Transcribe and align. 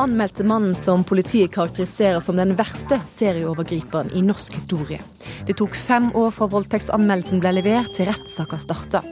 anmeldte 0.00 0.44
mannen 0.44 0.74
som 0.78 1.04
politiet 1.04 1.52
karakteriserer 1.54 2.20
som 2.24 2.38
den 2.40 2.54
verste 2.58 2.98
serieovergriperen 3.06 4.12
i 4.16 4.22
norsk 4.24 4.54
historie. 4.56 5.00
Det 5.46 5.56
tok 5.58 5.76
fem 5.76 6.08
år 6.16 6.32
fra 6.34 6.48
voldtektsanmeldelsen 6.52 7.42
ble 7.42 7.52
levert 7.58 7.92
til 7.96 8.08
rettssaka 8.08 8.58
starta. 8.62 9.02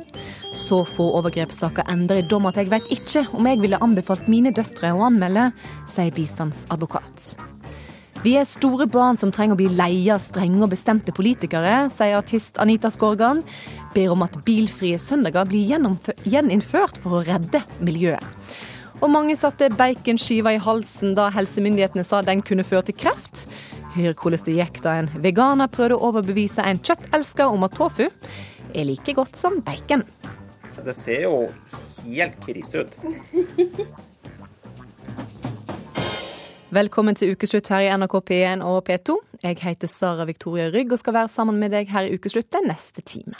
Så 0.54 0.82
få 0.88 1.10
overgrepssaker 1.18 1.88
endrer 1.92 2.26
dom 2.30 2.48
at 2.50 2.58
jeg 2.60 2.70
vet 2.72 2.90
ikke 2.96 3.26
om 3.36 3.48
jeg 3.50 3.60
ville 3.62 3.80
anbefalt 3.84 4.30
mine 4.32 4.54
døtre 4.54 4.94
å 4.94 5.04
anmelde, 5.08 5.50
sier 5.92 6.14
bistandsadvokat. 6.14 7.34
Vi 8.24 8.38
er 8.40 8.46
store 8.48 8.86
barn 8.88 9.18
som 9.20 9.32
trenger 9.34 9.52
å 9.52 9.60
bli 9.60 9.68
leie 9.76 10.14
av 10.14 10.22
strenge 10.24 10.62
og 10.64 10.70
bestemte 10.72 11.12
politikere, 11.12 11.90
sier 11.92 12.16
artist 12.16 12.56
Anita 12.62 12.88
Skorgan. 12.94 13.42
Ber 13.92 14.14
om 14.14 14.24
at 14.24 14.38
bilfrie 14.46 14.96
søndager 15.02 15.44
blir 15.50 15.74
gjeninnført 16.24 17.02
for 17.02 17.18
å 17.18 17.26
redde 17.26 17.60
miljøet. 17.84 18.24
Og 19.02 19.10
mange 19.10 19.34
satte 19.38 19.70
baconskiva 19.74 20.54
i 20.54 20.60
halsen 20.62 21.16
da 21.18 21.28
helsemyndighetene 21.34 22.04
sa 22.06 22.22
den 22.22 22.42
kunne 22.46 22.66
føre 22.66 22.86
til 22.88 22.98
kreft. 23.02 23.44
Hør 23.94 24.14
hvordan 24.18 24.44
det 24.46 24.56
gikk 24.58 24.80
da 24.84 24.96
en 25.00 25.10
veganer 25.22 25.70
prøvde 25.70 25.98
å 25.98 26.10
overbevise 26.10 26.62
en 26.66 26.80
kjøttelsker 26.82 27.50
om 27.50 27.66
at 27.66 27.76
tofu 27.78 28.06
er 28.06 28.88
like 28.88 29.14
godt 29.14 29.38
som 29.38 29.60
bacon. 29.66 30.02
Det 30.74 30.96
ser 30.98 31.26
jo 31.28 31.44
helt 32.06 32.40
krise 32.42 32.84
ut. 32.84 32.98
Velkommen 36.74 37.14
til 37.14 37.36
ukeslutt 37.36 37.68
her 37.70 37.84
i 37.84 37.90
NRK 37.94 38.14
P1 38.26 38.62
og 38.66 38.80
P2. 38.88 39.14
Jeg 39.44 39.60
heter 39.62 39.86
Sara 39.86 40.24
Victoria 40.26 40.72
Rygg 40.74 40.90
og 40.90 40.98
skal 40.98 41.14
være 41.14 41.30
sammen 41.30 41.60
med 41.60 41.70
deg 41.70 41.90
her 41.92 42.08
i 42.08 42.16
ukeslutt 42.16 42.48
den 42.50 42.66
neste 42.66 43.04
timen. 43.06 43.38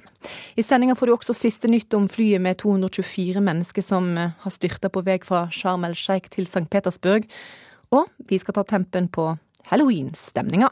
I 0.55 0.63
sendinga 0.63 0.95
får 0.95 1.11
du 1.11 1.15
også 1.17 1.35
siste 1.35 1.67
nytt 1.73 1.97
om 1.99 2.07
flyet 2.07 2.45
med 2.45 2.61
224 2.63 3.43
mennesker 3.43 3.83
som 3.83 4.13
eh, 4.21 4.37
har 4.39 4.55
styrta 4.55 4.91
på 4.93 5.03
vei 5.03 5.17
fra 5.25 5.49
Sharm 5.51 5.83
el 5.89 5.97
Sheikh 5.99 6.31
til 6.31 6.47
St. 6.47 6.69
Petersburg. 6.71 7.27
Og 7.91 8.07
vi 8.29 8.39
skal 8.39 8.55
ta 8.61 8.63
tempen 8.71 9.09
på 9.11 9.27
halloween-stemninga. 9.73 10.71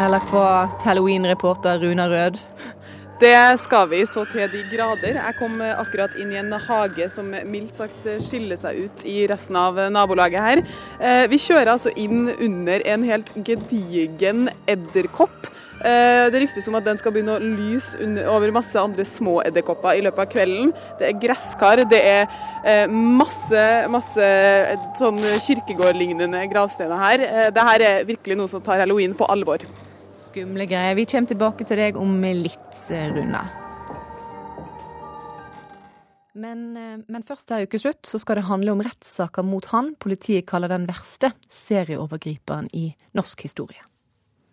Eller 0.00 0.24
hva 0.32 0.46
halloween-reporter 0.86 1.84
Runa 1.84 2.08
Rød 2.08 2.40
det 3.22 3.58
skal 3.62 3.86
vi 3.90 4.02
så 4.08 4.24
til 4.26 4.50
de 4.50 4.62
grader. 4.72 5.18
Jeg 5.18 5.36
kom 5.38 5.60
akkurat 5.62 6.14
inn 6.18 6.32
i 6.34 6.40
en 6.40 6.52
hage 6.66 7.06
som 7.12 7.28
mildt 7.30 7.78
sagt 7.78 8.06
skiller 8.26 8.58
seg 8.58 8.86
ut 8.86 9.04
i 9.06 9.22
resten 9.30 9.58
av 9.58 9.78
nabolaget 9.94 10.42
her. 10.42 10.62
Eh, 10.98 11.24
vi 11.30 11.38
kjører 11.42 11.74
altså 11.76 11.92
inn 11.94 12.32
under 12.32 12.82
en 12.94 13.06
helt 13.06 13.30
gedigen 13.46 14.48
edderkopp. 14.70 15.46
Eh, 15.82 16.30
det 16.34 16.42
ryktes 16.42 16.66
om 16.70 16.78
at 16.78 16.86
den 16.86 16.98
skal 16.98 17.14
begynne 17.14 17.36
å 17.36 17.42
lyse 17.42 17.98
over 18.30 18.54
masse 18.54 18.78
andre 18.78 19.06
små 19.06 19.38
edderkopper 19.46 19.98
i 19.98 20.02
løpet 20.06 20.24
av 20.24 20.34
kvelden. 20.34 20.74
Det 20.98 21.08
er 21.10 21.22
gresskar, 21.22 21.84
det 21.90 22.02
er 22.02 22.26
eh, 22.64 22.90
masse, 22.90 23.68
masse 23.92 24.32
sånn 24.98 25.22
kirkegårdlignende 25.46 26.42
gravsteiner 26.50 27.06
her. 27.06 27.26
Dette 27.54 27.78
er 27.78 28.10
virkelig 28.10 28.40
noe 28.42 28.50
som 28.50 28.62
tar 28.64 28.82
halloween 28.82 29.14
på 29.18 29.30
alvor 29.30 29.62
skumle 30.32 30.66
greier. 30.66 30.96
Vi 30.96 31.06
kommer 31.06 31.28
tilbake 31.28 31.68
til 31.68 31.80
deg 31.82 32.00
om 32.00 32.16
litt, 32.24 32.88
Runa. 32.88 33.44
Men, 36.32 36.76
eh, 36.76 36.98
men 37.12 37.24
først 37.28 37.50
her 37.52 37.66
ukeslutt 37.66 38.08
så 38.08 38.18
skal 38.20 38.40
det 38.40 38.48
handle 38.48 38.72
om 38.72 38.80
rettssaker 38.80 39.44
mot 39.44 39.66
han 39.68 39.92
politiet 40.00 40.46
kaller 40.48 40.72
den 40.72 40.86
verste 40.88 41.34
serieovergriperen 41.44 42.70
i 42.72 42.94
norsk 43.12 43.44
historie. 43.44 43.84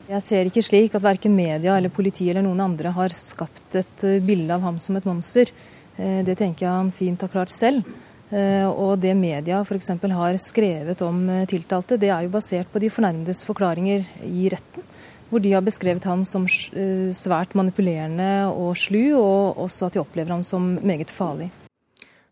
Jeg 0.10 0.26
ser 0.26 0.50
ikke 0.50 0.66
slik 0.66 0.96
at 0.98 1.06
verken 1.06 1.36
media 1.38 1.78
eller 1.78 1.94
politi 1.94 2.28
eller 2.30 2.44
noen 2.44 2.60
andre 2.66 2.92
har 2.92 3.16
skapt 3.16 3.80
et 3.80 4.04
eh, 4.04 4.20
bilde 4.20 4.52
av 4.52 4.66
ham 4.68 4.80
som 4.80 5.00
et 5.00 5.08
monster. 5.08 5.54
Eh, 5.96 6.20
det 6.28 6.36
tenker 6.38 6.66
jeg 6.66 6.76
han 6.76 6.92
fint 6.92 7.22
har 7.22 7.32
klart 7.32 7.56
selv. 7.56 7.88
Og 8.30 9.00
det 9.02 9.16
media 9.18 9.64
f.eks. 9.66 9.88
har 10.14 10.36
skrevet 10.38 11.00
om 11.02 11.24
tiltalte, 11.50 11.98
det 11.98 12.12
er 12.14 12.28
jo 12.28 12.30
basert 12.30 12.70
på 12.70 12.78
de 12.78 12.92
fornærmedes 12.94 13.42
forklaringer 13.48 14.06
i 14.22 14.44
retten 14.54 14.86
hvor 15.30 15.42
de 15.44 15.54
har 15.54 15.64
beskrevet 15.66 16.06
han 16.10 16.26
som 16.26 16.46
eh, 16.46 17.10
svært 17.16 17.56
manipulerende 17.58 18.50
og 18.50 18.76
slu, 18.78 19.16
og 19.18 19.60
også 19.66 19.88
at 19.90 19.98
de 19.98 20.04
opplever 20.04 20.34
han 20.34 20.44
som 20.44 20.76
meget 20.82 21.12
farlig. 21.14 21.50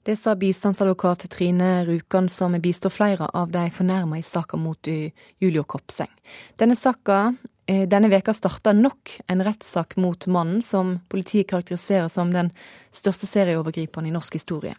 Det 0.07 0.15
sa 0.15 0.37
bistandsadvokat 0.39 1.25
Trine 1.29 1.83
Rjukan, 1.85 2.29
som 2.31 2.55
bistår 2.63 2.93
flere 2.95 3.27
av 3.33 3.51
de 3.51 3.65
fornærma 3.75 4.21
i 4.21 4.23
saka 4.23 4.57
mot 4.57 4.87
eh, 4.87 5.11
Julio 5.39 5.65
Kopseng. 5.67 6.11
Denne 6.59 6.77
saka 6.79 7.33
denne 7.67 8.07
veka 8.07 8.31
starta 8.33 8.71
nok 8.73 9.17
en 9.27 9.43
rettssak 9.43 9.97
mot 9.99 10.25
mannen 10.31 10.61
som 10.63 10.93
politiet 11.11 11.49
karakteriserer 11.49 12.07
som 12.07 12.31
den 12.31 12.51
største 12.95 13.27
serieovergriperen 13.27 14.07
i 14.07 14.13
norsk 14.13 14.37
historie. 14.39 14.75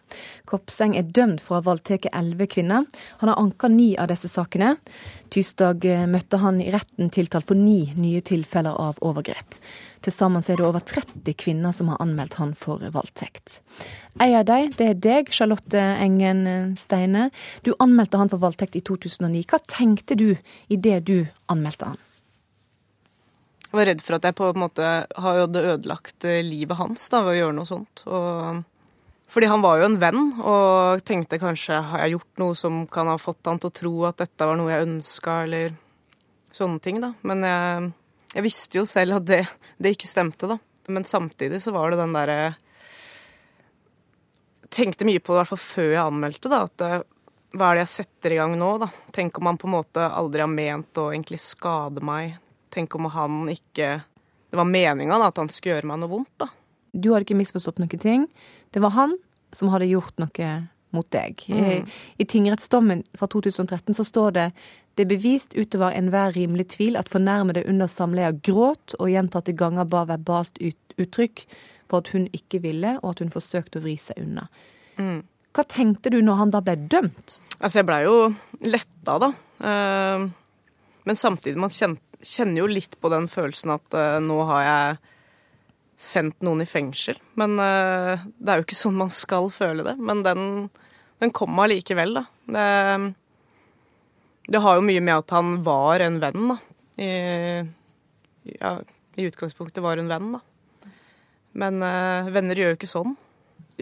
Kopseng 0.49 0.95
er 0.97 1.07
dømt 1.07 1.43
for 1.43 1.57
å 1.57 1.59
ha 1.59 1.67
voldtatt 1.69 2.09
elleve 2.11 2.49
kvinner. 2.49 2.87
Han 3.21 3.31
har 3.31 3.39
anka 3.41 3.69
ni 3.71 3.91
av 3.97 4.09
disse 4.11 4.31
sakene. 4.31 4.75
Tirsdag 5.33 5.85
eh, 5.85 6.07
møtte 6.09 6.41
han 6.41 6.59
i 6.63 6.71
retten 6.73 7.11
tiltalt 7.13 7.49
for 7.49 7.59
ni 7.59 7.93
nye 7.97 8.23
tilfeller 8.25 8.73
av 8.73 8.99
overgrep. 9.05 9.57
Til 10.05 10.15
sammen 10.15 10.43
er 10.47 10.57
det 10.57 10.65
over 10.65 10.83
30 10.83 11.35
kvinner 11.39 11.75
som 11.75 11.91
har 11.91 11.99
anmeldt 12.03 12.37
han 12.39 12.53
for 12.57 12.81
voldtekt. 12.93 13.59
En 14.19 14.37
av 14.39 14.45
dem, 14.47 14.71
det 14.79 14.87
er 14.87 14.99
deg, 15.03 15.31
Charlotte 15.35 15.75
Engen 15.77 16.75
Steine. 16.79 17.29
Du 17.67 17.73
anmeldte 17.83 18.19
han 18.21 18.31
for 18.31 18.41
voldtekt 18.41 18.79
i 18.79 18.83
2009. 18.85 19.43
Hva 19.51 19.59
tenkte 19.67 20.15
du 20.19 20.29
i 20.33 20.79
det 20.79 21.01
du 21.09 21.17
anmeldte 21.51 21.91
han? 21.91 22.05
Jeg 23.69 23.77
var 23.77 23.85
redd 23.85 23.99
for 24.01 24.17
at 24.17 24.25
jeg 24.25 24.33
på 24.33 24.47
en 24.49 24.61
måte 24.63 24.85
hadde 25.21 25.61
ødelagt 25.75 26.25
eh, 26.25 26.41
livet 26.41 26.79
hans 26.79 27.03
da, 27.13 27.21
ved 27.21 27.35
å 27.35 27.37
gjøre 27.37 27.57
noe 27.59 27.69
sånt. 27.69 28.01
Og, 28.09 28.63
fordi 29.29 29.49
han 29.51 29.61
var 29.61 29.77
jo 29.77 29.85
en 29.85 29.99
venn, 30.01 30.23
og 30.41 31.03
tenkte 31.05 31.37
kanskje 31.41 31.77
har 31.91 32.01
jeg 32.01 32.15
gjort 32.15 32.41
noe 32.41 32.57
som 32.57 32.79
kan 32.89 33.11
ha 33.11 33.19
fått 33.21 33.45
han 33.45 33.61
til 33.61 33.69
å 33.69 33.75
tro 33.81 33.93
at 34.09 34.23
dette 34.23 34.47
var 34.49 34.57
noe 34.57 34.73
jeg 34.73 34.87
ønska, 34.87 35.37
eller 35.45 35.77
sånne 36.49 36.81
ting, 36.81 36.97
da. 37.03 37.11
Men 37.21 37.45
jeg, 37.45 37.91
jeg 38.33 38.47
visste 38.47 38.81
jo 38.81 38.85
selv 38.89 39.19
at 39.19 39.29
det, 39.29 39.43
det, 39.77 39.93
ikke 39.93 40.09
stemte, 40.09 40.49
da. 40.49 40.57
Men 40.89 41.05
samtidig 41.05 41.61
så 41.61 41.75
var 41.75 41.93
det 41.93 42.01
den 42.01 42.17
derre 42.17 42.39
Tenkte 44.69 45.05
mye 45.05 45.17
på 45.17 45.33
det, 45.33 45.37
i 45.37 45.39
hvert 45.39 45.49
fall 45.49 45.61
før 45.61 45.87
jeg 45.93 46.01
anmeldte, 46.03 46.49
da. 46.49 46.65
At 46.65 46.81
eh, 46.85 46.99
hva 47.53 47.69
er 47.69 47.77
det 47.77 47.85
jeg 47.87 47.95
setter 47.99 48.33
i 48.33 48.41
gang 48.41 48.57
nå, 48.57 48.75
da? 48.81 48.89
Tenk 49.13 49.37
om 49.37 49.49
han 49.49 49.57
på 49.61 49.69
en 49.69 49.77
måte 49.77 50.09
aldri 50.09 50.41
har 50.41 50.49
ment 50.49 51.01
å 51.01 51.11
egentlig 51.13 51.41
skade 51.41 52.01
meg 52.05 52.37
Tenk 52.73 52.95
om 52.95 53.09
han 53.13 53.43
ikke 53.51 53.99
Det 54.49 54.57
var 54.57 54.65
meninga 54.65 55.19
at 55.25 55.37
han 55.37 55.49
skulle 55.53 55.75
gjøre 55.77 55.89
meg 55.91 55.99
noe 56.01 56.09
vondt, 56.09 56.33
da. 56.41 56.47
Du 56.89 57.11
hadde 57.11 57.27
ikke 57.27 57.37
misforstått 57.37 57.77
noen 57.77 58.01
ting. 58.01 58.23
Det 58.73 58.81
var 58.81 58.95
han 58.95 59.11
som 59.53 59.69
hadde 59.69 59.89
gjort 59.91 60.17
noe 60.17 60.53
mot 60.89 61.05
deg. 61.13 61.43
Mm. 61.53 61.65
I, 61.69 61.75
I 62.17 62.25
tingrettsdommen 62.25 63.03
fra 63.13 63.27
2013 63.29 63.93
så 63.93 64.05
står 64.07 64.31
det 64.37 64.47
det 64.97 65.05
er 65.05 65.11
bevist 65.13 65.53
utover 65.55 65.93
enhver 65.95 66.33
rimelig 66.35 66.71
tvil 66.73 66.97
at 66.99 67.11
fornærmede 67.13 67.61
under 67.69 67.87
samleia 67.87 68.33
gråt 68.33 68.97
og 68.97 69.11
gjentatte 69.13 69.53
ganger 69.55 69.87
ba 69.87 70.01
verbalt 70.09 70.57
ut, 70.59 70.95
uttrykk 70.99 71.45
for 71.89 72.01
at 72.01 72.11
hun 72.11 72.25
ikke 72.35 72.59
ville, 72.65 72.97
og 72.99 73.13
at 73.13 73.21
hun 73.23 73.31
forsøkte 73.33 73.79
å 73.79 73.85
vri 73.85 73.95
seg 74.01 74.19
unna. 74.19 74.49
Mm. 74.99 75.21
Hva 75.55 75.65
tenkte 75.71 76.11
du 76.13 76.19
når 76.25 76.41
han 76.41 76.51
da 76.53 76.61
ble 76.65 76.75
dømt? 76.91 77.39
Altså, 77.57 77.79
jeg 77.79 77.87
blei 77.87 78.01
jo 78.03 78.17
letta, 78.67 79.15
da. 79.23 79.31
Uh, 79.63 80.27
men 81.07 81.17
samtidig, 81.17 81.57
man 81.63 81.73
kjente 81.73 82.08
kjenner 82.25 82.63
jo 82.63 82.69
litt 82.69 82.97
på 82.99 83.11
den 83.13 83.29
følelsen 83.31 83.73
at 83.75 83.95
uh, 83.95 84.17
nå 84.23 84.41
har 84.49 84.65
jeg 84.65 84.97
sendt 85.99 86.43
noen 86.45 86.63
i 86.63 86.69
fengsel. 86.69 87.19
Men 87.39 87.57
uh, 87.59 88.25
det 88.39 88.51
er 88.51 88.61
jo 88.61 88.67
ikke 88.67 88.79
sånn 88.79 88.99
man 88.99 89.11
skal 89.13 89.49
føle 89.53 89.85
det. 89.87 89.95
Men 89.99 90.23
den, 90.27 90.43
den 91.23 91.33
kom 91.35 91.59
allikevel, 91.59 92.21
da. 92.21 92.25
Det, 92.49 92.67
det, 94.49 94.63
har 94.63 94.79
jo 94.79 94.87
mye 94.89 95.03
med 95.03 95.15
at 95.21 95.35
han 95.35 95.59
var 95.67 96.05
en 96.05 96.19
venn, 96.23 96.53
da. 96.53 96.59
I, 96.99 97.11
ja, 98.59 98.73
i 99.15 99.27
utgangspunktet 99.29 99.83
var 99.83 99.99
en 99.99 100.11
venn, 100.11 100.35
da. 100.37 100.43
Men 101.59 101.81
uh, 101.83 102.29
venner 102.31 102.59
gjør 102.59 102.75
jo 102.75 102.79
ikke 102.79 102.93
sånn. 102.93 103.17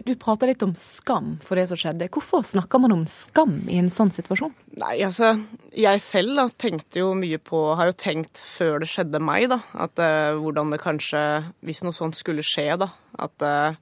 Du 0.04 0.14
prater 0.14 0.52
litt 0.52 0.62
om 0.62 0.74
skam 0.78 1.36
for 1.44 1.58
det 1.58 1.66
som 1.70 1.78
skjedde. 1.78 2.08
Hvorfor 2.12 2.44
snakker 2.46 2.80
man 2.82 2.94
om 2.94 3.04
skam 3.10 3.56
i 3.70 3.80
en 3.80 3.90
sånn 3.90 4.12
situasjon? 4.14 4.54
Nei, 4.78 5.00
altså, 5.06 5.32
Jeg 5.74 6.02
selv 6.02 6.36
da, 6.38 6.46
tenkte 6.54 7.02
jo 7.02 7.10
mye 7.18 7.40
på 7.42 7.58
Har 7.78 7.90
jo 7.90 7.96
tenkt 7.98 8.38
før 8.46 8.78
det 8.82 8.90
skjedde 8.92 9.20
meg, 9.22 9.48
da, 9.50 9.58
at 9.74 9.98
uh, 9.98 10.38
hvordan 10.38 10.70
det 10.74 10.80
kanskje 10.82 11.22
Hvis 11.66 11.82
noe 11.82 11.96
sånt 11.96 12.18
skulle 12.18 12.46
skje, 12.46 12.70
da, 12.78 12.92
at 13.18 13.46
uh, 13.46 13.78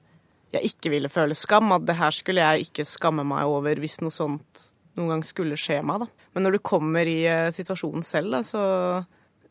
jeg 0.55 0.71
ikke 0.71 0.93
ville 0.95 1.11
føle 1.11 1.37
skam. 1.37 1.69
At 1.75 1.85
det 1.85 1.99
her 1.99 2.15
skulle 2.15 2.45
jeg 2.45 2.69
ikke 2.69 2.87
skamme 2.87 3.25
meg 3.27 3.51
over 3.51 3.77
hvis 3.81 3.99
noe 4.01 4.15
sånt 4.15 4.65
noen 4.97 5.11
gang 5.11 5.25
skulle 5.27 5.59
skje 5.59 5.83
meg, 5.85 6.01
da. 6.01 6.29
Men 6.33 6.47
når 6.47 6.57
du 6.57 6.63
kommer 6.65 7.05
i 7.05 7.19
uh, 7.29 7.51
situasjonen 7.53 8.05
selv, 8.05 8.33
da, 8.33 8.41
så 8.41 8.63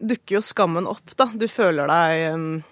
dukker 0.02 0.40
jo 0.40 0.42
skammen 0.42 0.88
opp, 0.90 1.14
da. 1.14 1.28
Du 1.30 1.46
føler 1.46 1.86
deg 1.92 2.64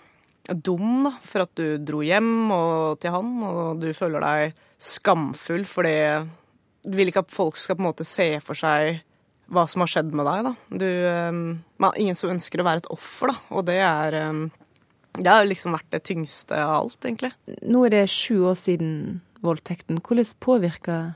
dum 0.53 1.07
da, 1.07 1.15
for 1.25 1.47
at 1.47 1.53
du 1.57 1.79
dro 1.81 2.03
hjem 2.05 2.51
og 2.53 3.01
til 3.03 3.15
han, 3.15 3.35
og 3.49 3.81
du 3.83 3.89
føler 3.97 4.25
deg 4.25 4.65
skamfull 4.85 5.65
fordi 5.69 5.97
du 6.85 6.99
vil 6.99 7.09
ikke 7.09 7.25
at 7.25 7.33
folk 7.33 7.57
skal 7.61 7.79
på 7.79 7.85
en 7.85 7.89
måte 7.89 8.05
se 8.05 8.29
for 8.45 8.59
seg 8.59 9.01
hva 9.55 9.65
som 9.69 9.85
har 9.85 9.91
skjedd 9.93 10.13
med 10.17 10.29
deg. 10.29 10.47
da. 10.47 10.53
Du, 10.81 10.89
um, 11.33 11.91
ingen 12.01 12.17
som 12.17 12.33
ønsker 12.33 12.61
å 12.61 12.67
være 12.67 12.85
et 12.85 12.93
offer, 12.93 13.33
da, 13.33 13.37
og 13.57 13.67
det 13.69 13.81
er 13.85 14.19
um, 14.31 14.47
Det 15.15 15.31
har 15.31 15.45
liksom 15.47 15.77
vært 15.77 15.93
det 15.95 16.03
tyngste 16.09 16.59
av 16.59 16.73
alt, 16.81 16.99
egentlig. 17.05 17.31
Nå 17.63 17.85
er 17.87 17.93
det 17.95 18.07
sju 18.11 18.49
år 18.51 18.57
siden 18.59 19.21
voldtekten. 19.45 20.01
Hvordan 20.03 20.33
påvirker 20.43 21.13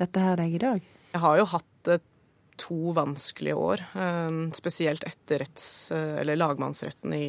dette 0.00 0.22
her 0.22 0.38
deg 0.40 0.54
i 0.56 0.62
dag? 0.62 0.86
Jeg 1.12 1.20
har 1.20 1.36
jo 1.36 1.50
hatt 1.50 1.90
eh, 1.92 2.00
to 2.62 2.94
vanskelige 2.96 3.58
år, 3.58 3.82
eh, 4.00 4.38
spesielt 4.56 5.04
etter 5.04 5.42
retts, 5.44 5.66
eh, 5.92 6.22
eller 6.22 6.40
lagmannsretten 6.40 7.12
i 7.18 7.26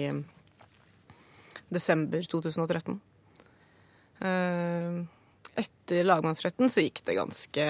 desember 1.74 2.24
2013. 2.30 3.00
Etter 5.60 6.06
lagmannsretten 6.08 6.72
så 6.72 6.86
gikk 6.86 7.02
det 7.06 7.18
ganske 7.18 7.66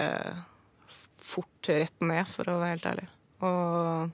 fort 1.23 1.69
rett 1.71 2.03
ned, 2.03 2.27
for 2.29 2.51
å 2.51 2.59
være 2.59 2.75
helt 2.75 2.89
ærlig. 2.91 3.07
Og 3.47 4.11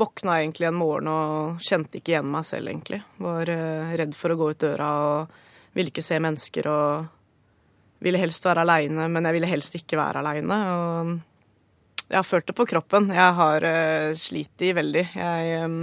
våkna 0.00 0.40
egentlig 0.40 0.66
en 0.68 0.80
morgen 0.80 1.08
og 1.12 1.62
kjente 1.62 2.00
ikke 2.00 2.16
igjen 2.16 2.32
meg 2.32 2.48
selv, 2.48 2.72
egentlig. 2.72 3.00
Var 3.22 3.52
redd 4.00 4.16
for 4.18 4.34
å 4.34 4.38
gå 4.40 4.50
ut 4.50 4.64
døra 4.64 4.88
og 5.04 5.36
ville 5.76 5.92
ikke 5.92 6.06
se 6.06 6.18
mennesker 6.22 6.70
og 6.70 7.06
ville 8.04 8.20
helst 8.20 8.44
være 8.44 8.64
aleine, 8.64 9.08
men 9.08 9.26
jeg 9.26 9.38
ville 9.38 9.50
helst 9.50 9.78
ikke 9.78 9.98
være 9.98 10.20
aleine. 10.20 10.58
Og 10.74 11.14
jeg 12.04 12.18
har 12.18 12.26
følt 12.26 12.48
det 12.50 12.56
på 12.56 12.66
kroppen. 12.68 13.08
Jeg 13.14 13.36
har 13.38 13.64
uh, 13.64 14.16
slitt 14.18 14.64
i 14.64 14.72
veldig. 14.76 15.04
Jeg 15.16 15.62
um, 15.64 15.78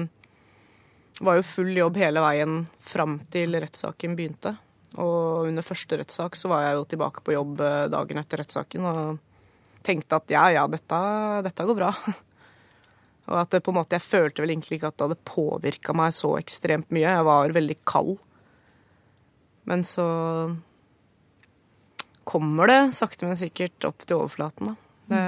var 1.21 1.37
jo 1.37 1.45
full 1.45 1.71
jobb 1.77 1.99
hele 2.01 2.23
veien 2.23 2.65
fram 2.81 3.19
til 3.33 3.55
rettssaken 3.61 4.15
begynte. 4.17 4.55
Og 4.99 5.47
under 5.47 5.63
første 5.63 5.99
rettssak 6.01 6.35
så 6.35 6.49
var 6.51 6.65
jeg 6.65 6.79
jo 6.79 6.87
tilbake 6.93 7.23
på 7.23 7.35
jobb 7.35 7.61
eh, 7.63 7.85
dagen 7.91 8.19
etter 8.19 8.41
rettssaken 8.41 8.87
og 8.89 9.21
tenkte 9.85 10.19
at 10.19 10.33
ja, 10.33 10.43
ja, 10.57 10.65
dette, 10.69 10.99
dette 11.45 11.67
går 11.67 11.77
bra. 11.77 11.91
og 13.29 13.37
at 13.39 13.53
det 13.53 13.63
på 13.63 13.71
en 13.71 13.79
måte, 13.79 13.97
jeg 13.97 14.07
følte 14.07 14.43
vel 14.43 14.55
egentlig 14.55 14.79
ikke 14.79 14.91
at 14.91 14.97
det 14.97 15.07
hadde 15.07 15.29
påvirka 15.31 15.95
meg 15.97 16.17
så 16.17 16.35
ekstremt 16.41 16.91
mye. 16.91 17.07
Jeg 17.07 17.29
var 17.29 17.55
veldig 17.55 17.77
kald. 17.87 18.17
Men 19.69 19.85
så 19.87 20.05
kommer 22.27 22.69
det 22.69 22.81
sakte, 22.97 23.27
men 23.29 23.39
sikkert 23.39 23.87
opp 23.87 24.03
til 24.05 24.19
overflaten, 24.19 24.73
da. 24.73 24.77
Det, 25.11 25.23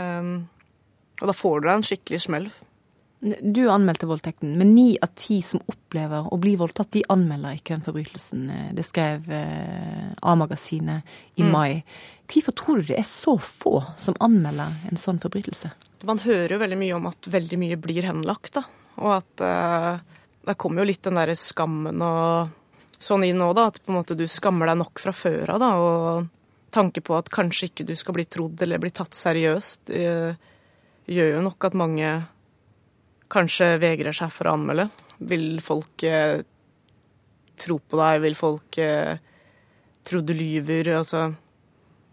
og 1.21 1.29
da 1.29 1.35
får 1.35 1.59
du 1.59 1.67
deg 1.67 1.75
en 1.75 1.85
skikkelig 1.87 2.21
smell. 2.25 2.47
Du 3.23 3.61
anmeldte 3.71 4.07
voldtekten, 4.09 4.57
men 4.59 4.73
ni 4.75 4.97
av 5.01 5.13
ti 5.15 5.37
som 5.45 5.61
opplever 5.71 6.27
å 6.27 6.39
bli 6.41 6.57
voldtatt, 6.59 6.89
de 6.91 7.05
anmelder 7.13 7.55
ikke 7.55 7.77
den 7.77 7.85
forbrytelsen. 7.85 8.41
Det 8.75 8.83
skrev 8.83 9.29
eh, 9.31 10.09
A-magasinet 10.27 11.15
i 11.39 11.45
mm. 11.45 11.51
mai. 11.53 11.83
Hvorfor 12.27 12.57
tror 12.59 12.81
du 12.81 12.91
det 12.91 12.97
er 12.99 13.07
så 13.07 13.37
få 13.39 13.77
som 13.99 14.17
anmelder 14.23 14.75
en 14.89 14.99
sånn 14.99 15.21
forbrytelse? 15.23 15.71
Man 16.03 16.19
hører 16.19 16.57
jo 16.57 16.59
veldig 16.59 16.79
mye 16.81 16.97
om 16.97 17.07
at 17.07 17.31
veldig 17.31 17.59
mye 17.61 17.79
blir 17.79 18.03
henlagt, 18.09 18.57
da. 18.57 18.65
Og 18.99 19.13
at 19.15 19.43
uh, 19.45 19.95
det 20.43 20.57
kommer 20.59 20.83
jo 20.83 20.89
litt 20.91 21.03
den 21.07 21.15
derre 21.15 21.35
skammen 21.39 22.03
og 22.03 22.51
sånn 22.99 23.23
inn 23.27 23.39
nå, 23.39 23.53
da. 23.55 23.69
At 23.71 23.79
på 23.79 23.93
en 23.93 24.01
måte 24.01 24.17
du 24.19 24.25
skammer 24.27 24.67
deg 24.67 24.81
nok 24.81 24.99
fra 24.99 25.15
før 25.15 25.55
av, 25.55 25.63
da. 25.63 25.71
Og 25.79 26.73
tanke 26.73 27.03
på 27.05 27.15
at 27.15 27.31
kanskje 27.31 27.69
ikke 27.69 27.87
du 27.87 27.95
skal 27.95 28.17
bli 28.17 28.27
trodd 28.27 28.61
eller 28.65 28.81
bli 28.81 28.91
tatt 28.91 29.15
seriøst, 29.15 29.93
eh, 29.95 30.35
gjør 31.13 31.35
jo 31.37 31.41
nok 31.45 31.69
at 31.69 31.77
mange 31.77 32.09
kanskje 33.33 33.77
vegrer 33.81 34.15
seg 34.15 34.31
for 34.33 34.49
å 34.49 34.55
anmelde. 34.57 34.87
Vil 35.29 35.57
folk 35.63 36.05
eh, 36.07 36.41
tro 37.59 37.79
på 37.79 37.99
deg? 37.99 38.19
Vil 38.25 38.37
folk 38.37 38.79
eh, 38.81 39.15
tro 40.05 40.21
du 40.21 40.33
lyver? 40.37 40.91
Altså, 40.99 41.27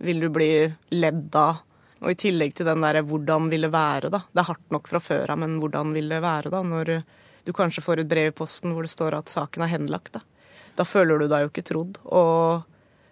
vil 0.00 0.22
du 0.24 0.30
bli 0.32 0.52
ledd 0.96 1.36
av? 1.36 1.66
Og 2.00 2.14
i 2.14 2.16
tillegg 2.16 2.54
til 2.56 2.64
den 2.64 2.80
derre 2.80 3.02
'hvordan 3.04 3.50
vil 3.52 3.66
det 3.66 3.72
være', 3.74 4.08
da. 4.08 4.22
Det 4.32 4.40
er 4.40 4.48
hardt 4.48 4.70
nok 4.72 4.88
fra 4.88 5.00
før 5.04 5.30
av, 5.34 5.38
men 5.38 5.58
hvordan 5.60 5.92
vil 5.92 6.08
det 6.08 6.22
være 6.24 6.50
da, 6.50 6.62
når 6.64 7.02
du 7.44 7.52
kanskje 7.52 7.84
får 7.84 8.00
et 8.00 8.08
brev 8.08 8.30
i 8.30 8.36
posten 8.36 8.72
hvor 8.72 8.82
det 8.82 8.92
står 8.92 9.16
at 9.18 9.28
saken 9.28 9.62
er 9.62 9.74
henlagt, 9.74 10.12
da. 10.16 10.20
Da 10.76 10.84
føler 10.84 11.18
du 11.18 11.28
deg 11.28 11.44
jo 11.44 11.50
ikke 11.50 11.66
trodd. 11.68 11.98
Og 12.08 12.64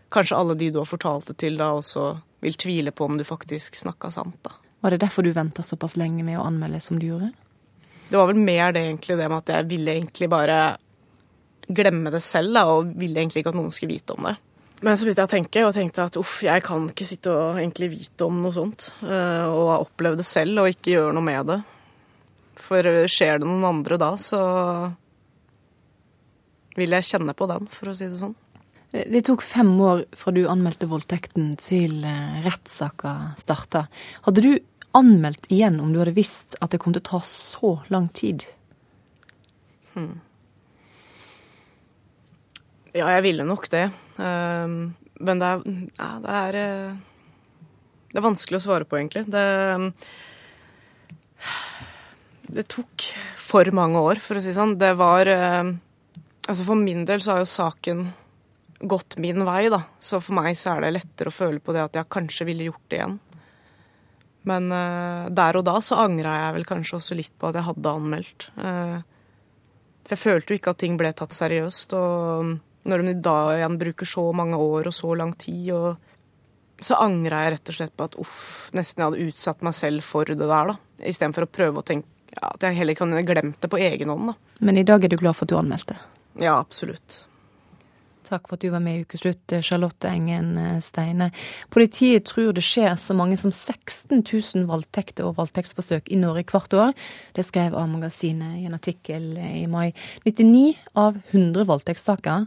kanskje 0.08 0.38
alle 0.38 0.56
de 0.56 0.70
du 0.70 0.78
har 0.80 0.88
fortalt 0.88 1.26
det 1.28 1.36
til, 1.36 1.58
da 1.60 1.74
også 1.76 2.20
vil 2.40 2.54
tvile 2.54 2.94
på 2.96 3.04
om 3.04 3.18
du 3.18 3.24
faktisk 3.24 3.76
snakka 3.76 4.10
sant. 4.10 4.38
da. 4.42 4.56
Var 4.80 4.90
det 4.90 5.00
derfor 5.00 5.22
du 5.22 5.32
venta 5.32 5.62
såpass 5.62 5.96
lenge 5.96 6.24
med 6.24 6.38
å 6.38 6.46
anmelde 6.46 6.80
som 6.80 6.98
du 6.98 7.08
gjorde? 7.10 7.32
Det 8.08 8.16
var 8.16 8.28
vel 8.30 8.40
mer 8.40 8.72
det 8.72 8.84
egentlig 8.86 9.18
det 9.18 9.28
med 9.28 9.38
at 9.42 9.54
jeg 9.54 9.68
ville 9.68 9.96
egentlig 9.98 10.28
bare 10.32 10.58
glemme 11.68 12.12
det 12.12 12.22
selv, 12.24 12.54
da, 12.56 12.64
og 12.72 12.92
ville 12.96 13.20
egentlig 13.20 13.42
ikke 13.42 13.52
at 13.52 13.58
noen 13.58 13.74
skulle 13.74 13.98
vite 13.98 14.16
om 14.16 14.28
det. 14.30 14.38
Men 14.80 14.94
så 14.94 15.04
begynte 15.04 15.24
jeg 15.24 15.28
å 15.28 15.34
tenke, 15.34 15.64
og 15.66 15.74
tenkte 15.74 16.06
at 16.06 16.16
uff, 16.20 16.36
jeg 16.46 16.62
kan 16.64 16.86
ikke 16.88 17.06
sitte 17.06 17.34
og 17.34 17.58
egentlig 17.58 17.90
vite 17.96 18.28
om 18.28 18.38
noe 18.44 18.54
sånt. 18.54 18.92
Eh, 19.02 19.44
og 19.44 19.72
ha 19.72 19.80
opplevd 19.82 20.22
det 20.22 20.28
selv 20.28 20.62
og 20.62 20.70
ikke 20.70 20.94
gjøre 20.94 21.16
noe 21.16 21.26
med 21.26 21.50
det. 21.50 21.58
For 22.58 22.86
skjer 23.10 23.42
det 23.42 23.48
noen 23.48 23.66
andre 23.66 23.98
da, 24.00 24.12
så 24.18 24.40
vil 26.78 26.94
jeg 26.94 27.08
kjenne 27.10 27.34
på 27.34 27.48
den, 27.50 27.66
for 27.74 27.90
å 27.90 27.96
si 27.96 28.06
det 28.06 28.20
sånn. 28.20 28.36
Det 28.88 29.20
tok 29.26 29.42
fem 29.44 29.68
år 29.84 30.06
fra 30.16 30.32
du 30.32 30.46
anmeldte 30.48 30.88
voldtekten 30.88 31.50
til 31.60 31.98
eh, 32.08 32.38
rettssaka 32.46 33.34
starta. 33.40 33.84
Hadde 34.24 34.44
du 34.46 34.52
anmeldt 34.96 35.50
igjen 35.52 35.80
om 35.82 35.92
du 35.92 36.00
hadde 36.00 36.16
visst 36.16 36.56
at 36.64 36.72
det 36.72 36.80
kom 36.82 36.94
til 36.94 37.02
å 37.04 37.10
ta 37.10 37.20
så 37.26 37.74
lang 37.92 38.08
tid? 38.16 38.46
Hmm. 39.94 40.20
Ja, 42.94 43.10
jeg 43.16 43.26
ville 43.28 43.46
nok 43.46 43.68
det. 43.72 43.88
Um, 44.16 44.94
men 45.20 45.42
det 45.42 45.50
er, 45.50 45.76
ja, 45.98 46.08
det 46.22 46.34
er 46.38 46.58
eh, 46.62 46.96
Det 48.08 48.20
er 48.20 48.24
vanskelig 48.24 48.60
å 48.60 48.64
svare 48.64 48.86
på, 48.88 48.98
egentlig. 48.98 49.26
Det, 49.28 49.44
det 52.54 52.64
tok 52.70 53.08
for 53.36 53.68
mange 53.76 54.00
år, 54.00 54.22
for 54.22 54.38
å 54.38 54.42
si 54.42 54.54
sånn. 54.56 54.78
Det 54.80 54.94
var 54.98 55.30
eh, 55.32 55.74
Altså 56.48 56.64
For 56.64 56.80
min 56.80 57.04
del 57.04 57.20
så 57.20 57.34
har 57.34 57.42
jo 57.42 57.50
saken 57.50 58.06
gått 58.88 59.18
min 59.20 59.44
vei, 59.44 59.66
da. 59.68 59.82
Så 60.00 60.20
for 60.22 60.38
meg 60.38 60.54
så 60.56 60.76
er 60.76 60.86
det 60.86 60.94
lettere 60.96 61.28
å 61.28 61.34
føle 61.34 61.60
på 61.60 61.74
det 61.76 61.82
at 61.82 61.98
jeg 61.98 62.08
kanskje 62.14 62.46
ville 62.48 62.70
gjort 62.70 62.86
det 62.88 63.00
igjen. 63.02 63.18
Men 64.48 64.72
uh, 64.72 65.28
der 65.34 65.60
og 65.60 65.66
da 65.68 65.76
så 65.84 66.00
angra 66.04 66.34
jeg 66.44 66.56
vel 66.58 66.66
kanskje 66.68 66.98
også 66.98 67.18
litt 67.18 67.34
på 67.38 67.50
at 67.50 67.58
jeg 67.58 67.68
hadde 67.68 67.94
anmeldt. 68.00 68.48
Uh, 68.56 68.98
for 70.08 70.16
jeg 70.16 70.24
følte 70.24 70.54
jo 70.54 70.60
ikke 70.60 70.72
at 70.72 70.80
ting 70.80 70.96
ble 71.00 71.12
tatt 71.12 71.36
seriøst. 71.36 71.94
Og 71.98 72.88
når 72.88 73.04
de 73.04 73.16
da 73.24 73.38
igjen 73.58 73.80
bruker 73.80 74.08
så 74.08 74.28
mange 74.36 74.56
år 74.56 74.88
og 74.88 74.96
så 74.96 75.12
lang 75.18 75.34
tid, 75.36 75.72
og 75.76 76.84
så 76.84 77.00
angra 77.02 77.42
jeg 77.44 77.56
rett 77.56 77.72
og 77.72 77.76
slett 77.76 77.96
på 77.98 78.06
at 78.08 78.16
uff, 78.22 78.38
nesten 78.76 79.02
jeg 79.02 79.10
hadde 79.10 79.26
utsatt 79.28 79.66
meg 79.66 79.76
selv 79.76 80.06
for 80.06 80.28
det 80.30 80.38
der, 80.40 80.72
da. 80.72 80.78
Istedenfor 81.10 81.46
å 81.46 81.50
prøve 81.50 81.82
å 81.82 81.86
tenke 81.86 82.08
ja, 82.34 82.52
at 82.52 82.64
jeg 82.64 82.76
heller 82.78 82.96
kunne 82.98 83.24
glemt 83.26 83.58
det 83.62 83.70
på 83.72 83.80
egen 83.82 84.12
hånd, 84.12 84.32
da. 84.32 84.54
Men 84.64 84.78
i 84.80 84.86
dag 84.86 85.04
er 85.04 85.12
du 85.12 85.18
glad 85.20 85.36
for 85.36 85.46
at 85.46 85.52
du 85.52 85.58
anmeldte? 85.58 85.96
Ja, 86.38 86.58
absolutt. 86.58 87.24
Takk 88.28 88.48
for 88.48 88.58
at 88.58 88.64
du 88.64 88.68
var 88.72 88.82
med 88.84 88.98
i 88.98 89.04
Ukeslutt, 89.06 89.54
Charlotte 89.64 90.08
Engen 90.10 90.56
eh, 90.60 90.78
Steine. 90.84 91.30
Politiet 91.72 92.28
tror 92.28 92.52
det 92.56 92.64
skjer 92.66 92.92
så 93.00 93.16
mange 93.16 93.38
som 93.40 93.52
16 93.54 94.20
000 94.20 94.66
voldtekter 94.68 95.28
og 95.28 95.38
voldtektsforsøk 95.38 96.10
i 96.12 96.18
Norge 96.20 96.44
hvert 96.52 96.76
år. 96.76 96.96
Det 97.36 97.46
skrev 97.48 97.76
A-magasinet 97.78 98.60
i 98.60 98.66
en 98.68 98.76
artikkel 98.76 99.30
i 99.40 99.64
mai. 99.70 99.94
99 100.26 100.74
av 101.00 101.16
100 101.30 101.64
voldtektssaker 101.70 102.44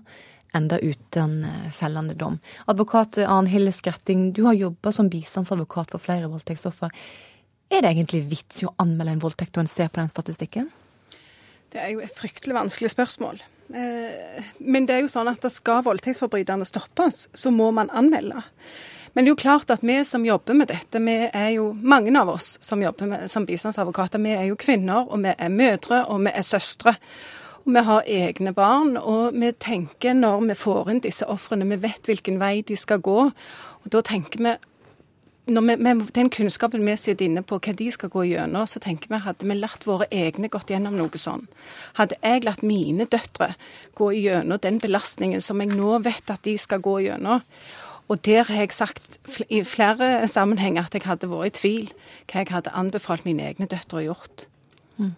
enda 0.54 0.78
uten 0.80 1.44
eh, 1.44 1.72
fellende 1.72 2.14
dom. 2.14 2.38
Advokat 2.66 3.18
Arnhild 3.18 3.74
Skretting, 3.76 4.30
du 4.34 4.44
har 4.46 4.54
jobba 4.54 4.92
som 4.92 5.10
bistandsadvokat 5.10 5.96
for 5.96 6.04
flere 6.04 6.30
voldtektsoffer. 6.30 6.94
Er 7.72 7.82
det 7.82 7.94
egentlig 7.94 8.26
vits 8.28 8.62
i 8.62 8.68
å 8.68 8.76
anmelde 8.84 9.16
en 9.16 9.24
voldtekt 9.24 9.56
når 9.56 9.66
en 9.66 9.72
ser 9.72 9.90
på 9.90 10.02
den 10.02 10.12
statistikken? 10.12 10.70
Det 11.72 11.80
er 11.80 11.94
jo 11.94 12.04
et 12.04 12.18
fryktelig 12.18 12.58
vanskelig 12.58 12.92
spørsmål. 12.92 13.40
Eh, 13.76 14.48
men 14.60 14.88
det 14.88 14.96
er 14.96 15.06
jo 15.06 15.12
sånn 15.12 15.30
at 15.32 15.46
skal 15.54 15.84
voldtektsforbryterne 15.86 16.68
stoppes, 16.68 17.28
så 17.34 17.52
må 17.54 17.72
man 17.76 17.92
anmelde. 17.94 18.44
Men 19.14 19.26
det 19.26 19.32
er 19.32 19.34
jo 19.34 19.42
klart 19.42 19.72
at 19.74 19.84
vi 19.84 19.98
som 20.08 20.26
jobber 20.26 20.56
med 20.56 20.70
dette, 20.72 21.02
vi 21.04 21.18
er 21.28 21.50
jo 21.58 21.72
mange 21.76 22.14
av 22.20 22.32
oss 22.32 22.56
som 22.64 22.84
jobber 22.84 23.10
med, 23.12 23.28
som 23.32 23.46
bistandsadvokater, 23.48 24.22
vi 24.24 24.36
er 24.38 24.48
jo 24.48 24.60
kvinner, 24.60 25.08
og 25.12 25.24
vi 25.26 25.36
er 25.36 25.52
mødre, 25.52 26.06
og 26.08 26.24
vi 26.24 26.32
er 26.32 26.48
søstre. 26.48 26.96
Og 27.66 27.76
vi 27.76 27.84
har 27.86 28.08
egne 28.10 28.54
barn, 28.58 28.96
og 28.98 29.36
vi 29.38 29.52
tenker 29.60 30.16
når 30.18 30.48
vi 30.48 30.58
får 30.58 30.94
inn 30.94 31.04
disse 31.04 31.28
ofrene, 31.30 31.68
vi 31.70 31.82
vet 31.84 32.08
hvilken 32.08 32.40
vei 32.42 32.62
de 32.66 32.78
skal 32.80 33.04
gå. 33.04 33.28
Og 33.82 33.92
da 33.92 34.02
tenker 34.06 34.42
vi 34.42 34.56
når 35.50 35.62
vi, 35.68 35.76
med 35.84 36.02
den 36.14 36.30
kunnskapen 36.30 36.86
vi 36.86 36.96
sitter 37.00 37.26
inne 37.26 37.42
på 37.42 37.58
hva 37.58 37.74
de 37.78 37.88
skal 37.94 38.12
gå 38.14 38.26
gjennom, 38.30 38.68
så 38.70 38.82
tenker 38.84 39.10
vi 39.10 39.22
hadde 39.26 39.48
vi 39.48 39.58
latt 39.58 39.88
våre 39.90 40.08
egne 40.14 40.52
gått 40.54 40.70
gjennom 40.70 40.98
noe 40.98 41.22
sånn. 41.22 41.48
Hadde 41.98 42.20
jeg 42.22 42.46
latt 42.46 42.62
mine 42.66 43.08
døtre 43.10 43.56
gå 43.98 44.12
gjennom 44.18 44.62
den 44.62 44.78
belastningen 44.84 45.42
som 45.42 45.64
jeg 45.64 45.74
nå 45.74 45.98
vet 46.06 46.30
at 46.30 46.46
de 46.46 46.58
skal 46.62 46.84
gå 46.86 47.00
gjennom, 47.08 47.42
og 48.12 48.22
der 48.28 48.44
har 48.44 48.66
jeg 48.66 48.76
sagt 48.76 49.20
i 49.48 49.62
flere 49.64 50.28
sammenhenger 50.28 50.86
at 50.86 50.96
jeg 50.98 51.08
hadde 51.08 51.30
vært 51.32 51.54
i 51.54 51.58
tvil 51.62 51.92
hva 52.28 52.42
jeg 52.42 52.52
hadde 52.52 52.74
anbefalt 52.76 53.26
mine 53.26 53.46
egne 53.48 53.70
døtre 53.72 54.02
å 54.02 54.08
gjort. 54.10 54.48
Mm. 55.00 55.14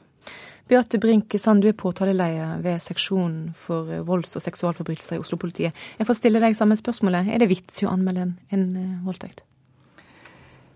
Beate 0.69 0.99
Brinke 1.01 1.39
Sand, 1.41 1.63
du 1.63 1.71
er 1.71 1.77
påtaleleder 1.77 2.61
ved 2.63 2.83
seksjonen 2.85 3.55
for 3.59 3.89
volds- 4.07 4.37
og 4.37 4.45
seksualforbrytelser 4.45 5.17
i 5.17 5.23
Oslo-politiet. 5.23 5.81
Jeg 5.97 6.07
får 6.07 6.19
stille 6.21 6.43
deg 6.43 6.55
samme 6.55 6.77
spørsmålet. 6.79 7.33
Er 7.33 7.41
det 7.41 7.49
vits 7.51 7.81
i 7.81 7.89
å 7.89 7.91
anmelde 7.91 8.29
en, 8.29 8.37
en 8.53 8.69
eh, 8.79 8.93
voldtekt? 9.07 9.43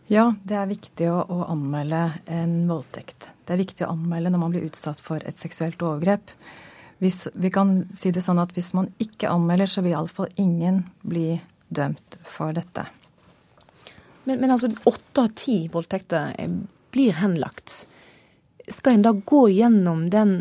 Ja, 0.08 0.30
det 0.48 0.56
er 0.56 0.70
viktig 0.70 1.10
å, 1.12 1.20
å, 1.28 1.42
anmelde 1.52 2.00
en 2.32 2.62
voldtekt. 2.70 3.28
Det 3.44 3.56
er 3.56 3.60
viktig 3.60 3.84
å 3.84 3.92
anmelde 3.92 4.32
når 4.32 4.40
man 4.40 4.54
blir 4.54 4.68
utsatt 4.70 5.02
for 5.04 5.24
et 5.28 5.40
seksuelt 5.40 5.82
overgrep. 5.84 6.32
hvis, 7.04 7.28
vi 7.34 7.52
kan 7.52 7.82
si 7.92 8.12
det 8.12 8.24
sånn 8.24 8.40
at 8.40 8.56
hvis 8.56 8.72
man 8.74 8.88
ikke 9.04 9.30
anmelder, 9.30 9.68
så 9.68 9.84
vil 9.84 9.92
iallfall 9.92 10.32
ingen 10.36 10.86
bli 11.04 11.42
dømt 11.68 12.18
for 12.24 12.56
dette. 12.56 12.88
Men, 14.24 14.40
men 14.40 14.52
altså, 14.52 14.72
åtte 14.88 15.28
av 15.28 15.36
ti 15.36 15.68
voldtekter 15.72 16.34
blir 16.96 17.20
henlagt. 17.20 17.84
Skal 18.68 18.96
en 18.96 19.04
da 19.04 19.12
gå 19.12 19.50
gjennom 19.52 20.08
den 20.10 20.38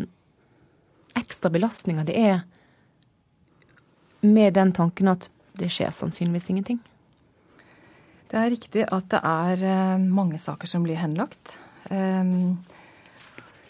ekstra 1.17 1.51
belastninga 1.51 2.07
det 2.07 2.15
er 2.15 2.39
med 4.23 4.55
den 4.55 4.71
tanken 4.71 5.11
at 5.11 5.27
det 5.59 5.69
skjer 5.73 5.91
sannsynligvis 5.91 6.53
ingenting? 6.53 6.79
Det 8.27 8.39
er 8.39 8.51
riktig 8.51 8.83
at 8.91 9.07
det 9.13 9.21
er 9.23 9.63
eh, 9.63 10.01
mange 10.01 10.39
saker 10.41 10.69
som 10.69 10.83
blir 10.83 10.99
henlagt. 10.99 11.55
Ehm, 11.89 12.57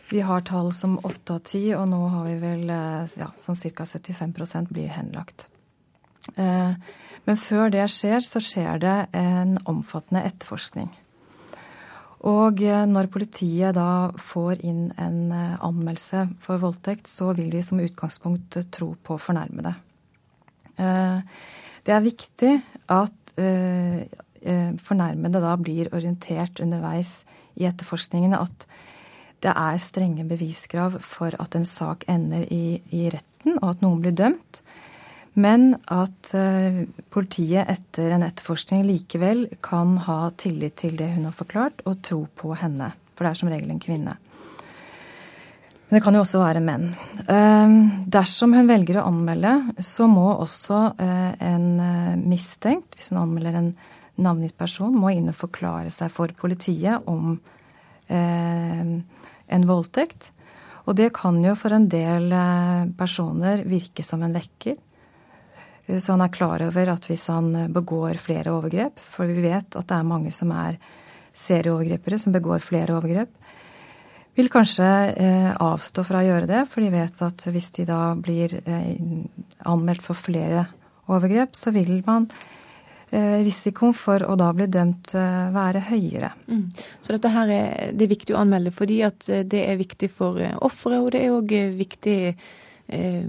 vi 0.10 0.24
har 0.24 0.46
tall 0.48 0.72
som 0.74 0.98
åtte 1.06 1.38
av 1.38 1.44
ti, 1.46 1.64
og 1.78 1.86
nå 1.92 2.00
har 2.14 2.26
vi 2.30 2.38
vel 2.42 2.70
eh, 2.74 3.18
ja, 3.22 3.30
sånn 3.42 3.60
ca. 3.78 3.86
75% 3.86 4.74
blir 4.74 4.90
henlagt. 4.96 5.48
Men 6.38 7.38
før 7.40 7.70
det 7.72 7.86
skjer, 7.88 8.20
så 8.20 8.42
skjer 8.44 8.82
det 8.84 8.96
en 9.16 9.54
omfattende 9.64 10.26
etterforskning. 10.28 10.90
Og 12.26 12.64
eh, 12.66 12.86
når 12.90 13.10
politiet 13.14 13.76
da 13.78 14.10
får 14.18 14.64
inn 14.66 14.88
en 14.98 15.20
eh, 15.32 15.58
anmeldelse 15.64 16.24
for 16.42 16.62
voldtekt, 16.62 17.10
så 17.12 17.34
vil 17.38 17.52
vi 17.54 17.62
som 17.64 17.82
utgangspunkt 17.84 18.58
tro 18.74 18.94
på 19.04 19.20
fornærmede. 19.22 19.76
Eh, 20.82 21.20
det 21.86 21.94
er 21.94 22.04
viktig 22.04 22.56
at 22.92 23.14
fornærmede 24.81 25.41
da 25.43 25.55
blir 25.60 25.89
orientert 25.96 26.62
underveis 26.63 27.22
i 27.57 27.65
etterforskningen 27.69 28.36
at 28.38 28.67
det 29.46 29.53
er 29.53 29.81
strenge 29.81 30.25
beviskrav 30.27 30.98
for 31.05 31.36
at 31.39 31.55
en 31.57 31.65
sak 31.67 32.05
ender 32.10 32.48
i, 32.53 32.79
i 32.89 33.07
retten, 33.13 33.60
og 33.62 33.75
at 33.75 33.84
noen 33.86 34.01
blir 34.01 34.15
dømt. 34.17 34.62
Men 35.38 35.75
at 35.93 36.31
uh, 36.34 36.86
politiet 37.13 37.69
etter 37.69 38.15
en 38.15 38.25
etterforskning 38.25 38.88
likevel 38.88 39.46
kan 39.65 40.00
ha 40.07 40.31
tillit 40.41 40.79
til 40.81 40.98
det 40.98 41.12
hun 41.13 41.27
har 41.29 41.36
forklart, 41.38 41.84
og 41.86 42.01
tro 42.05 42.24
på 42.34 42.55
henne. 42.57 42.89
For 43.13 43.25
det 43.25 43.34
er 43.34 43.41
som 43.43 43.51
regel 43.53 43.74
en 43.74 43.84
kvinne. 43.84 44.15
Men 45.88 45.96
det 45.96 46.01
kan 46.03 46.17
jo 46.17 46.24
også 46.25 46.41
være 46.41 46.63
menn. 46.65 46.89
Uh, 47.29 47.77
dersom 48.17 48.57
hun 48.57 48.72
velger 48.72 48.98
å 48.98 49.05
anmelde, 49.12 49.53
så 49.86 50.10
må 50.10 50.31
også 50.34 50.81
uh, 50.98 51.29
en 51.38 51.69
mistenkt, 52.25 52.98
hvis 52.98 53.13
hun 53.13 53.22
anmelder 53.22 53.62
en 53.62 53.72
navngitt 54.21 54.57
person, 54.57 54.95
må 54.95 55.12
inn 55.13 55.29
og 55.31 55.38
forklare 55.38 55.91
seg 55.93 56.12
for 56.13 56.33
politiet 56.38 57.05
om 57.09 57.38
en 58.07 59.65
voldtekt. 59.67 60.29
Og 60.88 60.95
det 60.95 61.09
kan 61.17 61.41
jo 61.43 61.51
for 61.59 61.75
en 61.75 61.89
del 61.91 62.31
personer 62.95 63.65
virke 63.67 64.05
som 64.07 64.24
en 64.24 64.36
vekker. 64.38 64.77
Så 65.88 66.13
han 66.13 66.24
er 66.24 66.31
klar 66.31 66.63
over 66.63 66.93
at 66.93 67.09
hvis 67.09 67.27
han 67.33 67.51
begår 67.75 68.19
flere 68.24 68.53
overgrep, 68.55 69.03
for 69.03 69.27
vi 69.27 69.43
vet 69.43 69.75
at 69.75 69.89
det 69.91 69.97
er 69.97 70.07
mange 70.07 70.31
som 70.36 70.53
er 70.55 70.79
serieovergripere 71.38 72.19
som 72.19 72.36
begår 72.36 72.63
flere 72.63 72.95
overgrep, 72.95 73.36
vil 74.38 74.51
kanskje 74.53 74.88
eh, 75.17 75.50
avstå 75.50 76.03
fra 76.05 76.21
å 76.21 76.27
gjøre 76.27 76.50
det, 76.50 76.65
for 76.69 76.86
de 76.86 76.91
vet 76.93 77.21
at 77.25 77.47
hvis 77.50 77.71
de 77.79 77.88
da 77.89 78.01
blir 78.13 78.53
eh, 78.59 78.91
anmeldt 79.65 80.05
for 80.05 80.19
flere 80.19 80.67
overgrep, 81.09 81.57
så 81.57 81.74
vil 81.74 82.03
man 82.05 82.27
eh, 82.29 82.57
risikoen 83.10 83.96
for 83.96 84.24
å 84.28 84.36
da 84.40 84.52
bli 84.56 84.68
dømt 84.72 85.14
eh, 85.16 85.50
være 85.56 85.86
høyere. 85.88 86.34
Mm. 86.52 86.64
Så 87.02 87.16
dette 87.16 87.32
her 87.32 87.52
er, 87.56 87.92
det 87.96 88.08
er 88.08 88.14
viktig 88.14 88.36
å 88.36 88.42
anmelde 88.44 88.74
fordi 88.76 89.02
at 89.08 89.28
det 89.28 89.64
er 89.64 89.80
viktig 89.80 90.10
for 90.12 90.42
offeret, 90.66 91.00
og 91.00 91.14
det 91.16 91.24
er 91.24 91.38
òg 91.38 91.54
viktig 91.78 92.18
Eh, 92.90 93.24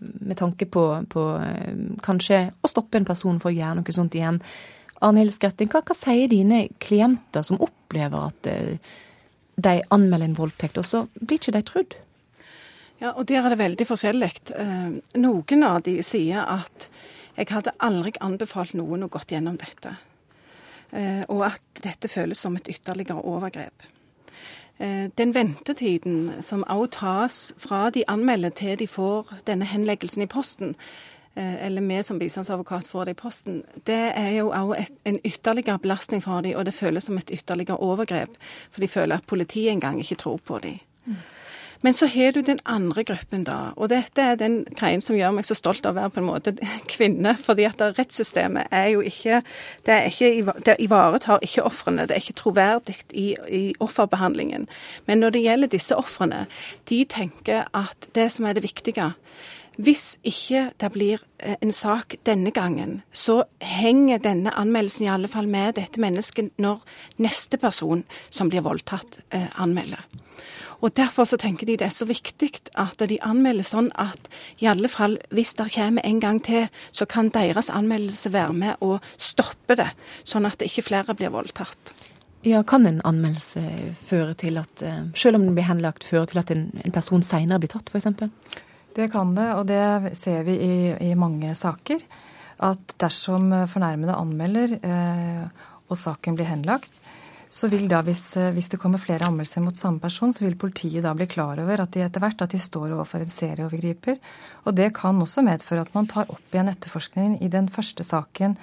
med 0.00 0.36
tanke 0.36 0.66
på, 0.66 1.04
på, 1.08 1.22
eh, 1.36 1.76
kanskje 2.02 2.50
å 2.60 2.68
stoppe 2.68 2.98
en 2.98 3.06
person 3.08 3.38
for 3.40 3.48
å 3.48 3.56
gjøre 3.56 3.78
noe 3.78 3.94
sånt 3.96 4.16
igjen. 4.18 4.42
Arnhild 5.00 5.32
Skretting, 5.32 5.70
hva, 5.72 5.80
hva, 5.80 5.96
sier 5.96 6.28
dine 6.28 6.66
klienter 6.84 7.46
som 7.46 7.60
opplever 7.64 8.28
at 8.28 8.50
eh, 8.50 8.76
de 9.56 9.74
anmelder 9.94 10.28
en 10.28 10.36
voldtekt, 10.36 10.76
og 10.76 10.84
så 10.84 11.02
blir 11.16 11.40
ikke 11.40 11.56
de 11.56 11.64
trudd? 11.70 11.96
Ja, 13.00 13.14
og 13.14 13.24
Der 13.30 13.40
er 13.40 13.54
det 13.54 13.60
veldig 13.60 13.86
forskjellig. 13.86 14.30
Noen 15.22 15.60
av 15.64 15.80
de 15.86 16.00
sier 16.02 16.42
at 16.42 16.88
jeg 17.38 17.52
hadde 17.54 17.76
aldri 17.78 18.12
anbefalt 18.20 18.74
noen 18.74 19.06
å 19.06 19.10
gått 19.12 19.30
gjennom 19.32 19.56
dette. 19.60 19.94
Og 21.28 21.42
at 21.44 21.80
dette 21.84 22.08
føles 22.08 22.40
som 22.40 22.56
et 22.56 22.68
ytterligere 22.72 23.22
overgrep. 23.22 23.86
Eh, 24.78 25.10
den 25.18 25.34
ventetiden 25.34 26.42
som 26.42 26.64
også 26.68 26.90
tas 26.90 27.54
fra 27.58 27.90
de 27.90 28.04
anmelder 28.08 28.50
til 28.54 28.78
de 28.78 28.86
får 28.86 29.32
denne 29.46 29.66
henleggelsen 29.66 30.22
i 30.22 30.26
posten, 30.26 30.76
eh, 31.34 31.66
eller 31.66 31.82
vi 31.82 32.02
som 32.02 32.18
bistandsadvokat 32.18 32.86
får 32.86 33.04
det 33.04 33.10
i 33.10 33.20
posten, 33.22 33.64
det 33.86 34.12
er 34.14 34.30
jo 34.30 34.50
også 34.50 34.86
en 35.04 35.18
ytterligere 35.24 35.78
belastning 35.78 36.22
for 36.22 36.40
dem, 36.40 36.56
og 36.56 36.64
det 36.64 36.74
føles 36.74 37.04
som 37.04 37.18
et 37.18 37.30
ytterligere 37.30 37.76
overgrep. 37.76 38.36
For 38.70 38.80
de 38.80 38.88
føler 38.88 39.16
at 39.16 39.26
politiet 39.26 39.72
engang 39.72 40.00
ikke 40.00 40.14
tror 40.14 40.38
på 40.38 40.58
dem. 40.58 40.78
Men 41.80 41.94
så 41.94 42.06
har 42.10 42.32
du 42.32 42.40
den 42.42 42.58
andre 42.64 43.04
gruppen, 43.04 43.44
da. 43.44 43.72
Og 43.76 43.90
dette 43.92 44.22
er 44.22 44.38
den 44.40 44.64
greien 44.78 45.02
som 45.04 45.16
gjør 45.16 45.36
meg 45.36 45.46
så 45.46 45.54
stolt 45.54 45.86
av 45.86 45.94
å 45.94 46.00
være 46.00 46.14
på 46.16 46.22
en 46.22 46.28
måte 46.28 46.54
kvinne. 46.90 47.36
fordi 47.38 47.64
at 47.68 47.82
rettssystemet 47.98 48.66
er 48.70 48.88
jo 48.88 49.00
ikke 49.00 49.42
Det, 49.86 49.94
er 49.94 50.06
ikke, 50.06 50.52
det 50.66 50.76
ivaretar 50.78 51.38
ikke 51.42 51.62
ofrene. 51.62 52.06
Det 52.06 52.16
er 52.16 52.20
ikke 52.20 52.40
troverdig 52.42 52.96
i, 53.12 53.36
i 53.48 53.74
offerbehandlingen. 53.80 54.68
Men 55.06 55.20
når 55.20 55.30
det 55.30 55.42
gjelder 55.42 55.68
disse 55.68 55.96
ofrene, 55.96 56.46
de 56.88 57.04
tenker 57.04 57.68
at 57.74 58.08
det 58.14 58.32
som 58.32 58.44
er 58.44 58.52
det 58.52 58.62
viktige 58.62 59.12
hvis 59.78 60.16
ikke 60.26 60.72
det 60.80 60.88
blir 60.92 61.20
eh, 61.38 61.54
en 61.62 61.72
sak 61.72 62.16
denne 62.26 62.50
gangen, 62.50 63.02
så 63.12 63.44
henger 63.62 64.18
denne 64.18 64.50
anmeldelsen 64.50 65.06
i 65.06 65.12
alle 65.12 65.30
fall 65.30 65.46
med 65.46 65.76
dette 65.78 66.02
mennesket 66.02 66.50
når 66.58 66.82
neste 67.22 67.60
person 67.62 68.02
som 68.30 68.50
blir 68.50 68.66
voldtatt, 68.66 69.20
eh, 69.30 69.46
anmelder. 69.54 70.02
Og 70.80 70.94
Derfor 70.94 71.26
så 71.26 71.36
tenker 71.40 71.66
de 71.66 71.76
det 71.80 71.88
er 71.88 71.94
så 71.94 72.06
viktig 72.06 72.52
at 72.78 73.02
de 73.10 73.18
anmelder 73.26 73.66
sånn 73.66 73.90
at 73.98 74.28
i 74.62 74.68
alle 74.70 74.90
fall 74.90 75.16
hvis 75.34 75.56
det 75.58 75.72
kommer 75.74 76.06
en 76.06 76.20
gang 76.22 76.38
til, 76.44 76.68
så 76.92 77.06
kan 77.06 77.32
deres 77.34 77.70
anmeldelse 77.70 78.30
være 78.34 78.54
med 78.54 78.84
å 78.84 79.00
stoppe 79.18 79.74
det, 79.78 79.90
sånn 80.22 80.46
at 80.46 80.62
ikke 80.62 80.86
flere 80.86 81.16
blir 81.18 81.34
voldtatt. 81.34 81.94
Ja, 82.46 82.62
Kan 82.62 82.86
en 82.86 83.02
anmeldelse 83.02 83.60
føre 84.06 84.34
til 84.38 84.60
at, 84.60 84.82
eh, 84.82 85.10
selv 85.14 85.36
om 85.36 85.48
den 85.48 85.56
blir 85.56 85.66
henlagt, 85.66 86.06
føre 86.06 86.26
til 86.30 86.38
at 86.38 86.50
en, 86.54 86.70
en 86.84 86.94
person 86.94 87.22
senere 87.22 87.58
blir 87.58 87.72
tatt, 87.72 87.90
f.eks.? 87.90 88.30
Det 88.94 89.10
kan 89.10 89.34
det, 89.34 89.48
og 89.54 89.66
det 89.66 90.14
ser 90.16 90.44
vi 90.46 90.54
i, 90.62 91.10
i 91.10 91.14
mange 91.18 91.54
saker. 91.58 91.98
At 92.62 92.94
dersom 92.98 93.50
fornærmede 93.70 94.14
anmelder 94.14 94.78
eh, 94.78 95.66
og 95.88 95.98
saken 95.98 96.38
blir 96.38 96.48
henlagt, 96.48 96.94
så 97.48 97.68
vil 97.72 97.86
da, 97.88 98.02
hvis, 98.04 98.36
eh, 98.36 98.50
hvis, 98.52 98.68
det 98.68 98.80
kommer 98.80 99.00
flere 99.00 99.26
anmeldelser 99.26 99.64
mot 99.64 99.76
samme 99.76 100.02
person, 100.02 100.32
så 100.32 100.44
vil 100.44 100.58
politiet 100.60 101.04
da 101.04 101.14
bli 101.16 101.26
klar 101.26 101.60
over 101.62 101.84
at 101.84 101.94
de 101.94 102.02
etter 102.04 102.22
hvert 102.22 102.42
at 102.44 102.52
de 102.52 102.60
står 102.60 102.92
overfor 102.92 103.24
en 103.24 103.32
serieovergriper. 103.32 104.18
Og 104.68 104.76
det 104.76 104.90
kan 104.96 105.20
også 105.22 105.44
medføre 105.46 105.86
at 105.86 105.94
man 105.96 106.10
tar 106.10 106.28
opp 106.28 106.52
igjen 106.52 106.68
etterforskningen 106.68 107.38
i 107.42 107.48
den 107.52 107.70
første 107.72 108.04
saken 108.04 108.58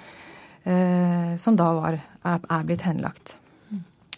eh, 0.64 1.34
som 1.40 1.58
da 1.58 1.72
var, 1.74 1.98
er, 1.98 2.46
er 2.46 2.68
blitt 2.68 2.86
henlagt. 2.86 3.36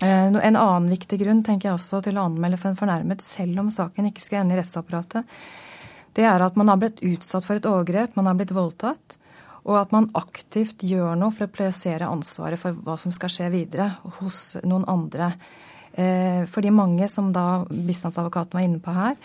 Eh, 0.00 0.26
en 0.28 0.56
annen 0.56 0.90
viktig 0.92 1.18
grunn 1.24 1.40
tenker 1.46 1.70
jeg 1.70 1.78
også 1.78 2.02
til 2.04 2.20
å 2.20 2.26
anmelde 2.28 2.60
for 2.60 2.70
en 2.70 2.78
fornærmet, 2.78 3.24
selv 3.24 3.64
om 3.64 3.72
saken 3.72 4.10
ikke 4.10 4.22
skulle 4.22 4.44
ende 4.44 4.54
i 4.54 4.60
rettsapparatet, 4.60 5.38
det 6.18 6.26
er 6.26 6.42
at 6.42 6.56
man 6.58 6.70
har 6.70 6.78
blitt 6.80 7.00
utsatt 7.06 7.46
for 7.46 7.58
et 7.58 7.66
overgrep, 7.68 8.14
man 8.18 8.26
har 8.26 8.36
blitt 8.38 8.54
voldtatt. 8.54 9.16
Og 9.68 9.76
at 9.76 9.92
man 9.92 10.08
aktivt 10.16 10.82
gjør 10.86 11.16
noe 11.20 11.34
for 11.34 11.48
å 11.48 11.52
plassere 11.52 12.08
ansvaret 12.08 12.60
for 12.60 12.76
hva 12.86 12.96
som 13.00 13.12
skal 13.12 13.32
skje 13.32 13.50
videre, 13.52 13.90
hos 14.18 14.56
noen 14.64 14.86
andre. 14.88 15.34
Eh, 15.92 16.46
fordi 16.48 16.72
mange, 16.72 17.08
som 17.12 17.28
da 17.34 17.64
bistandsadvokaten 17.68 18.56
var 18.56 18.64
inne 18.64 18.80
på 18.80 18.94
her, 18.96 19.16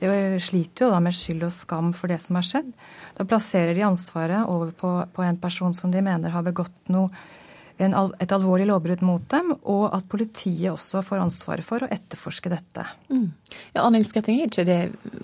eh, 0.00 0.36
sliter 0.42 0.86
jo 0.86 0.90
da 0.92 1.00
med 1.00 1.16
skyld 1.16 1.48
og 1.48 1.54
skam 1.54 1.92
for 1.96 2.12
det 2.12 2.20
som 2.20 2.36
har 2.36 2.44
skjedd. 2.44 2.72
Da 3.16 3.24
plasserer 3.24 3.74
de 3.74 3.88
ansvaret 3.88 4.44
over 4.44 4.72
på, 4.72 4.92
på 5.12 5.24
en 5.24 5.40
person 5.40 5.72
som 5.72 5.90
de 5.90 6.02
mener 6.04 6.30
har 6.30 6.44
begått 6.44 6.92
noe 6.92 7.08
en, 7.82 7.94
et 8.22 8.32
alvorlig 8.32 8.66
lovbrudd 8.70 9.02
mot 9.06 9.24
dem, 9.32 9.52
og 9.68 9.84
at 9.96 10.08
politiet 10.08 10.70
også 10.72 11.02
får 11.04 11.22
ansvaret 11.26 11.66
for 11.66 11.84
å 11.84 11.90
etterforske 11.92 12.52
dette. 12.52 12.86
Mm. 13.12 13.28
Ja, 13.74 13.84
Arnhild 13.84 14.08
Skretting, 14.08 14.40
er 14.40 14.50
ikke 14.50 14.66
det 14.68 14.80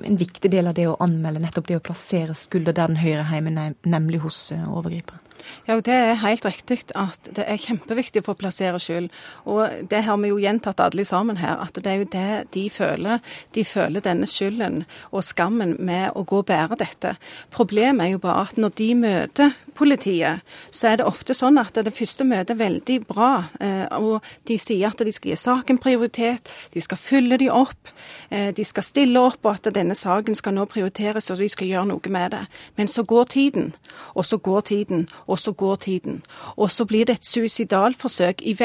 en 0.09 0.18
viktig 0.21 0.52
del 0.52 0.71
av 0.71 0.76
det 0.78 0.88
å 0.90 0.99
anmelde, 1.02 1.42
nettopp 1.42 1.71
det 1.71 1.80
å 1.80 1.85
plassere 1.85 2.37
skulder 2.38 2.76
der 2.76 2.92
den 2.92 3.00
hører 3.02 3.32
hjemme, 3.32 3.73
nemlig 3.88 4.23
hos 4.26 4.44
eh, 4.54 4.64
overgriperen? 4.68 5.31
Ja, 5.66 5.80
Det 5.80 5.94
er 5.94 6.14
helt 6.22 6.44
riktig 6.44 6.80
at 6.94 7.28
det 7.34 7.44
er 7.46 7.60
kjempeviktig 7.60 8.24
for 8.24 8.34
å 8.34 8.40
plassere 8.40 8.80
skyld. 8.82 9.10
Og 9.46 9.88
det 9.90 10.04
har 10.04 10.16
vi 10.18 10.28
jo 10.32 10.40
gjentatt 10.40 10.80
alle 10.80 11.04
sammen 11.04 11.36
her, 11.36 11.60
at 11.62 11.74
det 11.74 11.86
er 11.86 11.98
jo 12.02 12.08
det 12.12 12.52
de 12.54 12.68
føler. 12.70 13.20
De 13.54 13.64
føler 13.64 14.00
denne 14.00 14.26
skylden 14.26 14.84
og 15.10 15.24
skammen 15.24 15.76
med 15.78 16.12
å 16.14 16.24
gå 16.24 16.42
og 16.42 16.48
bære 16.50 16.78
dette. 16.80 17.16
Problemet 17.50 18.06
er 18.06 18.14
jo 18.14 18.22
bare 18.22 18.48
at 18.48 18.58
når 18.58 18.74
de 18.78 18.88
møter 18.94 19.54
politiet, 19.74 20.42
så 20.70 20.92
er 20.92 21.00
det 21.00 21.06
ofte 21.08 21.34
sånn 21.36 21.60
at 21.60 21.74
det 21.74 21.94
første 21.94 22.24
møtet 22.28 22.54
er 22.54 22.60
veldig 22.60 22.98
bra. 23.08 23.30
Eh, 23.60 23.86
og 23.98 24.24
de 24.48 24.58
sier 24.60 24.90
at 24.90 25.00
de 25.02 25.12
skal 25.14 25.32
gi 25.32 25.38
saken 25.40 25.80
prioritet, 25.82 26.50
de 26.74 26.82
skal 26.84 27.00
fylle 27.00 27.38
de 27.40 27.48
opp, 27.52 27.92
eh, 28.30 28.50
de 28.54 28.64
skal 28.64 28.86
stille 28.86 29.20
opp, 29.20 29.40
og 29.44 29.54
at 29.54 29.72
denne 29.74 29.96
saken 29.98 30.36
skal 30.38 30.56
nå 30.56 30.66
prioriteres, 30.70 31.30
og 31.30 31.40
vi 31.40 31.48
skal 31.52 31.70
gjøre 31.70 31.90
noe 31.92 32.12
med 32.12 32.34
det. 32.36 32.44
Men 32.76 32.88
så 32.88 33.04
går 33.06 33.30
tiden, 33.32 33.72
og 34.14 34.26
så 34.28 34.38
går 34.38 34.60
tiden, 34.72 35.08
og 35.26 35.38
så 35.38 35.52
går 35.52 35.76
tiden. 35.76 36.22
Og 36.56 36.70
så 36.70 36.84
blir 36.84 37.04
det 37.04 37.18
et 37.18 37.26
suicidalforsøk 37.26 38.42
i, 38.42 38.56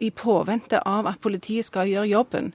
i 0.00 0.10
påvente 0.10 0.80
av 0.86 1.06
at 1.06 1.20
politiet 1.20 1.64
skal 1.64 1.88
gjøre 1.88 2.08
jobben. 2.08 2.54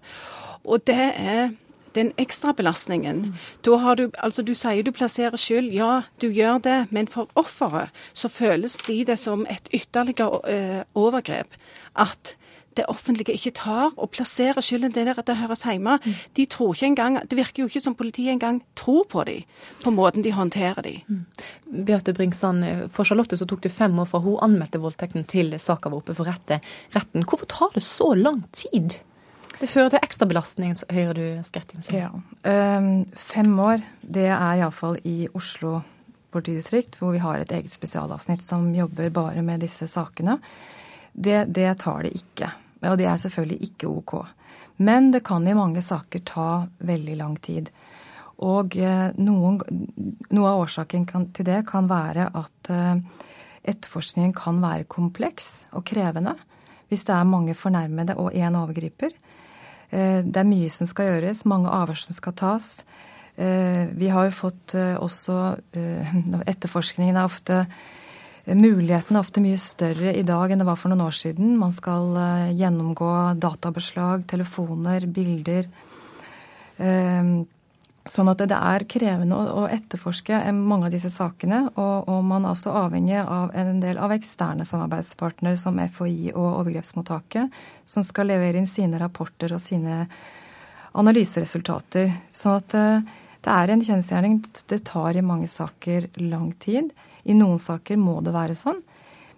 Og 0.63 0.87
det 0.87 1.11
er 1.15 1.49
den 1.95 2.11
ekstrabelastningen. 2.17 3.35
Har 3.65 3.95
du, 3.95 4.09
altså 4.17 4.41
du 4.41 4.53
sier 4.53 4.83
du 4.83 4.91
plasserer 4.91 5.37
skyld, 5.37 5.71
ja 5.73 6.01
du 6.21 6.29
gjør 6.29 6.61
det, 6.63 6.77
men 6.91 7.07
for 7.07 7.29
offeret 7.35 7.89
så 8.13 8.29
føles 8.29 8.77
de 8.87 9.03
det 9.05 9.19
som 9.19 9.45
et 9.49 9.69
ytterligere 9.73 10.41
eh, 10.47 10.83
overgrep. 10.95 11.57
At 11.95 12.37
det 12.79 12.87
offentlige 12.91 13.35
ikke 13.35 13.53
tar 13.59 13.91
og 13.95 14.11
plasserer 14.15 14.63
skylden 14.63 14.95
der 14.95 15.13
det 15.19 15.37
høres 15.41 15.65
hjemme. 15.67 15.97
De 16.37 16.45
tror 16.45 16.73
ikke 16.73 16.91
engang, 16.93 17.19
Det 17.29 17.37
virker 17.37 17.63
jo 17.63 17.67
ikke 17.67 17.83
som 17.83 17.95
politiet 17.95 18.31
engang 18.31 18.61
tror 18.75 19.05
på 19.09 19.23
dem, 19.27 19.43
på 19.83 19.91
måten 19.91 20.23
de 20.23 20.31
håndterer 20.31 20.81
dem. 20.81 21.01
Mm. 21.07 21.85
Beate 21.85 22.13
Bringsand, 22.13 22.89
for 22.89 23.03
Charlotte 23.03 23.37
så 23.37 23.45
tok 23.45 23.61
det 23.63 23.71
fem 23.71 23.99
år 23.99 24.07
fra 24.09 24.19
hun 24.23 24.39
anmeldte 24.41 24.79
voldtekten 24.79 25.27
til 25.27 25.53
saka 25.59 25.89
var 25.89 26.01
oppe 26.01 26.15
for 26.15 26.25
retten. 26.25 27.23
Hvorfor 27.27 27.45
tar 27.45 27.75
det 27.75 27.83
så 27.83 28.13
lang 28.15 28.43
tid? 28.53 28.99
Det 29.59 29.67
fører 29.67 29.89
til 29.91 29.99
ekstrabelastning, 30.03 30.75
hører 30.89 31.13
du 31.13 31.43
Skretting 31.43 31.83
si. 31.83 31.97
Ja. 31.97 32.09
Um, 32.47 33.05
fem 33.15 33.51
år, 33.59 33.83
det 34.01 34.29
er 34.31 34.61
iallfall 34.61 34.95
i 35.03 35.27
Oslo 35.35 35.81
politidistrikt, 36.31 36.99
hvor 36.99 37.11
vi 37.11 37.21
har 37.23 37.41
et 37.41 37.51
eget 37.51 37.73
spesialavsnitt 37.73 38.43
som 38.45 38.69
jobber 38.75 39.09
bare 39.11 39.43
med 39.43 39.65
disse 39.65 39.87
sakene. 39.89 40.37
Det, 41.11 41.43
det 41.51 41.73
tar 41.83 42.05
det 42.05 42.13
ikke. 42.21 42.51
Og 42.87 42.97
det 42.99 43.07
er 43.09 43.19
selvfølgelig 43.19 43.71
ikke 43.71 43.89
OK. 43.91 44.13
Men 44.79 45.11
det 45.11 45.25
kan 45.27 45.47
i 45.47 45.57
mange 45.57 45.81
saker 45.83 46.23
ta 46.25 46.49
veldig 46.87 47.17
lang 47.19 47.35
tid. 47.43 47.71
Og 48.47 48.77
eh, 48.79 49.09
noen, 49.19 49.59
noe 50.31 50.51
av 50.51 50.61
årsaken 50.63 51.07
kan, 51.09 51.27
til 51.35 51.49
det 51.49 51.65
kan 51.67 51.89
være 51.89 52.29
at 52.39 52.71
uh, 52.71 53.25
etterforskningen 53.67 54.31
kan 54.37 54.61
være 54.63 54.87
kompleks 54.87 55.65
og 55.75 55.83
krevende 55.89 56.37
hvis 56.89 57.03
det 57.05 57.13
er 57.13 57.27
mange 57.29 57.53
fornærmede 57.53 58.15
og 58.17 58.33
én 58.33 58.55
overgriper. 58.57 59.13
Eh, 59.91 60.21
det 60.25 60.41
er 60.41 60.47
mye 60.49 60.69
som 60.73 60.89
skal 60.89 61.11
gjøres, 61.13 61.45
mange 61.45 61.69
avhør 61.69 61.99
som 62.01 62.15
skal 62.15 62.33
tas. 62.33 62.69
Eh, 63.37 63.85
vi 63.93 64.09
har 64.09 64.25
jo 64.27 64.35
fått 64.35 64.75
eh, 64.75 64.97
også 64.97 65.37
Etterforskningen 66.51 67.15
er 67.17 67.29
ofte 67.29 67.63
Muligheten 68.47 69.17
er 69.17 69.21
ofte 69.21 69.43
mye 69.43 69.59
større 69.61 70.13
i 70.15 70.23
dag 70.25 70.51
enn 70.51 70.61
det 70.61 70.67
var 70.69 70.79
for 70.79 70.91
noen 70.91 71.05
år 71.05 71.15
siden. 71.17 71.57
Man 71.59 71.73
skal 71.75 72.15
gjennomgå 72.57 73.11
databeslag, 73.41 74.23
telefoner, 74.31 75.05
bilder. 75.05 75.67
Sånn 78.09 78.31
at 78.31 78.41
det 78.41 78.55
er 78.55 78.85
krevende 78.89 79.37
å, 79.37 79.65
etterforske 79.69 80.39
mange 80.55 80.87
av 80.87 80.93
disse 80.93 81.11
sakene. 81.13 81.65
Og, 81.75 82.09
man 82.25 82.45
er 82.45 82.55
også 82.55 82.73
avhengig 82.85 83.19
av 83.21 83.53
en 83.57 83.81
del 83.83 83.99
av 84.01 84.13
eksterne 84.15 84.65
samarbeidspartnere 84.65 85.59
som 85.59 85.77
FHI 85.77 86.31
og 86.33 86.47
overgrepsmottaket, 86.63 87.59
som 87.85 88.05
skal 88.05 88.31
levere 88.31 88.61
inn 88.61 88.69
sine 88.69 89.01
rapporter 89.01 89.53
og 89.53 89.61
sine 89.61 90.05
analyseresultater. 90.97 92.15
Sånn 92.33 92.57
at 92.63 92.77
eh, 92.79 93.11
det 93.45 93.53
er 93.53 93.73
en 93.73 93.85
kjensgjerning. 93.85 94.39
Det 94.71 94.81
tar 94.89 95.19
i 95.19 95.25
mange 95.25 95.49
saker 95.51 96.09
lang 96.23 96.53
tid. 96.63 96.89
I 97.23 97.35
noen 97.37 97.59
saker 97.59 97.99
må 97.99 98.19
det 98.23 98.35
være 98.35 98.55
sånn. 98.57 98.81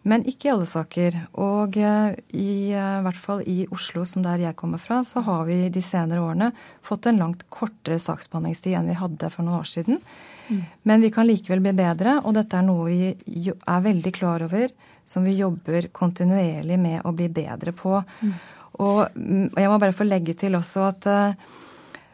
Men 0.01 0.23
ikke 0.25 0.47
i 0.47 0.51
alle 0.55 0.65
saker. 0.65 1.17
Og 1.43 1.77
eh, 1.77 2.15
i, 2.33 2.73
eh, 2.73 2.97
i 2.97 3.05
hvert 3.05 3.21
fall 3.21 3.43
i 3.45 3.67
Oslo, 3.73 4.03
som 4.07 4.25
der 4.25 4.41
jeg 4.41 4.57
kommer 4.57 4.81
fra, 4.81 5.03
så 5.05 5.21
har 5.25 5.45
vi 5.49 5.69
de 5.73 5.83
senere 5.85 6.23
årene 6.25 6.49
fått 6.85 7.05
en 7.09 7.21
langt 7.21 7.45
kortere 7.53 7.99
saksbehandlingstid 8.01 8.79
enn 8.79 8.89
vi 8.89 8.97
hadde 8.97 9.29
for 9.33 9.45
noen 9.45 9.61
år 9.61 9.69
siden. 9.69 10.01
Mm. 10.47 10.63
Men 10.89 11.05
vi 11.05 11.11
kan 11.13 11.29
likevel 11.29 11.61
bli 11.63 11.75
bedre, 11.77 12.17
og 12.25 12.33
dette 12.37 12.57
er 12.57 12.65
noe 12.65 12.89
vi 12.89 13.11
er 13.51 13.85
veldig 13.85 14.13
klar 14.15 14.47
over, 14.47 14.73
som 15.05 15.25
vi 15.27 15.37
jobber 15.37 15.91
kontinuerlig 15.93 16.79
med 16.81 17.05
å 17.05 17.13
bli 17.15 17.29
bedre 17.29 17.73
på. 17.75 18.01
Mm. 18.21 18.33
Og 18.81 19.01
jeg 19.13 19.69
må 19.69 19.77
bare 19.77 19.95
få 19.95 20.07
legge 20.07 20.33
til 20.39 20.55
også 20.57 20.87
at 20.87 21.07
uh, 21.11 21.49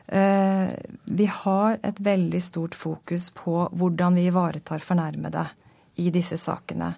vi 0.08 1.26
har 1.28 1.80
et 1.84 1.98
veldig 2.00 2.40
stort 2.40 2.76
fokus 2.80 3.26
på 3.36 3.66
hvordan 3.76 4.16
vi 4.16 4.30
ivaretar 4.30 4.80
fornærmede 4.80 5.44
i 6.00 6.12
disse 6.16 6.38
sakene. 6.40 6.94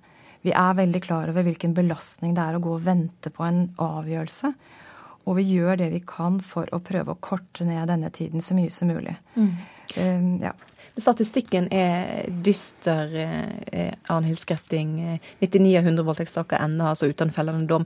Vi 0.46 0.54
er 0.56 0.78
veldig 0.78 1.02
klar 1.04 1.32
over 1.32 1.44
hvilken 1.48 1.74
belastning 1.76 2.36
det 2.38 2.44
er 2.46 2.60
å 2.60 2.62
gå 2.64 2.76
og 2.78 2.86
vente 2.86 3.32
på 3.34 3.44
en 3.48 3.66
avgjørelse. 3.82 4.54
Og 5.28 5.36
vi 5.38 5.46
gjør 5.52 5.82
det 5.82 5.90
vi 5.94 6.00
kan 6.08 6.40
for 6.42 6.70
å 6.74 6.80
prøve 6.82 7.14
å 7.14 7.20
korte 7.22 7.68
ned 7.68 7.90
denne 7.92 8.10
tiden 8.14 8.42
så 8.42 8.56
mye 8.58 8.72
som 8.74 8.90
mulig. 8.90 9.14
Mm. 9.36 9.52
Um, 9.98 10.30
ja. 10.42 10.54
Statistikken 11.00 11.68
er 11.74 12.30
dyster, 12.46 13.12
Arnhild 14.10 14.40
Skretting, 14.42 14.96
Hilskretting. 15.00 15.20
99 15.44 15.76
av 15.80 15.92
100 15.92 16.08
voldtektssaker 16.08 16.64
ender 16.64 16.92
altså 16.92 17.12
uten 17.12 17.34
fellende 17.36 17.70
dom. 17.70 17.86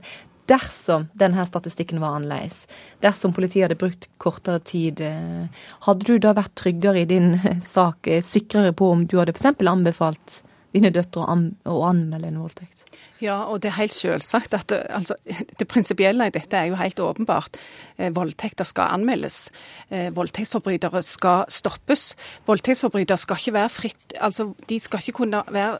Dersom 0.50 1.06
denne 1.16 1.46
statistikken 1.48 2.02
var 2.02 2.18
annerledes, 2.18 2.66
dersom 3.00 3.32
politiet 3.32 3.64
hadde 3.64 3.80
brukt 3.80 4.10
kortere 4.20 4.60
tid, 4.60 5.00
eh, 5.00 5.46
hadde 5.86 6.04
du 6.04 6.18
da 6.20 6.34
vært 6.36 6.52
tryggere 6.60 7.00
i 7.00 7.08
din 7.08 7.38
sak, 7.74 8.10
sikrere 8.22 8.74
på 8.76 8.90
om 8.92 9.06
du 9.08 9.16
hadde 9.22 9.32
f.eks. 9.36 9.64
anbefalt 9.64 10.42
dine 10.74 10.92
døtre 10.92 11.24
å 11.24 11.80
anmelde 11.88 12.28
en 12.28 12.42
voldtekt? 12.42 12.83
Ja, 13.22 13.36
og 13.46 13.62
det 13.62 13.70
er 13.70 13.78
helt 13.78 13.94
selvsagt 13.94 14.54
at 14.56 14.72
altså, 14.72 15.14
det 15.58 15.68
prinsipielle 15.70 16.26
i 16.26 16.34
dette 16.34 16.58
er 16.58 16.72
jo 16.72 16.78
helt 16.80 17.00
åpenbart. 17.00 17.56
Eh, 17.98 18.10
voldtekter 18.14 18.66
skal 18.66 18.90
anmeldes. 18.96 19.50
Eh, 19.90 20.10
voldtektsforbrytere 20.16 21.02
skal 21.06 21.44
stoppes. 21.48 22.16
Voldtektsforbrytere 22.46 23.18
skal 23.18 23.38
ikke 23.38 23.54
være 23.54 23.72
fritt 23.72 24.16
altså 24.20 24.52
De 24.68 24.80
skal 24.80 24.98
ikke 25.02 25.16
kunne 25.20 25.42
være, 25.50 25.78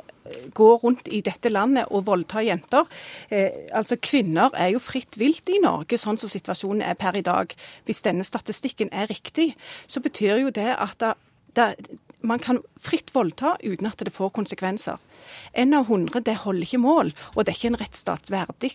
gå 0.54 0.76
rundt 0.76 1.08
i 1.12 1.20
dette 1.20 1.48
landet 1.48 1.90
og 1.90 2.06
voldta 2.06 2.42
jenter. 2.44 2.86
Eh, 3.30 3.50
altså 3.72 3.96
Kvinner 3.96 4.54
er 4.54 4.72
jo 4.74 4.78
fritt 4.78 5.18
vilt 5.18 5.48
i 5.48 5.60
Norge, 5.62 5.98
sånn 5.98 6.18
som 6.18 6.30
situasjonen 6.30 6.82
er 6.82 6.94
per 6.94 7.18
i 7.18 7.24
dag. 7.26 7.54
Hvis 7.84 8.02
denne 8.06 8.24
statistikken 8.24 8.92
er 8.92 9.10
riktig, 9.10 9.52
så 9.86 10.00
betyr 10.00 10.40
jo 10.46 10.54
det 10.54 10.70
at 10.78 10.96
det, 11.02 11.14
det, 11.56 11.98
man 12.24 12.40
kan 12.42 12.60
fritt 12.80 13.12
voldta 13.14 13.56
uten 13.62 13.86
at 13.88 14.00
det 14.00 14.12
får 14.12 14.32
konsekvenser. 14.36 15.00
En 15.52 15.74
av 15.74 15.86
hundre 15.88 16.20
det 16.24 16.36
holder 16.42 16.66
ikke 16.66 16.80
mål, 16.82 17.12
og 17.34 17.44
det 17.44 17.52
er 17.52 17.58
ikke 17.58 17.70
en 17.72 17.80
rettsstat 17.80 18.30
verdig. 18.32 18.72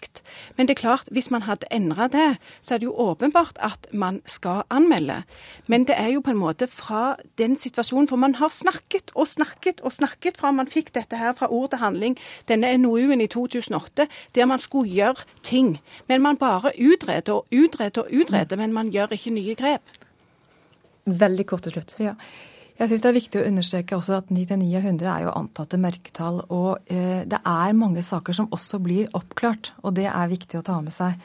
Men 0.58 0.68
det 0.68 0.76
er 0.76 0.82
klart, 0.82 1.10
hvis 1.14 1.30
man 1.34 1.46
hadde 1.46 1.70
endra 1.74 2.08
det, 2.12 2.38
så 2.62 2.76
er 2.76 2.82
det 2.82 2.90
jo 2.90 2.96
åpenbart 2.98 3.60
at 3.62 3.88
man 3.92 4.22
skal 4.26 4.64
anmelde. 4.74 5.24
Men 5.68 5.86
det 5.90 5.98
er 5.98 6.14
jo 6.14 6.24
på 6.26 6.34
en 6.34 6.42
måte 6.42 6.68
fra 6.68 7.16
den 7.38 7.58
situasjonen, 7.58 8.10
for 8.10 8.22
man 8.22 8.36
har 8.40 8.54
snakket 8.54 9.14
og 9.16 9.28
snakket 9.28 9.82
og 9.82 9.94
snakket 9.94 10.40
fra 10.40 10.52
man 10.56 10.70
fikk 10.70 10.94
dette 10.96 11.20
her 11.20 11.34
fra 11.38 11.50
ord 11.50 11.72
til 11.74 11.84
handling, 11.84 12.18
denne 12.50 12.72
NOU-en 12.78 13.22
i 13.22 13.30
2008, 13.30 14.08
der 14.36 14.50
man 14.50 14.60
skulle 14.60 14.90
gjøre 14.90 15.26
ting. 15.44 15.78
Men 16.08 16.22
man 16.22 16.38
bare 16.38 16.74
utreder 16.78 17.34
og 17.34 17.48
utreder 17.52 18.06
og 18.06 18.14
utreder, 18.14 18.58
men 18.58 18.74
man 18.74 18.94
gjør 18.94 19.18
ikke 19.18 19.34
nye 19.34 19.56
grep. 19.56 19.98
Veldig 21.06 21.46
kort 21.46 21.66
til 21.66 21.74
slutt. 21.74 21.96
Ja. 22.00 22.14
Jeg 22.80 22.88
syns 22.88 23.02
det 23.04 23.10
er 23.10 23.18
viktig 23.18 23.40
å 23.42 23.48
understreke 23.50 23.98
også 23.98 24.14
at 24.22 24.30
99 24.32 24.70
av 24.80 24.86
100 24.88 25.08
er 25.12 25.24
jo 25.26 25.36
antatte 25.36 25.80
mørketall. 25.84 26.38
Og 26.56 26.88
eh, 26.88 27.26
det 27.28 27.42
er 27.44 27.76
mange 27.76 28.04
saker 28.08 28.38
som 28.38 28.48
også 28.56 28.80
blir 28.80 29.10
oppklart, 29.20 29.74
og 29.84 29.98
det 30.00 30.08
er 30.08 30.32
viktig 30.32 30.62
å 30.62 30.64
ta 30.64 30.78
med 30.86 30.96
seg. 30.96 31.20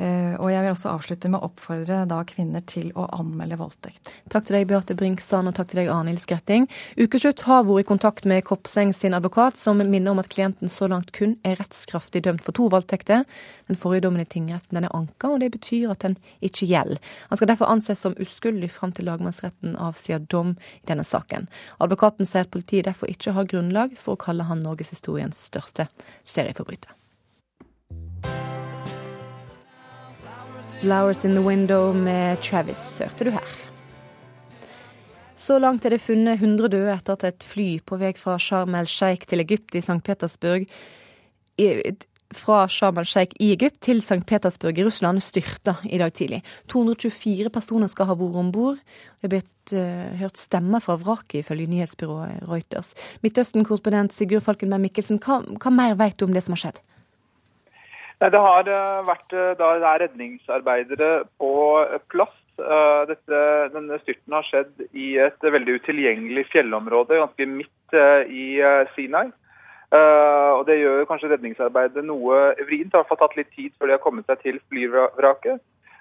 Eh, 0.00 0.34
og 0.40 0.48
jeg 0.48 0.64
vil 0.64 0.72
også 0.72 0.92
avslutte 0.94 1.28
med 1.28 1.42
å 1.42 1.48
oppfordre 1.50 1.98
da 2.08 2.22
kvinner 2.24 2.62
til 2.64 2.88
å 2.96 3.04
anmelde 3.18 3.58
voldtekt. 3.60 4.12
Takk 4.32 4.46
til 4.48 4.56
deg, 4.56 4.68
Beate 4.70 4.94
Brinksand, 4.96 5.50
og 5.50 5.56
takk 5.58 5.68
til 5.72 5.82
deg, 5.82 5.90
Arnhild 5.92 6.22
Skretting. 6.22 6.64
Ukeslutt 6.96 7.42
har 7.44 7.66
vært 7.68 7.84
i 7.84 7.88
kontakt 7.90 8.28
med 8.30 8.46
Kopseng 8.48 8.94
sin 8.96 9.16
advokat, 9.16 9.58
som 9.60 9.82
minner 9.82 10.14
om 10.14 10.22
at 10.22 10.30
klienten 10.32 10.72
så 10.72 10.88
langt 10.88 11.12
kun 11.16 11.34
er 11.44 11.58
rettskraftig 11.60 12.22
dømt 12.24 12.44
for 12.46 12.56
to 12.56 12.70
voldtekter. 12.72 13.26
Den 13.68 13.80
forrige 13.80 14.06
dommen 14.06 14.24
i 14.24 14.28
tingretten 14.28 14.78
den 14.78 14.88
er 14.88 14.96
anka, 14.96 15.34
og 15.34 15.44
det 15.44 15.50
betyr 15.58 15.92
at 15.92 16.06
den 16.06 16.16
ikke 16.40 16.70
gjelder. 16.70 17.02
Han 17.28 17.40
skal 17.40 17.52
derfor 17.52 17.72
anses 17.72 18.00
som 18.00 18.16
uskyldig 18.20 18.70
fram 18.72 18.94
til 18.96 19.10
lagmannsretten 19.10 19.76
avsier 19.76 20.22
dom 20.32 20.54
i 20.80 20.88
denne 20.88 21.04
saken. 21.04 21.50
Advokaten 21.76 22.28
sier 22.28 22.48
at 22.48 22.54
politiet 22.54 22.88
derfor 22.88 23.12
ikke 23.12 23.36
har 23.36 23.50
grunnlag 23.52 24.00
for 24.00 24.16
å 24.16 24.22
kalle 24.24 24.48
han 24.48 24.64
norgeshistoriens 24.64 25.44
største 25.50 25.90
serieforbryter. 26.24 26.96
'Flowers 30.80 31.24
In 31.24 31.34
The 31.36 31.42
Window' 31.44 31.92
med 31.92 32.40
Travis 32.40 32.98
hørte 32.98 33.24
du 33.24 33.30
her. 33.30 33.48
Så 35.36 35.58
langt 35.60 35.84
er 35.84 35.92
det 35.92 36.00
funnet 36.00 36.40
100 36.40 36.70
døde 36.72 36.94
etter 36.94 37.18
at 37.18 37.24
et 37.28 37.44
fly 37.44 37.66
på 37.84 37.98
vei 38.00 38.14
fra 38.16 38.38
Sharm 38.40 38.72
el-Sheikh 38.78 39.28
til 39.28 39.42
Egypt 39.44 39.76
i 39.76 39.82
St. 39.84 40.00
Petersburg 40.06 40.64
fra 42.32 42.62
Sharm 42.68 43.00
el-Sheikh 43.02 43.36
i 43.44 43.50
Egypt 43.52 43.80
til 43.84 44.00
St. 44.00 44.24
Petersburg 44.24 44.78
i 44.78 44.84
Russland 44.86 45.20
styrta 45.20 45.74
i 45.84 45.98
dag 46.00 46.14
tidlig. 46.16 46.40
224 46.72 47.52
personer 47.52 47.90
skal 47.92 48.08
ha 48.08 48.16
vært 48.16 48.40
om 48.40 48.52
bord. 48.54 48.80
Det 49.20 49.28
er 49.28 49.34
blitt 49.34 49.74
uh, 49.76 50.16
hørt 50.22 50.40
stemmer 50.40 50.80
fra 50.80 50.96
vraket, 50.96 51.42
ifølge 51.42 51.68
nyhetsbyrået 51.74 52.46
Reuters. 52.48 52.94
Midtøsten-korrespondent 53.20 54.16
Sigurd 54.16 54.48
Falkenberg 54.48 54.86
Mikkelsen, 54.86 55.20
hva, 55.20 55.42
hva, 55.60 55.74
mer 55.74 55.98
vet 56.00 56.16
du 56.16 56.24
om 56.24 56.32
det 56.32 56.46
som 56.46 56.56
har 56.56 56.64
skjedd? 56.64 56.80
Det 58.20 58.40
har 58.44 58.68
uh, 58.68 59.00
vært 59.08 59.32
da, 59.32 59.68
det 59.80 59.88
er 59.88 60.02
redningsarbeidere 60.04 61.10
på 61.40 61.52
plass 62.12 62.36
Eh, 62.60 63.02
dette, 63.08 63.40
denne 63.72 63.98
styrten 64.02 64.36
har 64.36 64.46
skjedd 64.48 64.84
i 64.92 65.14
et 65.22 65.44
veldig 65.54 65.78
utilgjengelig 65.80 66.46
fjellområde 66.52 67.20
ganske 67.20 67.46
midt 67.48 67.96
eh, 67.96 68.22
i 68.28 68.46
eh, 68.60 68.88
Sinai. 68.96 69.30
og 69.90 70.66
Det 70.68 70.76
gjør 70.78 71.06
kanskje 71.08 71.32
redningsarbeidet 71.32 72.04
noe 72.06 72.52
vrient. 72.62 72.92
Det 72.92 73.00
har 73.00 73.18
tatt 73.18 73.36
litt 73.38 73.48
tid 73.56 73.72
før 73.74 73.88
de 73.88 73.96
har 73.96 74.02
kommet 74.04 74.28
seg 74.30 74.38
til 74.44 74.60
flyvraket. 74.70 75.58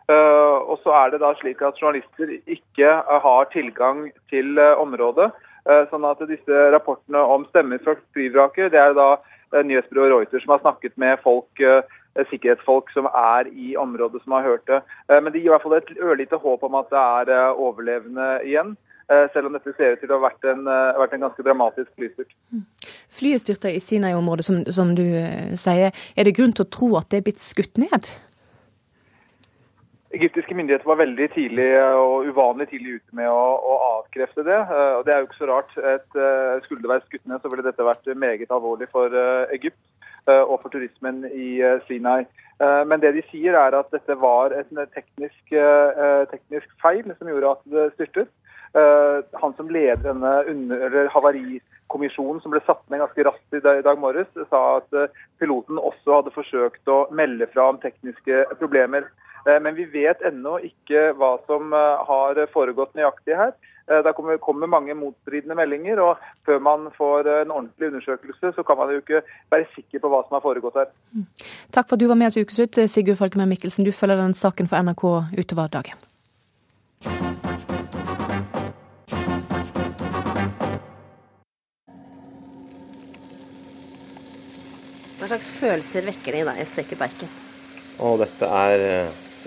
og 0.10 0.76
så 0.84 0.94
er 0.94 1.10
det 1.10 1.20
da 1.24 1.32
slik 1.40 1.62
at 1.66 1.82
journalister 1.82 2.36
ikke 2.46 2.92
har 3.26 3.50
tilgang 3.54 4.12
til 4.30 4.60
området. 4.60 5.32
sånn 5.90 6.06
at 6.06 6.22
disse 6.30 6.62
rapportene 6.76 7.18
om 7.18 7.48
stemmer 7.50 7.82
fra 7.82 7.96
flyvraket, 8.14 8.72
det 8.72 8.80
er 8.80 8.94
da 8.94 9.18
nyhetsbyrået 9.58 10.14
Reuters 10.14 10.46
som 10.46 10.54
har 10.54 10.62
snakket 10.62 10.94
med 10.98 11.18
folk 11.26 11.66
Eh, 11.66 11.82
sikkerhetsfolk 12.30 12.92
som 12.94 13.08
er 13.14 13.50
i 13.54 13.76
området 13.78 14.22
som 14.24 14.36
har 14.38 14.48
hørt 14.48 14.68
det. 14.68 14.82
Eh, 15.10 15.22
men 15.22 15.34
det 15.34 15.42
gir 15.42 15.52
i 15.52 15.56
hvert 15.56 15.66
fall 15.66 15.78
et 15.78 15.92
ørlite 15.98 16.40
håp 16.42 16.64
om 16.68 16.78
at 16.80 16.92
det 16.94 17.02
er 17.02 17.34
eh, 17.36 17.64
overlevende 17.68 18.30
igjen. 18.46 18.78
Selv 19.34 19.48
om 19.50 19.56
dette 19.56 19.72
ser 19.74 19.96
ut 19.96 20.04
til 20.04 20.12
å 20.14 20.20
ha 20.20 20.28
vært 20.28 20.44
en, 20.46 20.68
vært 20.70 21.16
en 21.16 21.24
ganske 21.24 21.42
dramatisk 21.42 21.88
flystyrt. 21.98 22.30
Mm. 22.54 22.60
Flyet 23.18 23.42
styrta 23.42 23.72
i 23.74 23.80
Sinai-området, 23.82 24.44
som, 24.46 24.60
som, 24.70 24.92
du 24.94 25.02
sier. 25.58 25.90
Er 26.14 26.28
det 26.28 26.36
grunn 26.38 26.54
til 26.54 26.68
å 26.68 26.70
tro 26.70 26.90
at 27.00 27.10
det 27.10 27.18
er 27.18 27.26
blitt 27.26 27.42
skutt 27.42 27.82
ned? 27.82 28.12
Egyptiske 30.14 30.54
myndigheter 30.54 30.86
var 30.92 31.02
veldig 31.02 31.26
tidlig 31.34 31.68
og 31.98 32.30
uvanlig 32.30 32.70
tidlig 32.70 33.00
ute 33.00 33.18
med 33.18 33.34
å, 33.34 33.42
å 33.58 33.80
avkrefte 33.96 34.46
det. 34.46 34.60
og 35.00 35.02
Det 35.10 35.16
er 35.16 35.24
jo 35.24 35.32
ikke 35.32 35.42
så 35.42 35.50
rart. 35.56 35.74
Et, 35.96 36.22
skulle 36.68 36.86
det 36.86 36.94
være 36.94 37.08
skutt 37.08 37.26
ned, 37.26 37.42
så 37.42 37.50
ville 37.50 37.66
dette 37.66 37.90
vært 37.90 38.14
meget 38.14 38.54
alvorlig 38.54 38.92
for 38.94 39.18
Egypt. 39.58 39.82
Eh, 40.28 40.44
og 40.44 40.60
for 40.64 40.74
turismen 40.74 41.24
i 41.30 41.60
eh, 41.64 41.80
Sinai. 41.88 42.26
Eh, 42.60 42.82
men 42.90 43.02
det 43.04 43.14
de 43.16 43.24
sier 43.30 43.56
er 43.58 43.78
at 43.78 43.90
dette 43.94 44.18
var 44.20 44.56
en 44.58 44.84
teknisk, 44.96 45.56
teknisk 46.34 46.70
feil 46.84 47.08
som 47.16 47.32
gjorde 47.32 47.56
at 47.56 47.66
det 47.74 47.90
styrtet. 47.96 48.32
Han 49.42 49.56
som 49.58 49.72
leder 49.74 49.98
denne 50.04 50.32
under 50.52 51.08
havarikommisjonen 51.10 52.38
som 52.44 52.54
ble 52.54 52.60
satt 52.68 52.84
ned 52.92 53.02
ganske 53.02 53.24
raskt 53.26 53.56
i 53.58 53.62
dag 53.64 53.98
morges, 53.98 54.30
sa 54.52 54.60
at 54.78 55.16
piloten 55.42 55.80
også 55.82 56.20
hadde 56.20 56.36
forsøkt 56.36 56.92
å 56.94 57.00
melde 57.10 57.48
fra 57.50 57.72
om 57.72 57.80
tekniske 57.82 58.44
problemer. 58.60 59.08
Men 59.50 59.74
vi 59.74 59.88
vet 59.90 60.22
ennå 60.22 60.60
ikke 60.68 61.16
hva 61.18 61.32
som 61.50 61.74
har 61.74 62.44
foregått 62.54 62.94
nøyaktig 63.00 63.40
her. 63.42 63.58
Eh, 63.90 64.04
det 64.04 64.14
kommer, 64.14 64.38
kommer, 64.38 64.68
mange 64.68 64.94
motstridende 64.94 65.56
meldinger, 65.58 66.00
og 66.04 66.18
før 66.46 66.60
man 66.62 66.90
får 66.98 67.30
en 67.42 67.52
ordentlig 67.52 67.88
undersøkelse, 67.88 68.52
så 68.56 68.64
kan 68.64 68.78
man 68.78 68.92
jo 68.94 69.02
ikke 69.02 69.22
være 69.52 69.66
sikker 69.76 70.04
på 70.04 70.12
hva 70.12 70.22
som 70.28 70.38
har 70.38 70.44
foregått 70.46 70.78
her. 70.78 70.92
Mm. 71.16 71.26
Takk 71.74 71.90
for 71.90 71.98
at 71.98 72.04
du 72.04 72.08
var 72.12 72.20
med 72.20 72.30
oss 72.30 72.38
i 72.38 72.44
Ukeslutt, 72.46 72.78
Sigurd 72.92 73.18
Folkemer 73.18 73.50
Mikkelsen. 73.50 73.88
Du 73.88 73.92
følger 73.92 74.22
den 74.22 74.38
saken 74.38 74.70
for 74.70 74.78
NRK 74.86 75.06
utover 75.42 75.72
dagen. 75.74 76.06
Hva 85.20 85.28
slags 85.28 85.50
følelser 85.58 86.06
vekker 86.06 86.38
det 86.38 86.44
i 86.44 86.46
deg 86.48 86.62
å 86.62 86.68
steke 86.70 87.00
bacon? 87.00 87.34
Å, 88.00 88.14
dette 88.22 88.52
er, 88.62 88.86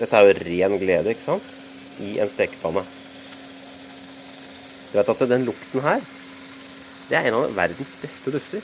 dette 0.01 0.19
er 0.19 0.27
jo 0.27 0.35
ren 0.43 0.77
glede, 0.83 1.15
ikke 1.15 1.25
sant? 1.31 1.47
I 2.03 2.17
en 2.21 2.29
stekepanne. 2.29 2.83
Du 4.93 4.99
vet 4.99 5.09
at 5.09 5.21
den 5.25 5.45
lukten 5.47 5.81
her, 5.81 6.03
det 7.09 7.15
er 7.17 7.27
en 7.27 7.39
av 7.39 7.55
verdens 7.57 7.95
beste 7.97 8.29
dufter. 8.29 8.61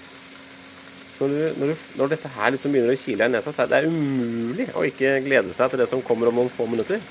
Når, 1.19 1.31
du, 1.33 1.39
når, 1.59 1.71
du, 1.71 1.87
når 1.97 2.11
dette 2.13 2.29
her 2.35 2.51
liksom 2.53 2.75
begynner 2.75 2.93
å 2.93 2.99
kile 3.01 3.25
deg 3.25 3.31
i 3.31 3.33
nesa, 3.33 3.51
så 3.51 3.65
er 3.65 3.71
det 3.73 3.89
umulig 3.89 4.67
å 4.77 4.83
ikke 4.85 5.15
glede 5.25 5.55
seg 5.55 5.73
til 5.73 5.81
det 5.81 5.89
som 5.89 6.03
kommer 6.05 6.29
om 6.29 6.37
noen 6.37 6.53
få 6.53 6.69
minutter. 6.69 7.01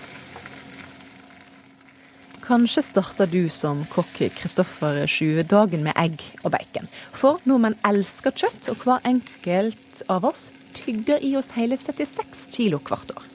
Kanskje 2.47 2.87
starter 2.87 3.29
du 3.29 3.51
som 3.53 3.83
kokk 3.93 4.23
Kristoffer 4.39 5.03
Sjue 5.11 5.43
dagen 5.45 5.83
med 5.85 5.99
egg 6.01 6.23
og 6.45 6.55
bacon. 6.55 6.87
For 7.13 7.43
nordmenn 7.45 7.77
elsker 7.91 8.33
kjøtt, 8.33 8.71
og 8.71 8.87
hver 8.87 9.03
enkelt 9.11 10.07
av 10.09 10.31
oss 10.31 10.47
tygger 10.79 11.21
i 11.27 11.35
oss 11.37 11.51
hele 11.59 11.77
76 11.77 12.47
kilo 12.55 12.79
hvert 12.87 13.13
år. 13.19 13.27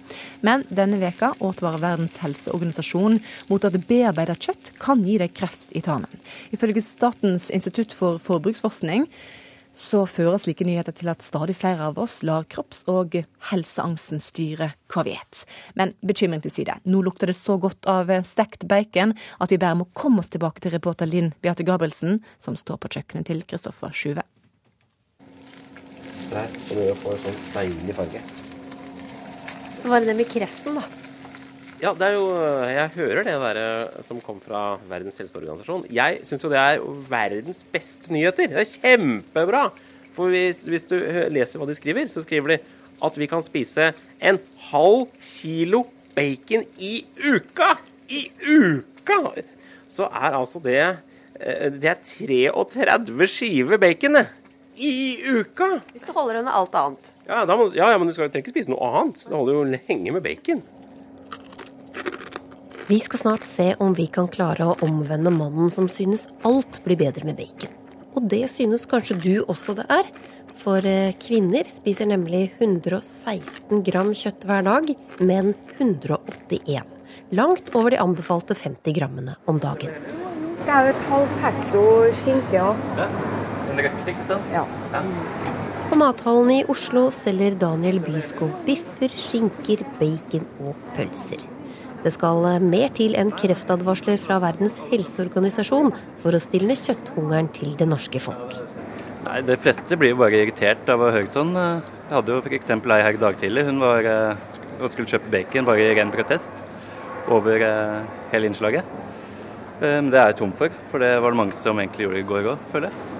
Men 0.43 0.65
denne 0.67 0.99
veka 0.99 1.31
advarer 1.39 1.79
Verdens 1.79 2.17
helseorganisasjon 2.23 3.19
mot 3.47 3.63
at 3.67 3.77
bearbeidet 3.87 4.41
kjøtt 4.43 4.73
kan 4.81 5.03
gi 5.07 5.15
deg 5.21 5.31
kreft 5.37 5.71
i 5.71 5.83
tarmen. 5.83 6.11
Ifølge 6.51 6.83
Statens 6.83 7.47
institutt 7.53 7.95
for 7.95 8.19
forbruksforskning 8.23 9.07
så 9.73 10.03
fører 10.05 10.37
slike 10.37 10.65
nyheter 10.67 10.93
til 10.93 11.09
at 11.09 11.23
stadig 11.25 11.55
flere 11.57 11.87
av 11.89 11.97
oss 11.97 12.19
lar 12.27 12.45
kropps- 12.45 12.83
og 12.91 13.17
helseangsten 13.49 14.21
styre 14.21 14.69
hva 14.93 15.05
vi 15.07 15.15
et. 15.17 15.41
Men 15.79 15.95
bekymring 16.05 16.43
til 16.43 16.53
side. 16.53 16.77
Nå 16.85 17.01
lukter 17.01 17.31
det 17.31 17.37
så 17.39 17.57
godt 17.57 17.89
av 17.89 18.11
stekt 18.27 18.67
bacon 18.69 19.15
at 19.39 19.49
vi 19.49 19.57
bare 19.57 19.79
må 19.79 19.89
komme 19.97 20.21
oss 20.21 20.29
tilbake 20.33 20.61
til 20.61 20.75
reporter 20.75 21.09
Linn 21.09 21.33
Beate 21.41 21.65
Gabrielsen, 21.65 22.21
som 22.37 22.59
står 22.59 22.83
på 22.83 22.93
kjøkkenet 22.99 23.31
til 23.31 23.41
Kristoffer 23.49 23.95
Sjuve. 23.97 24.27
Se 26.23 26.37
her, 26.37 26.57
så 26.67 26.77
mye 26.77 26.93
å 26.93 27.01
få 27.01 27.17
en 27.17 27.23
sånn 27.25 27.45
deilig 27.57 27.97
farge. 27.97 28.42
Så 29.83 29.89
var 29.91 29.99
det 29.99 30.13
det 30.13 30.15
med 30.15 30.29
kreften, 30.31 30.77
da. 30.79 30.83
Ja, 31.81 31.91
det 31.91 32.05
er 32.07 32.13
jo 32.15 32.27
Jeg 32.71 32.91
hører 32.95 33.25
det 33.27 33.33
der 33.41 34.03
som 34.07 34.21
kom 34.23 34.37
fra 34.39 34.77
Verdens 34.87 35.19
helseorganisasjon. 35.19 35.83
Jeg 35.91 36.21
syns 36.23 36.45
jo 36.45 36.51
det 36.53 36.61
er 36.61 36.85
verdens 37.09 37.59
beste 37.67 38.13
nyheter. 38.15 38.47
Det 38.47 38.61
er 38.61 38.69
kjempebra! 38.69 39.65
For 40.13 40.31
hvis, 40.31 40.61
hvis, 40.69 40.87
du 40.87 40.95
leser 41.35 41.59
hva 41.59 41.67
de 41.67 41.75
skriver, 41.75 42.07
så 42.07 42.23
skriver 42.23 42.53
de 42.53 42.57
at 43.03 43.19
vi 43.19 43.27
kan 43.27 43.43
spise 43.43 43.89
en 44.23 44.39
halv 44.69 45.09
kilo 45.19 45.83
bacon 46.15 46.63
i 46.79 46.93
uka! 47.19 47.73
I 48.07 48.23
uka! 48.39 49.19
Så 49.89 50.07
er 50.07 50.39
altså 50.39 50.63
det 50.63 50.79
eh, 50.79 51.67
Det 51.75 51.91
er 51.91 51.99
33 51.99 53.27
skiver 53.27 53.83
bacon, 53.83 54.21
det 54.21 54.29
i 54.75 55.21
uka. 55.25 55.79
Hvis 55.91 56.05
du 56.07 56.13
holder 56.15 56.39
under 56.41 56.55
alt 56.57 56.75
annet. 56.75 57.11
Ja, 57.27 57.43
må, 57.55 57.67
ja, 57.75 57.91
ja 57.91 57.99
men 57.99 58.09
du 58.09 58.15
skal 58.15 58.29
trenger 58.31 58.47
ikke 58.47 58.55
spise 58.55 58.73
noe 58.73 58.89
annet. 59.01 59.25
Det 59.27 59.35
holder 59.35 59.57
jo 59.57 59.65
lenge 59.73 60.15
med 60.15 60.25
bacon. 60.25 60.63
Vi 62.87 62.99
skal 62.99 63.19
snart 63.19 63.45
se 63.47 63.69
om 63.79 63.93
vi 63.95 64.09
kan 64.11 64.27
klare 64.27 64.67
å 64.67 64.75
omvende 64.83 65.31
mannen 65.31 65.71
som 65.71 65.87
synes 65.89 66.27
alt 66.47 66.81
blir 66.83 66.99
bedre 66.99 67.25
med 67.29 67.39
bacon. 67.39 67.71
Og 68.13 68.27
det 68.29 68.43
synes 68.51 68.85
kanskje 68.89 69.17
du 69.23 69.33
også 69.47 69.77
det 69.79 69.87
er. 69.93 70.09
For 70.59 70.85
eh, 70.85 71.15
kvinner 71.17 71.65
spiser 71.65 72.09
nemlig 72.11 72.51
116 72.59 73.81
gram 73.87 74.11
kjøtt 74.13 74.45
hver 74.45 74.67
dag, 74.67 74.91
men 75.23 75.53
181. 75.79 76.83
Langt 77.33 77.71
over 77.73 77.95
de 77.95 78.01
anbefalte 78.03 78.57
50 78.57 78.99
grammene 78.99 79.37
om 79.49 79.57
dagen. 79.63 79.95
Det 80.63 80.75
er 80.75 80.91
jo 80.91 80.93
et 80.93 81.07
halvt 81.09 81.41
hekto 81.47 81.87
skinke. 82.21 82.67
Ja 82.99 83.42
Ja. 84.53 84.65
ja. 84.93 85.01
På 85.89 85.97
mathallen 85.99 86.51
i 86.51 86.63
Oslo 86.71 87.07
selger 87.13 87.55
Daniel 87.59 87.99
Byskov 88.01 88.53
biffer, 88.65 89.11
skinker, 89.13 89.83
bacon 89.99 90.47
og 90.63 90.79
pølser. 90.95 91.43
Det 92.03 92.11
skal 92.11 92.43
mer 92.59 92.91
til 92.97 93.13
enn 93.15 93.29
kreftadvarsler 93.31 94.17
fra 94.19 94.39
Verdens 94.43 94.81
helseorganisasjon 94.89 95.93
for 96.23 96.35
å 96.35 96.41
stilne 96.43 96.75
kjøtthungeren 96.75 97.47
til 97.55 97.77
det 97.79 97.87
norske 97.87 98.19
folk. 98.23 98.57
Nei, 99.23 99.37
De 99.47 99.55
fleste 99.55 99.95
blir 99.99 100.11
jo 100.11 100.19
bare 100.19 100.41
irritert 100.41 100.89
av 100.91 100.99
å 101.05 101.13
høre 101.15 101.29
sånn. 101.31 101.53
Jeg 101.55 102.11
hadde 102.11 102.35
jo 102.35 102.41
f.eks. 102.43 102.73
ei 102.75 102.99
her 103.05 103.15
i 103.15 103.23
dag 103.23 103.39
tidlig. 103.39 103.63
Hun 103.69 103.79
var, 103.79 104.09
skulle 104.91 105.13
kjøpe 105.13 105.31
bacon 105.31 105.69
bare 105.69 105.87
i 105.87 105.95
ren 105.95 106.11
protest 106.11 106.59
over 107.31 107.63
hele 108.33 108.51
innslaget. 108.51 108.99
Det 109.79 110.11
er 110.11 110.33
jeg 110.33 110.41
tom 110.41 110.51
for, 110.57 110.75
for 110.91 111.03
det 111.03 111.15
var 111.23 111.31
det 111.31 111.39
mange 111.39 111.55
som 111.55 111.79
egentlig 111.79 112.07
gjorde 112.07 112.23
i 112.23 112.31
går 112.33 112.53
òg, 112.53 112.69
føler 112.73 112.91
jeg. 112.91 113.12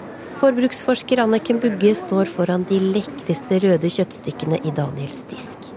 Forbruksforsker 0.43 1.21
Anniken 1.23 1.59
Bugge 1.63 1.93
står 1.95 2.27
foran 2.27 2.65
de 2.67 2.75
lekreste 2.75 3.61
røde 3.63 3.87
kjøttstykkene 3.87 4.57
i 4.67 4.73
Daniels 4.75 5.21
disk. 5.29 5.69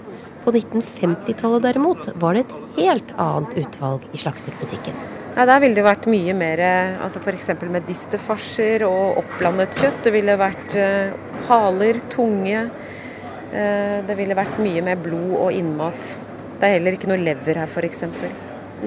På 0.42 0.50
1950-tallet 0.50 1.62
derimot 1.62 2.08
var 2.18 2.34
det 2.34 2.40
et 2.42 2.54
helt 2.80 3.12
annet 3.14 3.52
utvalg 3.62 4.08
i 4.10 4.18
slakterbutikken. 4.18 4.96
Nei, 5.36 5.44
Der 5.46 5.60
ville 5.62 5.78
det 5.78 5.84
vært 5.86 6.08
mye 6.10 6.34
mer 6.34 6.62
altså 6.66 7.22
f.eks. 7.22 7.52
medisterfarser 7.76 8.82
og 8.88 9.20
oppblandet 9.22 9.78
kjøtt. 9.78 10.00
Det 10.08 10.14
ville 10.16 10.34
vært 10.40 10.74
uh, 10.82 11.14
haler, 11.46 12.00
tunge. 12.10 12.64
Uh, 13.52 14.02
det 14.08 14.16
ville 14.18 14.34
vært 14.34 14.58
mye 14.66 14.82
mer 14.88 14.98
blod 14.98 15.36
og 15.44 15.60
innmat. 15.60 16.16
Det 16.56 16.66
er 16.66 16.80
heller 16.80 16.98
ikke 16.98 17.12
noe 17.12 17.22
lever 17.22 17.62
her, 17.62 17.70
f.eks. 17.70 18.02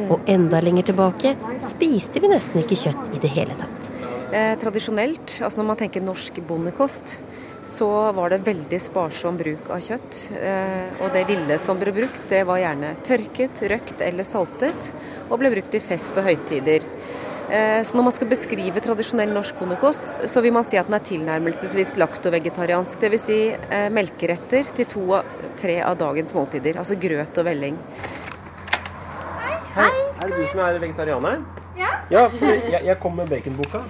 Og 0.10 0.28
enda 0.28 0.60
lenger 0.60 0.92
tilbake 0.92 1.38
spiste 1.72 2.20
vi 2.20 2.34
nesten 2.36 2.66
ikke 2.66 2.82
kjøtt 2.84 3.16
i 3.16 3.24
det 3.24 3.32
hele 3.40 3.56
tatt. 3.64 3.94
Eh, 4.30 4.54
tradisjonelt, 4.62 5.40
altså 5.42 5.58
når 5.58 5.68
man 5.72 5.78
tenker 5.80 6.04
norsk 6.06 6.36
bondekost, 6.46 7.16
så 7.66 7.88
var 8.14 8.30
det 8.30 8.44
veldig 8.46 8.78
sparsom 8.82 9.40
bruk 9.40 9.72
av 9.74 9.82
kjøtt. 9.82 10.20
Eh, 10.38 11.00
og 11.02 11.16
det 11.16 11.24
lille 11.32 11.58
som 11.62 11.80
ble 11.82 11.94
brukt, 11.96 12.28
det 12.30 12.44
var 12.46 12.62
gjerne 12.62 12.92
tørket, 13.08 13.64
røkt 13.74 14.04
eller 14.06 14.28
saltet, 14.28 14.92
og 15.30 15.42
ble 15.42 15.50
brukt 15.56 15.74
i 15.74 15.82
fest 15.82 16.18
og 16.22 16.30
høytider. 16.30 16.86
Eh, 17.50 17.82
så 17.82 17.98
når 17.98 18.06
man 18.06 18.14
skal 18.14 18.30
beskrive 18.30 18.84
tradisjonell 18.86 19.34
norsk 19.34 19.58
bondekost, 19.58 20.14
så 20.30 20.44
vil 20.46 20.54
man 20.54 20.68
si 20.68 20.78
at 20.78 20.86
den 20.92 21.00
er 21.00 21.08
tilnærmelsesvis 21.10 21.96
laktovegetariansk. 21.98 23.02
Dvs. 23.02 23.26
Si, 23.26 23.40
eh, 23.50 23.88
melkeretter 23.90 24.70
til 24.78 24.86
to 24.94 25.08
av 25.18 25.26
tre 25.58 25.80
av 25.82 25.98
dagens 25.98 26.36
måltider. 26.38 26.78
Altså 26.78 27.00
grøt 27.02 27.42
og 27.42 27.50
velling. 27.50 27.82
Hei. 29.74 29.90
Er 30.22 30.28
det 30.30 30.38
du 30.38 30.46
som 30.52 30.62
er 30.68 30.78
vegetarianer? 30.78 31.42
Ja. 31.80 31.92
Ja, 32.12 32.28
for 32.30 32.46
jeg, 32.46 32.86
jeg 32.86 33.00
kom 33.02 33.18
med 33.18 33.30
baconboka. 33.32 33.82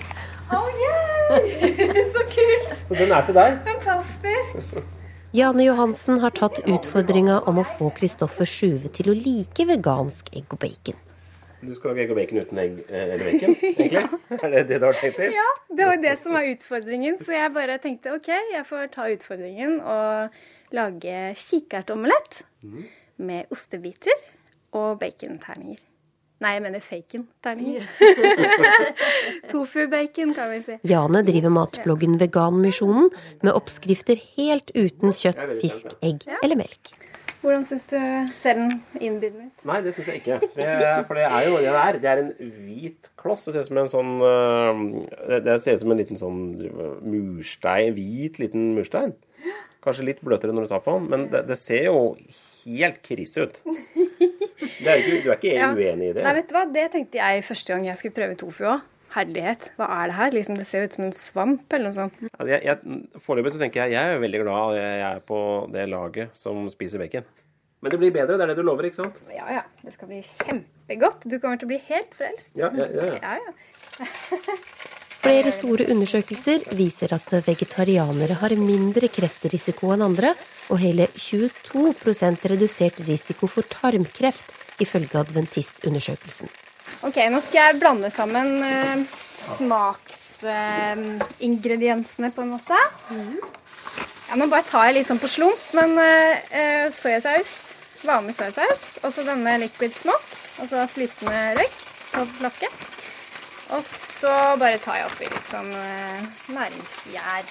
Oh, 0.52 0.70
yay! 0.84 1.74
Så 2.14 2.24
kult! 2.34 2.72
Så 2.88 2.96
den 2.96 3.12
er 3.14 3.26
til 3.28 3.38
deg. 3.38 3.60
Fantastisk. 3.68 4.80
Jane 5.36 5.68
Johansen 5.68 6.18
har 6.24 6.34
tatt 6.34 6.58
utfordringa 6.66 7.44
om 7.50 7.60
å 7.62 7.66
få 7.68 7.92
Kristoffer 7.94 8.50
Sjuve 8.50 8.90
til 8.90 9.12
å 9.12 9.14
like 9.14 9.68
vegansk 9.70 10.32
egg 10.34 10.56
og 10.56 10.62
bacon. 10.64 10.98
Du 11.60 11.74
skal 11.76 11.92
lage 11.92 12.06
egg 12.06 12.14
og 12.14 12.18
bacon 12.18 12.40
uten 12.40 12.62
egg 12.64 12.78
eh, 12.88 13.04
eller 13.04 13.22
bacon, 13.28 13.56
egentlig? 13.70 14.06
Er 14.40 14.54
det 14.56 14.64
det 14.72 14.80
du 14.80 14.88
har 14.88 14.98
tenkt 14.98 15.20
til? 15.20 15.36
Ja, 15.36 15.50
det 15.76 15.90
var 15.92 16.02
det 16.02 16.16
som 16.22 16.38
var 16.38 16.48
utfordringen. 16.50 17.20
Så 17.22 17.36
jeg 17.36 17.54
bare 17.58 17.78
tenkte 17.84 18.16
OK, 18.16 18.32
jeg 18.56 18.66
får 18.70 18.90
ta 18.96 19.10
utfordringen 19.12 19.78
og 19.84 20.42
lage 20.76 21.20
kikertomelett 21.44 22.42
mm. 22.64 22.82
med 23.30 23.54
ostebiter 23.54 24.26
og 24.72 24.98
baconterninger. 25.04 25.84
Nei, 26.40 26.54
jeg 26.56 26.62
mener 26.64 26.80
faken. 26.80 27.26
Terning. 27.44 27.82
Tofu-bacon, 29.52 30.34
kan 30.38 30.52
vi 30.54 30.62
si. 30.64 30.78
Jane 30.88 31.22
driver 31.28 31.52
matbloggen 31.54 32.16
Veganmisjonen 32.22 33.10
med 33.44 33.54
oppskrifter 33.58 34.20
helt 34.38 34.72
uten 34.76 35.12
kjøtt, 35.16 35.42
fisk, 35.62 35.96
egg 36.06 36.24
eller 36.44 36.60
melk. 36.60 36.94
Hvordan 37.40 37.64
syns 37.64 37.86
du 37.88 37.96
ser 38.36 38.58
den 38.60 38.72
innbydende 39.00 39.46
ut? 39.48 39.62
Nei, 39.70 39.78
det 39.86 39.94
syns 39.96 40.10
jeg 40.12 40.20
ikke. 40.20 40.40
Det 40.58 40.74
for 41.08 41.16
det 41.16 41.24
er 41.30 41.46
jo 41.48 41.54
det 41.56 41.70
det 41.70 41.84
er. 41.86 42.00
Det 42.04 42.10
er 42.12 42.22
en 42.26 42.34
hvit 42.66 43.08
kloss. 43.20 43.46
Det 43.48 43.54
ser 43.56 43.64
ut 43.64 43.70
som 43.70 43.80
en 43.80 43.92
sånn 43.94 44.12
øh, 44.28 44.82
det- 45.30 45.44
Det 45.48 45.56
ser 45.64 45.78
ut 45.78 45.84
som 45.86 45.92
en 45.96 46.02
liten 46.02 46.20
sånn 46.20 46.42
murstein. 47.04 47.94
Hvit 47.96 48.40
liten 48.44 48.74
murstein. 48.76 49.16
Kanskje 49.80 50.04
litt 50.10 50.20
bløtere 50.22 50.52
når 50.52 50.68
du 50.68 50.72
tar 50.74 50.82
på 50.84 50.98
den, 50.98 51.06
men 51.10 51.28
det, 51.32 51.46
det 51.48 51.56
ser 51.58 51.86
jo 51.88 52.00
helt 52.70 53.02
krise 53.06 53.48
ut. 53.48 53.60
Er 54.80 55.00
ikke, 55.00 55.18
du 55.24 55.30
er 55.32 55.36
ikke 55.38 55.52
Ja. 55.56 55.68
uenig 55.76 56.10
i 56.10 56.14
det? 56.16 56.24
Nei, 56.24 56.32
vet 56.38 56.48
du 56.50 56.54
hva? 56.56 56.62
Det 56.74 56.86
tenkte 56.94 57.20
jeg 57.20 57.44
første 57.48 57.74
gang 57.74 57.86
jeg 57.88 57.98
skulle 58.00 58.16
prøve 58.16 58.36
tofu 58.40 58.64
òg. 58.70 58.82
Herlighet, 59.16 59.64
hva 59.80 59.88
er 59.96 60.12
det 60.12 60.16
her? 60.20 60.32
Liksom, 60.36 60.58
det 60.60 60.66
ser 60.70 60.84
ut 60.86 60.94
som 60.96 61.04
en 61.08 61.14
svamp 61.18 61.74
eller 61.74 61.90
noe 61.90 61.98
sånt. 61.98 62.20
Altså, 62.30 62.50
jeg, 62.52 62.62
jeg, 62.68 63.00
Foreløpig 63.26 63.54
så 63.56 63.62
tenker 63.64 63.82
jeg 63.88 63.96
jeg 63.98 64.14
er 64.16 64.22
veldig 64.22 64.42
glad 64.44 64.76
jeg 64.78 65.00
er 65.08 65.22
på 65.26 65.40
det 65.74 65.86
laget 65.90 66.36
som 66.38 66.68
spiser 66.70 67.02
bacon. 67.02 67.26
Men 67.82 67.94
det 67.94 68.00
blir 68.02 68.12
bedre, 68.12 68.36
det 68.38 68.44
er 68.46 68.52
det 68.52 68.58
du 68.60 68.66
lover, 68.68 68.90
ikke 68.90 69.00
sant? 69.00 69.22
Ja 69.34 69.48
ja, 69.56 69.64
det 69.86 69.94
skal 69.96 70.12
bli 70.12 70.20
kjempegodt. 70.22 71.24
Du 71.32 71.38
kommer 71.40 71.58
til 71.62 71.70
å 71.70 71.72
bli 71.74 71.82
helt 71.90 72.12
frelst. 72.18 72.52
Ja, 72.60 72.70
ja, 72.76 72.86
ja. 72.92 73.14
ja, 73.18 73.38
ja. 73.40 73.54
Flere 75.20 75.52
store 75.52 75.84
undersøkelser 75.92 76.62
viser 76.80 77.12
at 77.16 77.32
vegetarianere 77.44 78.36
har 78.40 78.54
mindre 78.56 79.10
kreftrisiko 79.12 79.92
enn 79.92 80.02
andre, 80.06 80.30
og 80.72 80.80
hele 80.80 81.08
22% 81.12 82.46
redusert 82.54 83.02
risiko 83.08 83.48
for 83.52 83.64
tarmkreft, 83.68 84.48
ifølge 84.80 85.20
adventistundersøkelsen. 85.20 86.48
Ok, 87.04 87.18
nå 87.32 87.40
skal 87.44 87.60
jeg 87.62 87.80
blande 87.82 88.10
sammen 88.12 88.64
eh, 88.64 89.04
smaksingrediensene, 89.40 92.32
på 92.36 92.42
en 92.46 92.52
måte. 92.56 92.78
Ja, 94.30 94.34
nå 94.40 94.46
bare 94.48 94.64
tar 94.68 94.86
jeg 94.88 94.96
litt 95.00 95.10
sånn 95.10 95.22
på 95.22 95.30
slump, 95.32 95.62
men 95.76 95.90
eh, 96.00 96.88
soyasaus, 96.96 97.52
vanlig 98.08 98.36
soyasaus, 98.38 98.82
og 99.04 99.10
så 99.12 99.20
denne 99.28 99.52
liquid 99.66 99.94
smoke, 99.96 100.28
altså 100.64 100.78
flytende 100.96 101.40
røyk 101.60 101.76
på 102.14 102.20
flaske. 102.40 102.68
Og 103.70 103.84
så 103.86 104.32
bare 104.58 104.80
tar 104.82 104.98
jeg 104.98 105.10
oppi 105.10 105.28
litt 105.30 105.46
sånn 105.46 105.70
eh, 105.78 106.24
næringsgjær. 106.56 107.50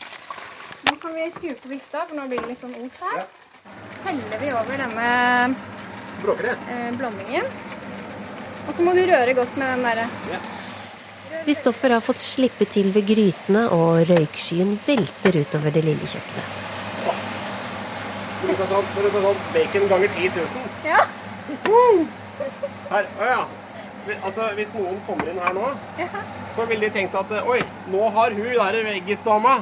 Nå 0.89 0.95
kan 0.99 1.15
vi 1.15 1.27
skru 1.31 1.53
på 1.55 1.71
vifta, 1.71 2.03
for 2.09 2.19
nå 2.19 2.27
blir 2.31 2.43
det 2.43 2.51
litt 2.53 2.63
sånn 2.63 2.75
os 2.75 2.99
her. 3.07 3.27
Heller 4.07 4.41
vi 4.43 4.49
over 4.51 4.81
denne 4.83 5.11
eh, 5.55 6.89
blandingen. 6.99 7.47
Og 8.67 8.75
så 8.75 8.85
må 8.85 8.95
du 8.99 9.05
røre 9.07 9.37
godt 9.39 9.55
med 9.61 9.71
den 9.77 9.87
derre 9.87 10.09
Kristoffer 11.45 11.95
har 11.95 12.03
fått 12.05 12.21
slippe 12.21 12.67
til 12.69 12.91
ved 12.93 13.07
grytene, 13.09 13.63
og 13.73 14.03
røykskyen 14.09 14.75
velter 14.85 15.39
utover 15.39 15.73
det 15.73 15.85
lille 15.87 16.11
kjøkkenet. 16.11 16.51
Skal 18.39 18.51
du 18.51 18.67
sånn, 18.67 18.91
sånn 19.15 19.41
bacon 19.55 19.89
ganger 19.93 20.13
10 20.19 20.35
000? 20.35 20.69
Ja. 20.89 21.07
Her, 22.91 23.09
å 23.09 23.31
ja. 23.31 23.41
Altså, 24.16 24.51
Hvis 24.57 24.71
noen 24.77 25.01
kommer 25.07 25.29
inn 25.31 25.40
her 25.42 25.55
nå, 25.57 25.73
så 26.57 26.66
ville 26.68 26.88
de 26.88 26.94
tenkt 26.94 27.16
at 27.18 27.33
oi, 27.44 27.59
nå 27.92 28.09
har 28.16 28.37
hun 28.37 28.55
der 28.59 28.79
veggisdama 28.88 29.59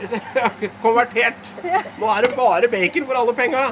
konvertert. 0.84 1.52
Nå 2.00 2.08
er 2.08 2.26
det 2.26 2.34
bare 2.36 2.70
bacon 2.72 3.06
for 3.08 3.20
alle 3.20 3.36
penga. 3.36 3.70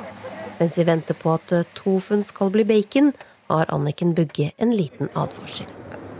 Mens 0.59 0.79
vi 0.79 0.87
venter 0.89 1.17
på 1.17 1.37
at 1.37 1.53
tofunn 1.79 2.25
skal 2.27 2.51
bli 2.55 2.67
bacon, 2.69 3.13
har 3.49 3.71
Anniken 3.73 4.15
Bugge 4.15 4.51
en 4.61 4.75
liten 4.77 5.09
advarsel. 5.15 5.69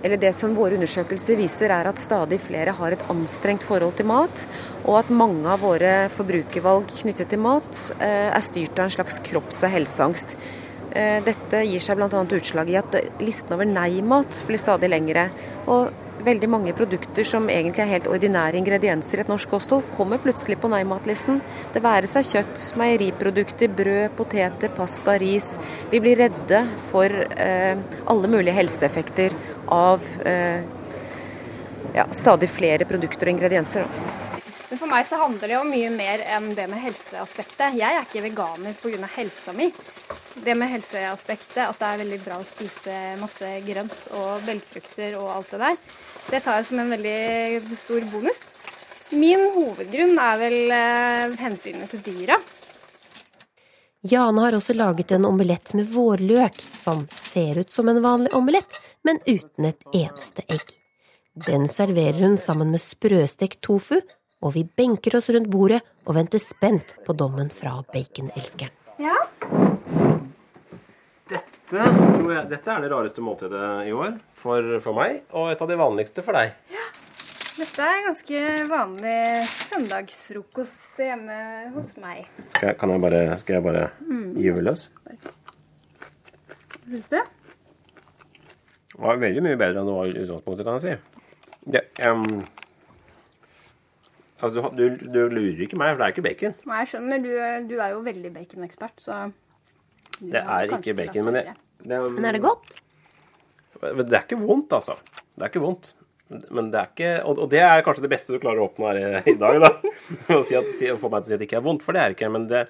Eller 0.03 0.17
det 0.17 0.31
som 0.39 0.55
våre 0.55 0.77
undersøkelser 0.79 1.37
viser, 1.41 1.73
er 1.75 1.89
at 1.91 1.99
stadig 1.99 2.39
flere 2.41 2.75
har 2.79 2.95
et 2.95 3.03
anstrengt 3.11 3.67
forhold 3.67 3.97
til 3.99 4.07
mat, 4.09 4.45
og 4.85 5.01
at 5.01 5.11
mange 5.11 5.49
av 5.51 5.65
våre 5.65 6.07
forbrukervalg 6.15 6.93
knyttet 7.01 7.33
til 7.33 7.43
mat 7.43 7.83
eh, 7.99 8.31
er 8.31 8.45
styrt 8.47 8.79
av 8.79 8.87
en 8.87 8.95
slags 8.95 9.19
kropps- 9.27 9.65
og 9.67 9.75
helseangst. 9.75 10.37
Eh, 10.93 11.19
Dette 11.25 11.63
gir 11.69 11.83
seg 11.85 11.99
bl.a. 11.99 12.09
utslag 12.09 12.71
i 12.71 12.79
at 12.81 12.99
listen 13.21 13.57
over 13.57 13.69
nei-mat 13.69 14.43
blir 14.49 14.61
stadig 14.61 14.91
lengre. 14.93 15.29
Og 15.69 16.07
veldig 16.25 16.49
mange 16.51 16.75
produkter 16.77 17.27
som 17.27 17.49
egentlig 17.53 17.85
er 17.85 17.93
helt 17.93 18.09
ordinære 18.11 18.59
ingredienser 18.59 19.21
i 19.21 19.25
et 19.25 19.31
norsk 19.31 19.51
kosthold, 19.53 19.87
kommer 19.95 20.21
plutselig 20.23 20.59
på 20.61 20.71
nei-matlisten. 20.73 21.41
Det 21.75 21.83
være 21.85 22.11
seg 22.11 22.27
kjøtt, 22.27 22.65
meieriprodukter, 22.81 23.71
brød, 23.81 24.17
poteter, 24.19 24.73
pasta, 24.77 25.19
ris. 25.21 25.55
Vi 25.93 26.03
blir 26.03 26.19
redde 26.25 26.65
for 26.91 27.13
eh, 27.13 27.75
alle 28.11 28.33
mulige 28.33 28.57
helseeffekter 28.59 29.37
av 29.75 30.05
eh, 30.27 30.65
ja, 31.95 32.09
stadig 32.11 32.51
flere 32.53 32.89
produkter 32.89 33.31
og 33.31 33.37
ingredienser. 33.37 33.87
Da. 33.87 34.18
Men 34.69 34.81
for 34.81 34.91
meg 34.91 35.07
så 35.09 35.17
handler 35.17 35.49
det 35.49 35.57
om 35.57 35.71
mye 35.73 35.89
mer 35.95 36.23
enn 36.35 36.51
det 36.57 36.67
med 36.69 36.83
helseaspektet. 36.83 37.79
Jeg 37.79 37.89
er 37.89 38.05
ikke 38.05 38.25
veganer 38.27 38.75
pga. 38.77 39.09
helsa 39.15 39.55
mi. 39.57 39.71
Det 40.45 40.55
med 40.55 40.69
helseaspektet, 40.71 41.65
at 41.65 41.79
det 41.81 41.89
er 41.89 42.03
veldig 42.03 42.19
bra 42.25 42.37
å 42.39 42.47
spise 42.47 42.97
masse 43.21 43.49
grønt 43.65 43.97
og 44.21 44.45
belgfrukter 44.45 45.17
og 45.19 45.31
alt 45.39 45.55
det 45.55 45.63
der, 45.63 45.81
det 46.29 46.43
tar 46.45 46.61
jeg 46.61 46.69
som 46.69 46.83
en 46.83 46.93
veldig 46.93 47.77
stor 47.81 48.05
bonus. 48.13 48.43
Min 49.17 49.41
hovedgrunn 49.55 50.21
er 50.21 50.41
vel 50.43 50.59
eh, 50.77 51.37
hensynet 51.41 51.89
til 51.95 52.05
dyra. 52.05 52.37
Jane 54.05 54.45
har 54.45 54.55
også 54.55 54.77
laget 54.77 55.17
en 55.17 55.25
omelett 55.27 55.73
med 55.75 55.89
vårløk, 55.91 56.61
som 56.85 57.07
ser 57.33 57.59
ut 57.59 57.73
som 57.73 57.89
en 57.89 58.03
vanlig 58.05 58.35
omelett, 58.37 58.77
men 59.03 59.19
uten 59.25 59.73
et 59.73 59.89
eneste 59.97 60.45
egg. 60.47 60.77
Den 61.49 61.67
serverer 61.73 62.21
hun 62.21 62.37
sammen 62.37 62.71
med 62.75 62.83
sprøstekt 62.85 63.63
tofu, 63.65 63.99
og 64.43 64.53
vi 64.55 64.63
benker 64.65 65.17
oss 65.19 65.29
rundt 65.35 65.51
bordet 65.51 65.81
og 66.07 66.15
venter 66.19 66.39
spent 66.43 66.97
på 67.07 67.15
dommen 67.19 67.51
fra 67.51 67.79
baconelskeren. 67.93 68.75
Ja. 69.03 69.17
Dette, 71.29 71.83
tror 71.85 72.31
jeg, 72.33 72.45
dette 72.49 72.73
er 72.73 72.81
det 72.85 72.89
rareste 72.93 73.21
måltidet 73.25 73.65
i 73.91 73.93
år 73.93 74.15
for, 74.33 74.69
for 74.81 74.97
meg, 74.97 75.19
og 75.37 75.51
et 75.53 75.61
av 75.65 75.69
de 75.69 75.77
vanligste 75.79 76.25
for 76.25 76.39
deg. 76.39 76.55
Dette 77.59 77.83
er 77.91 78.05
ganske 78.07 78.41
vanlig 78.71 79.17
søndagsfrokost 79.51 81.01
hjemme 81.03 81.39
hos 81.75 81.91
meg. 82.01 82.29
Skal 82.55 82.71
jeg, 82.71 82.79
kan 82.81 82.93
jeg 82.95 83.03
bare, 83.03 83.23
skal 83.43 83.59
jeg 83.59 83.67
bare 83.67 83.85
Mm. 84.07 84.31
gyve 84.39 84.63
løs? 84.65 84.87
Syns 86.89 87.11
du? 87.13 87.19
Det 87.19 89.03
var 89.05 89.19
veldig 89.21 89.43
mye 89.45 89.59
bedre 89.61 89.83
enn 89.83 89.91
det 89.91 89.97
var 89.99 90.09
i 90.09 90.15
utgangspunktet, 90.23 90.65
kan 90.65 90.79
jeg 90.79 90.85
si. 90.87 90.95
Det, 91.75 91.83
em, 92.09 92.23
altså, 94.41 94.71
du, 94.77 94.85
du 94.99 95.21
lurer 95.33 95.63
ikke 95.65 95.79
meg, 95.81 95.93
for 95.93 96.03
det 96.03 96.09
er 96.09 96.15
ikke 96.15 96.27
bacon. 96.27 96.57
Nei, 96.69 96.81
jeg 96.83 96.91
skjønner. 96.93 97.23
Du, 97.25 97.31
du 97.71 97.77
er 97.79 97.95
jo 97.95 98.03
veldig 98.07 98.33
baconekspert, 98.35 99.03
så 99.03 99.21
Det 100.19 100.43
er 100.43 100.75
ikke 100.79 100.97
bacon, 100.99 101.29
men 101.29 101.39
det, 101.39 101.45
det 101.85 102.03
Men 102.17 102.29
er 102.31 102.39
det 102.39 102.43
godt? 102.45 102.77
Det 103.79 104.13
er 104.13 104.25
ikke 104.25 104.41
vondt, 104.43 104.75
altså. 104.75 104.99
Det 105.35 105.47
er 105.47 105.53
ikke 105.53 105.65
vondt. 105.65 105.93
Men 106.29 106.67
det 106.69 106.81
er 106.81 106.89
ikke 106.91 107.13
Og, 107.25 107.39
og 107.41 107.47
det 107.49 107.61
er 107.65 107.81
kanskje 107.87 108.03
det 108.05 108.11
beste 108.13 108.35
du 108.35 108.41
klarer 108.43 108.61
å 108.61 108.67
oppnå 108.69 108.91
her 108.91 109.23
i, 109.23 109.37
dag, 109.41 109.63
da. 109.63 109.71
Å 110.37 110.43
si 110.45 110.59
at, 110.59 110.75
få 111.01 111.09
meg 111.13 111.25
til 111.25 111.29
å 111.29 111.31
si 111.31 111.37
at 111.39 111.41
det 111.41 111.49
ikke 111.49 111.61
er 111.63 111.65
vondt, 111.65 111.87
for 111.87 111.97
det 111.97 112.03
er 112.03 112.13
det 112.13 112.19
ikke. 112.19 112.33
Men 112.35 112.49
det, 112.51 112.67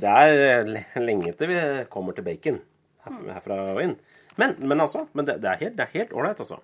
det 0.00 0.14
er 0.14 0.72
lenge 1.02 1.34
til 1.36 1.52
vi 1.52 1.60
kommer 1.92 2.16
til 2.16 2.26
bacon 2.26 2.62
herfra, 3.04 3.60
og 3.74 3.82
inn. 3.84 3.96
Men, 4.40 4.56
men 4.64 4.80
altså, 4.80 5.06
men 5.12 5.28
det, 5.28 5.38
det 5.42 5.52
er 5.52 5.62
helt 5.66 5.78
det 5.78 5.86
er 5.86 5.96
helt 5.98 6.16
ålreit, 6.16 6.40
altså. 6.40 6.62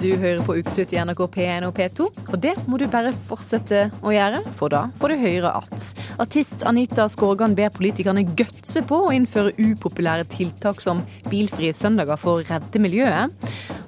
Du 0.00 0.14
hører 0.16 0.40
på 0.40 0.54
Ukeslutt 0.56 0.94
i 0.94 0.98
NRK 1.04 1.18
P1 1.34 1.64
og 1.66 1.74
P2, 1.76 2.04
og 2.32 2.36
det 2.40 2.54
må 2.72 2.78
du 2.80 2.86
bare 2.88 3.10
fortsette 3.28 3.82
å 4.00 4.14
gjøre, 4.14 4.38
for 4.56 4.72
da 4.72 4.86
får 4.96 5.12
du 5.12 5.16
høre 5.20 5.50
at 5.58 5.84
artist 6.24 6.64
Anita 6.64 7.04
Skorgan 7.12 7.52
ber 7.58 7.68
politikerne 7.74 8.22
gutse 8.38 8.80
på 8.88 9.02
å 9.04 9.12
innføre 9.12 9.52
upopulære 9.58 10.24
tiltak 10.32 10.80
som 10.80 11.02
bilfrie 11.28 11.76
søndager 11.76 12.16
for 12.22 12.40
å 12.40 12.48
redde 12.48 12.80
miljøet. 12.80 13.36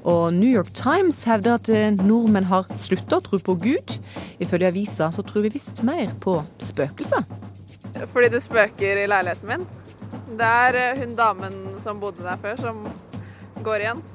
Og 0.05 0.37
New 0.37 0.53
York 0.53 0.75
Times 0.77 1.25
hevder 1.25 1.57
at 1.57 1.72
eh, 1.72 1.88
nordmenn 1.96 2.51
har 2.51 2.68
slutta 2.77 3.22
å 3.22 3.25
tro 3.25 3.40
på 3.40 3.57
Gud. 3.64 3.96
Ifølge 4.37 4.68
avisa 4.68 5.09
så 5.16 5.25
tror 5.25 5.46
vi 5.46 5.57
visst 5.57 5.81
mer 5.87 6.12
på 6.20 6.42
spøkelser. 6.61 7.25
Fordi 8.12 8.35
det 8.35 8.44
spøker 8.44 9.01
i 9.01 9.09
leiligheten 9.09 9.48
min. 9.48 9.64
Det 10.37 10.57
er 10.68 10.83
eh, 10.90 10.98
hun 11.01 11.16
damen 11.16 11.62
som 11.81 12.05
bodde 12.05 12.27
der 12.27 12.42
før, 12.44 12.61
som 12.68 12.85
går 13.64 13.87
igjen. 13.87 14.11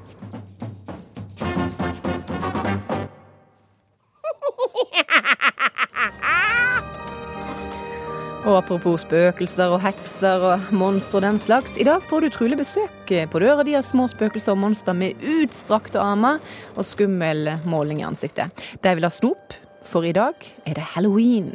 Og 8.48 8.54
apropos 8.62 9.02
spøkelser 9.04 9.68
og 9.74 9.82
hekser 9.84 10.40
og 10.48 10.70
monstre 10.72 11.18
og 11.18 11.24
den 11.26 11.36
slags. 11.42 11.74
I 11.76 11.84
dag 11.84 12.00
får 12.08 12.24
du 12.24 12.28
trolig 12.32 12.56
besøk 12.56 13.10
på 13.28 13.40
døra 13.42 13.60
di 13.66 13.74
av 13.76 13.84
små 13.84 14.06
spøkelser 14.08 14.54
og 14.54 14.62
monstre 14.62 14.94
med 14.96 15.20
utstrakte 15.20 16.00
armer 16.00 16.40
og 16.72 16.86
skummel 16.88 17.50
måling 17.68 18.00
i 18.00 18.06
ansiktet. 18.08 18.48
De 18.80 18.94
vil 18.96 19.04
ha 19.04 19.12
snop, 19.12 19.52
for 19.84 20.08
i 20.08 20.14
dag 20.16 20.48
er 20.64 20.78
det 20.78 20.86
halloween. 20.94 21.52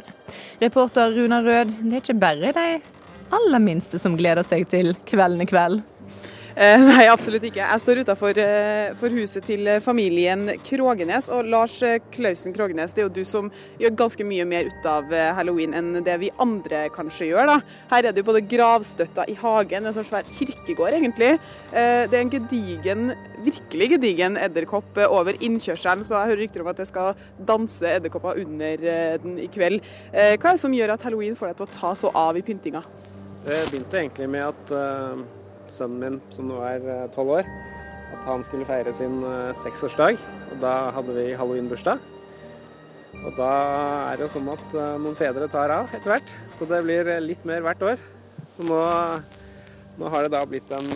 Reporter 0.62 1.10
Runa 1.16 1.42
Rød, 1.42 1.74
det 1.82 1.98
er 1.98 2.04
ikke 2.04 2.20
bare 2.22 2.54
de 2.54 2.68
aller 3.34 3.64
minste 3.66 3.98
som 3.98 4.14
gleder 4.14 4.46
seg 4.46 4.62
til 4.70 4.94
kvelden 5.10 5.42
i 5.42 5.50
kveld. 5.50 5.82
Eh, 6.54 6.78
nei, 6.86 7.08
absolutt 7.10 7.42
ikke. 7.48 7.64
Jeg 7.64 7.82
står 7.82 8.00
utafor 8.06 8.38
eh, 8.38 9.00
huset 9.10 9.42
til 9.48 9.66
familien 9.82 10.52
Krogenes. 10.62 11.26
Og 11.34 11.48
Lars 11.50 11.80
eh, 11.82 11.98
Klausen 12.14 12.54
Krogenes, 12.54 12.94
det 12.94 13.02
er 13.02 13.08
jo 13.08 13.14
du 13.16 13.24
som 13.26 13.50
gjør 13.80 13.96
ganske 13.98 14.26
mye 14.28 14.46
mer 14.46 14.70
ut 14.70 14.86
av 14.86 15.10
eh, 15.10 15.32
halloween 15.34 15.74
enn 15.74 15.98
det 16.06 16.14
vi 16.22 16.30
andre 16.38 16.86
kanskje 16.94 17.32
gjør. 17.32 17.50
da. 17.50 17.58
Her 17.90 18.06
er 18.06 18.14
det 18.14 18.22
jo 18.22 18.30
både 18.30 18.44
gravstøtta 18.54 19.26
i 19.26 19.36
hagen, 19.42 19.90
en 19.90 19.98
sånn 19.98 20.06
svær 20.06 20.30
kirkegård 20.30 20.94
egentlig. 20.94 21.34
Eh, 21.74 22.06
det 22.06 22.20
er 22.20 22.22
en 22.22 22.34
gedigen, 22.36 23.12
virkelig 23.42 23.92
gedigen 23.96 24.38
edderkopp 24.38 25.02
eh, 25.02 25.10
over 25.10 25.34
innkjørselen, 25.42 26.06
så 26.06 26.20
jeg 26.20 26.34
hører 26.36 26.44
rykter 26.46 26.62
om 26.62 26.70
at 26.70 26.82
det 26.84 26.90
skal 26.92 27.14
danse 27.50 27.96
edderkopper 27.98 28.44
under 28.46 28.90
eh, 28.94 29.14
den 29.26 29.40
i 29.42 29.50
kveld. 29.50 29.82
Eh, 30.12 30.36
hva 30.38 30.54
er 30.54 30.54
det 30.54 30.68
som 30.68 30.78
gjør 30.78 30.94
at 30.94 31.10
halloween 31.10 31.34
får 31.34 31.50
deg 31.50 31.64
til 31.64 31.72
å 31.72 31.78
ta 31.80 31.96
så 31.98 32.14
av 32.14 32.38
i 32.38 32.46
pyntinga? 32.46 32.86
Det 33.42 33.64
begynte 33.72 33.98
egentlig 33.98 34.30
med 34.30 34.52
at 34.54 35.42
sønnen 35.74 36.00
min, 36.00 36.18
som 36.34 36.48
nå 36.48 36.60
er 36.66 36.84
tolv 37.14 37.32
uh, 37.32 37.40
år, 37.40 37.50
at 38.14 38.26
han 38.28 38.44
skulle 38.46 38.66
feire 38.68 38.92
sin 38.96 39.20
uh, 39.26 39.52
seksårsdag. 39.62 40.18
Og 40.52 40.58
da 40.62 40.74
hadde 40.94 41.16
vi 41.16 41.32
halloweenbursdag. 41.38 42.02
Og 43.24 43.30
da 43.38 43.52
er 44.10 44.18
det 44.18 44.26
jo 44.26 44.32
sånn 44.34 44.50
at 44.52 44.74
noen 45.00 45.16
fedre 45.16 45.46
tar 45.48 45.72
av 45.72 45.92
etter 45.94 46.12
hvert. 46.12 46.32
Så 46.58 46.66
det 46.68 46.82
blir 46.84 47.08
litt 47.24 47.46
mer 47.48 47.62
hvert 47.64 47.84
år. 47.86 48.02
Så 48.56 48.66
nå, 48.66 48.80
nå 49.98 50.10
har 50.12 50.26
det 50.26 50.32
da 50.34 50.42
blitt 50.50 50.68
en 50.74 50.90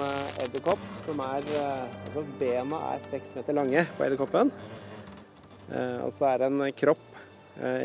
edderkopp 0.45 0.83
som 1.07 1.23
er 1.25 1.47
Altså 1.62 2.25
bena 2.41 2.83
er 2.91 3.07
seks 3.14 3.33
meter 3.38 3.57
lange 3.57 3.87
på 3.97 4.05
edderkoppen. 4.05 4.53
og 6.05 6.12
så 6.19 6.29
er 6.35 6.43
det 6.43 6.51
en 6.51 6.77
kropp 6.77 7.07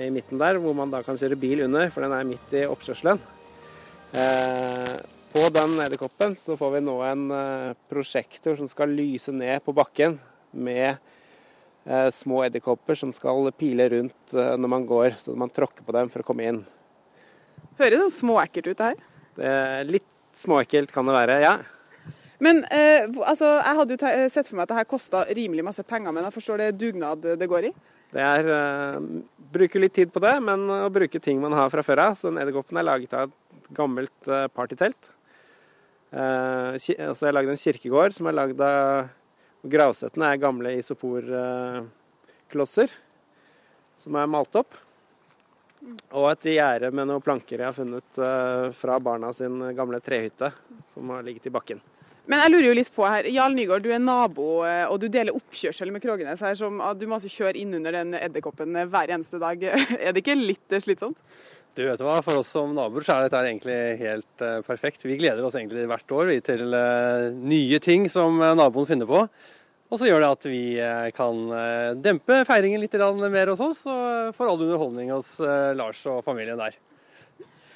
i 0.04 0.10
midten 0.14 0.42
der 0.42 0.60
hvor 0.60 0.76
man 0.76 0.92
da 0.92 1.02
kan 1.06 1.18
kjøre 1.18 1.40
bil 1.40 1.64
under, 1.70 1.88
for 1.94 2.04
den 2.04 2.18
er 2.18 2.28
midt 2.28 2.58
i 2.58 2.68
oppkjørselen. 2.68 3.22
Eh, 5.34 5.42
på 5.42 5.50
den 5.50 5.80
edderkoppen 5.82 6.36
så 6.36 6.58
får 6.58 6.72
vi 6.72 6.82
nå 6.82 7.02
en 7.02 7.32
eh, 7.32 7.74
prosjektor 7.90 8.56
som 8.56 8.68
skal 8.68 8.90
lyse 8.90 9.32
ned 9.32 9.64
på 9.64 9.74
bakken 9.74 10.20
med 10.52 10.98
eh, 11.86 12.10
små 12.12 12.44
edderkopper 12.46 12.96
som 12.96 13.14
skal 13.14 13.52
pile 13.58 13.90
rundt 13.90 14.34
når 14.34 14.70
man 14.70 14.86
går, 14.86 15.16
så 15.24 15.36
man 15.36 15.50
tråkker 15.50 15.84
på 15.84 15.92
dem 15.92 16.10
for 16.10 16.22
å 16.22 16.28
komme 16.28 16.48
inn. 16.48 16.64
Høres 17.80 18.00
sånn 18.00 18.18
småekkelt 18.20 18.68
ut 18.68 18.78
det 18.78 18.92
her? 18.92 19.00
Det 19.34 19.54
litt 19.90 20.10
småekkelt 20.38 20.92
kan 20.94 21.08
det 21.08 21.16
være, 21.16 21.40
ja. 21.42 21.58
Men 22.44 22.64
eh, 22.70 23.08
altså, 23.24 23.58
jeg 23.62 23.78
hadde 23.80 23.96
jo 23.98 24.30
sett 24.30 24.50
for 24.50 24.58
meg 24.58 24.68
at 24.68 24.74
det 24.74 24.80
her 24.82 24.90
kosta 24.90 25.24
rimelig 25.32 25.66
masse 25.66 25.86
penger, 25.88 26.14
men 26.14 26.28
jeg 26.28 26.36
forstår 26.36 26.60
det 26.60 26.70
er 26.70 26.78
dugnad 26.78 27.26
det 27.40 27.50
går 27.50 27.70
i? 27.70 27.74
Det 28.14 28.22
er 28.22 28.52
eh, 28.54 29.00
Bruker 29.54 29.82
litt 29.82 29.94
tid 29.94 30.14
på 30.14 30.22
det, 30.22 30.34
men 30.42 30.66
å 30.70 30.90
bruke 30.94 31.22
ting 31.22 31.42
man 31.42 31.54
har 31.54 31.70
fra 31.70 31.84
før 31.86 32.08
av. 32.08 32.16
Så 32.18 32.30
den 32.30 32.40
edderkoppen 32.42 32.78
er 32.82 32.88
laget 32.88 33.12
av 33.14 33.30
et 33.30 33.68
gammelt 33.78 34.30
uh, 34.30 34.48
partytelt. 34.50 35.13
Uh, 36.14 36.78
og 36.78 36.82
så 36.84 37.26
har 37.26 37.32
jeg 37.32 37.38
lagd 37.40 37.50
en 37.50 37.64
kirkegård 37.64 38.14
som 38.14 38.28
er 38.30 38.38
lagd 38.38 38.60
av 38.62 39.10
Gravstøttene 39.64 40.28
er 40.28 40.44
gamle 40.44 40.76
isoporklosser 40.76 42.92
som 44.04 44.12
er 44.20 44.28
malt 44.28 44.52
opp. 44.60 44.76
Og 46.12 46.32
et 46.34 46.44
gjerde 46.58 46.92
med 46.96 47.08
noen 47.08 47.22
planker 47.24 47.60
jeg 47.60 47.68
har 47.70 47.76
funnet 47.76 48.20
fra 48.76 49.00
barna 49.04 49.34
sin 49.36 49.74
gamle 49.76 50.00
trehytte 50.04 50.52
som 50.92 51.10
har 51.16 51.24
ligget 51.24 51.48
i 51.48 51.56
bakken. 51.56 51.80
Men 52.24 52.40
jeg 52.40 52.54
lurer 52.54 52.70
jo 52.70 52.76
litt 52.78 52.92
på 52.96 53.04
her, 53.04 53.28
Jarl 53.36 53.56
Nygaard, 53.56 53.84
du 53.84 53.92
er 53.92 54.00
nabo 54.00 54.64
og 54.64 55.00
du 55.02 55.10
deler 55.12 55.36
oppkjørsel 55.36 55.92
med 55.92 56.04
Krogenes. 56.04 56.40
her, 56.40 56.56
som 56.56 56.80
Du 56.96 57.06
må 57.08 57.18
altså 57.18 57.32
kjøre 57.32 57.60
inn 57.60 57.74
under 57.76 57.92
den 57.92 58.14
edderkoppen 58.16 58.72
hver 58.88 59.12
eneste 59.12 59.40
dag. 59.40 59.64
Er 60.00 60.12
det 60.12 60.24
ikke 60.24 60.40
litt 60.40 60.84
slitsomt? 60.84 61.20
Du 61.74 61.82
vet 61.88 62.02
hva, 62.06 62.20
For 62.22 62.38
oss 62.44 62.52
som 62.54 62.76
naboer 62.78 63.06
så 63.06 63.16
er 63.16 63.26
dette 63.26 63.42
egentlig 63.48 63.78
helt 64.04 64.46
uh, 64.46 64.62
perfekt. 64.66 65.06
Vi 65.08 65.18
gleder 65.18 65.42
oss 65.46 65.58
egentlig 65.58 65.88
hvert 65.90 66.14
år 66.14 66.32
til 66.46 66.68
uh, 66.70 67.34
nye 67.34 67.80
ting 67.82 68.06
som 68.14 68.38
uh, 68.42 68.54
naboen 68.58 68.90
finner 68.90 69.10
på. 69.10 69.26
Og 69.94 70.00
så 70.02 70.08
gjør 70.08 70.24
det 70.24 70.30
at 70.34 70.46
vi 70.50 70.62
kan 71.14 71.42
dempe 72.02 72.40
feiringen 72.50 72.82
litt 72.82 72.96
mer 72.98 73.52
hos 73.52 73.60
oss, 73.62 73.84
og 73.86 74.32
får 74.34 74.50
all 74.50 74.64
underholdning 74.66 75.12
hos 75.14 75.36
Lars 75.78 76.00
og 76.10 76.24
familien 76.26 76.58
der. 76.58 76.74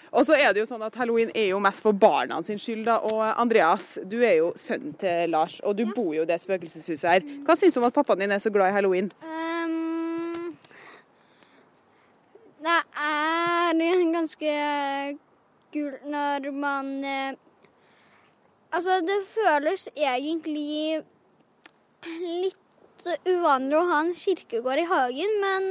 Og 0.10 0.25
så 0.25 0.33
er 0.33 0.49
det 0.49 0.63
jo 0.63 0.65
sånn 0.65 0.81
at 0.88 0.95
Halloween 0.97 1.29
er 1.38 1.51
jo 1.51 1.60
mest 1.62 1.83
for 1.86 1.93
barna 1.93 2.39
sin 2.41 2.57
skyld. 2.57 2.88
da, 2.88 2.97
og 3.05 3.21
Andreas, 3.38 3.99
du 4.01 4.17
er 4.23 4.39
jo 4.39 4.49
sønnen 4.57 4.95
til 4.97 5.29
Lars, 5.29 5.60
og 5.62 5.77
du 5.77 5.86
bor 5.93 6.15
jo 6.15 6.25
i 6.25 6.29
det 6.29 6.39
spøkelseshuset 6.41 7.12
her. 7.12 7.29
Hva 7.45 7.53
syns 7.53 7.77
du 7.77 7.83
om 7.83 7.89
at 7.91 7.93
pappaen 7.93 8.25
din 8.25 8.33
er 8.33 8.41
så 8.41 8.49
glad 8.49 8.71
i 8.71 8.77
halloween? 8.79 9.12
Um, 9.21 10.57
det 12.65 12.81
er 12.97 13.57
ganske 14.13 15.17
kult 15.73 16.06
når 16.06 16.51
man 16.51 17.03
eh, 17.03 17.34
Altså, 18.67 18.99
det 18.99 19.21
føles 19.32 19.88
egentlig 19.95 20.99
litt 22.03 23.08
uvanlig 23.25 23.77
å 23.80 23.86
ha 23.88 23.99
en 24.03 24.13
kirkegård 24.13 24.82
i 24.82 24.88
hagen, 24.89 25.38
men 25.39 25.67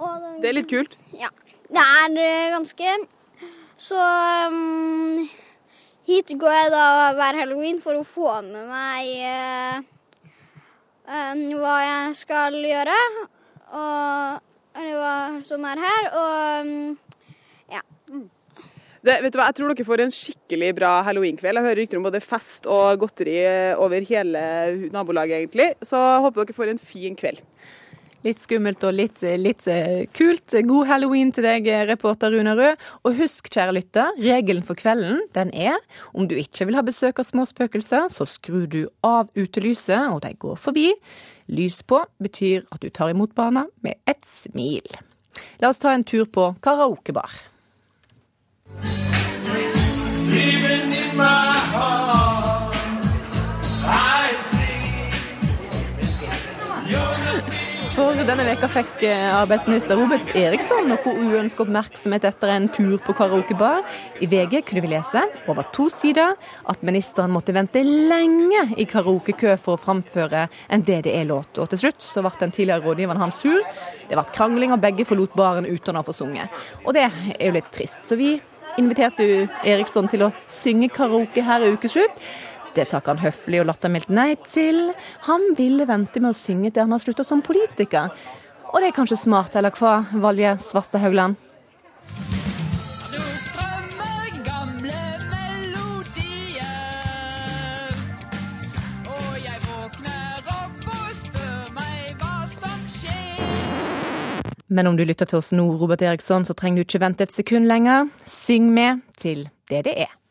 den, 0.00 0.40
Det 0.40 0.48
er 0.48 0.56
litt 0.56 0.70
kult? 0.70 0.96
Ja. 1.12 1.28
Det 1.68 1.82
er 1.82 2.16
eh, 2.20 2.52
ganske 2.52 2.94
Så 3.76 3.98
um, 4.48 5.20
hit 6.08 6.32
går 6.38 6.56
jeg 6.56 6.72
da 6.72 6.86
hver 7.16 7.38
halloween 7.42 7.80
for 7.84 8.00
å 8.00 8.06
få 8.06 8.40
med 8.46 8.72
meg 8.72 9.12
uh, 9.20 9.76
um, 11.12 11.44
hva 11.60 11.76
jeg 11.82 12.16
skal 12.22 12.56
gjøre. 12.56 12.96
Og 13.72 14.51
eller 14.76 14.98
hva 14.98 15.16
som 15.46 15.66
er 15.68 15.82
her. 15.82 16.08
Og 16.20 16.68
um, 16.68 16.96
ja. 17.72 17.82
Det, 19.02 19.16
vet 19.24 19.34
du 19.34 19.38
hva, 19.40 19.48
Jeg 19.50 19.58
tror 19.58 19.72
dere 19.72 19.86
får 19.88 20.04
en 20.04 20.14
skikkelig 20.14 20.72
bra 20.78 20.92
halloweenkveld. 21.08 21.58
Jeg 21.58 21.68
hører 21.68 21.80
rykter 21.82 22.00
om 22.00 22.06
både 22.06 22.22
fest 22.22 22.68
og 22.70 23.02
godteri 23.02 23.38
over 23.74 24.06
hele 24.06 24.42
nabolaget, 24.94 25.42
egentlig. 25.42 25.72
Så 25.82 25.98
håper 25.98 26.44
dere 26.44 26.58
får 26.60 26.74
en 26.74 26.82
fin 26.92 27.18
kveld. 27.18 27.42
Litt 28.22 28.38
skummelt 28.38 28.84
og 28.86 28.94
litt, 28.94 29.22
litt, 29.42 29.66
kult. 30.14 30.54
God 30.68 30.86
halloween 30.86 31.32
til 31.34 31.46
deg, 31.46 31.66
reporter 31.88 32.30
Runa 32.30 32.54
Rød. 32.58 32.82
Og 33.02 33.18
husk, 33.18 33.50
kjære 33.50 33.74
lytter, 33.76 34.12
regelen 34.22 34.62
for 34.66 34.78
kvelden 34.78 35.24
den 35.34 35.50
er 35.50 35.78
om 36.14 36.28
du 36.30 36.36
ikke 36.38 36.68
vil 36.68 36.78
ha 36.78 36.84
besøk 36.86 37.18
av 37.18 37.26
småspøkelser, 37.28 38.08
så 38.14 38.26
skrur 38.28 38.68
du 38.70 38.82
av 39.06 39.30
utelyset, 39.34 40.12
og 40.12 40.22
de 40.22 40.34
går 40.38 40.60
forbi. 40.60 40.92
Lys 41.50 41.82
på 41.82 41.98
betyr 42.22 42.68
at 42.70 42.82
du 42.84 42.90
tar 42.94 43.10
imot 43.10 43.34
barna 43.34 43.66
med 43.82 43.98
et 44.06 44.22
smil. 44.28 44.86
La 45.60 45.72
oss 45.72 45.82
ta 45.82 45.94
en 45.94 46.04
tur 46.06 46.28
på 46.30 46.52
karaokebar. 46.62 47.32
Even 50.32 50.92
in 50.92 51.16
my 51.16 51.24
heart, 51.74 51.91
For 57.92 58.16
denne 58.24 58.44
veka 58.46 58.70
fikk 58.72 59.02
eh, 59.04 59.26
arbeidsminister 59.36 59.98
Robert 60.00 60.30
Eriksson 60.38 60.86
noe 60.88 61.12
uønska 61.12 61.60
oppmerksomhet 61.66 62.24
etter 62.24 62.48
en 62.54 62.70
tur 62.72 62.94
på 63.04 63.12
karaokebar. 63.18 63.82
I 64.24 64.28
VG 64.32 64.62
kunne 64.64 64.80
vi 64.80 64.92
lese, 64.94 65.26
over 65.44 65.66
to 65.76 65.90
sider, 65.92 66.32
at 66.72 66.86
ministeren 66.88 67.34
måtte 67.34 67.52
vente 67.52 67.82
lenge 67.84 68.62
i 68.80 68.86
karaokekø 68.88 69.58
for 69.60 69.76
å 69.76 69.82
framføre 69.82 70.46
en 70.72 70.84
DDE-låt. 70.88 71.60
Og 71.60 71.68
til 71.74 71.82
slutt 71.82 72.06
så 72.06 72.24
ble 72.24 72.32
den 72.40 72.54
tidligere 72.56 72.80
rådgiveren 72.86 73.20
hans 73.20 73.42
sur. 73.44 73.60
Det 74.08 74.16
ble 74.16 74.24
krangling, 74.38 74.72
og 74.72 74.80
begge 74.80 75.04
forlot 75.08 75.36
baren 75.36 75.68
uten 75.68 76.00
å 76.00 76.04
få 76.06 76.16
sunget. 76.16 76.62
Og 76.86 76.96
det 76.96 77.04
er 77.10 77.44
jo 77.44 77.52
litt 77.58 77.68
trist. 77.76 78.00
Så 78.08 78.16
vi 78.16 78.38
inviterte 78.80 79.50
Eriksson 79.68 80.08
til 80.08 80.30
å 80.30 80.32
synge 80.48 80.88
karaoke 80.96 81.44
her 81.44 81.66
i 81.66 81.74
ukeslutt. 81.76 82.24
Det 82.72 82.86
takker 82.88 83.12
han 83.12 83.20
høflig 83.20 83.60
og 83.60 83.68
lattermildt 83.68 84.12
nei 84.12 84.30
til. 84.48 84.92
Han 85.28 85.50
ville 85.58 85.84
vente 85.88 86.22
med 86.24 86.32
å 86.32 86.38
synge 86.38 86.72
til 86.72 86.86
han 86.86 86.94
har 86.96 87.02
slutta 87.04 87.24
som 87.26 87.44
politiker. 87.44 88.12
Og 88.72 88.80
det 88.80 88.88
er 88.88 88.96
kanskje 88.96 89.20
smart, 89.20 89.56
eller 89.60 89.74
hva, 89.76 89.98
Valje 90.16 90.56
Svarstad 90.64 91.04
Haugland? 91.04 91.36
Men 104.72 104.88
om 104.88 104.96
du 104.96 105.04
lytter 105.04 105.28
til 105.28 105.42
oss 105.42 105.50
nå, 105.52 105.66
Robert 105.76 106.00
Eriksson, 106.00 106.48
så 106.48 106.56
trenger 106.56 106.80
du 106.80 106.88
ikke 106.88 107.02
vente 107.04 107.28
et 107.28 107.36
sekund 107.36 107.68
lenger. 107.68 108.08
Syng 108.24 108.72
med 108.72 109.04
til 109.20 109.44
det 109.68 109.84
det 109.84 109.98
er. 110.08 110.21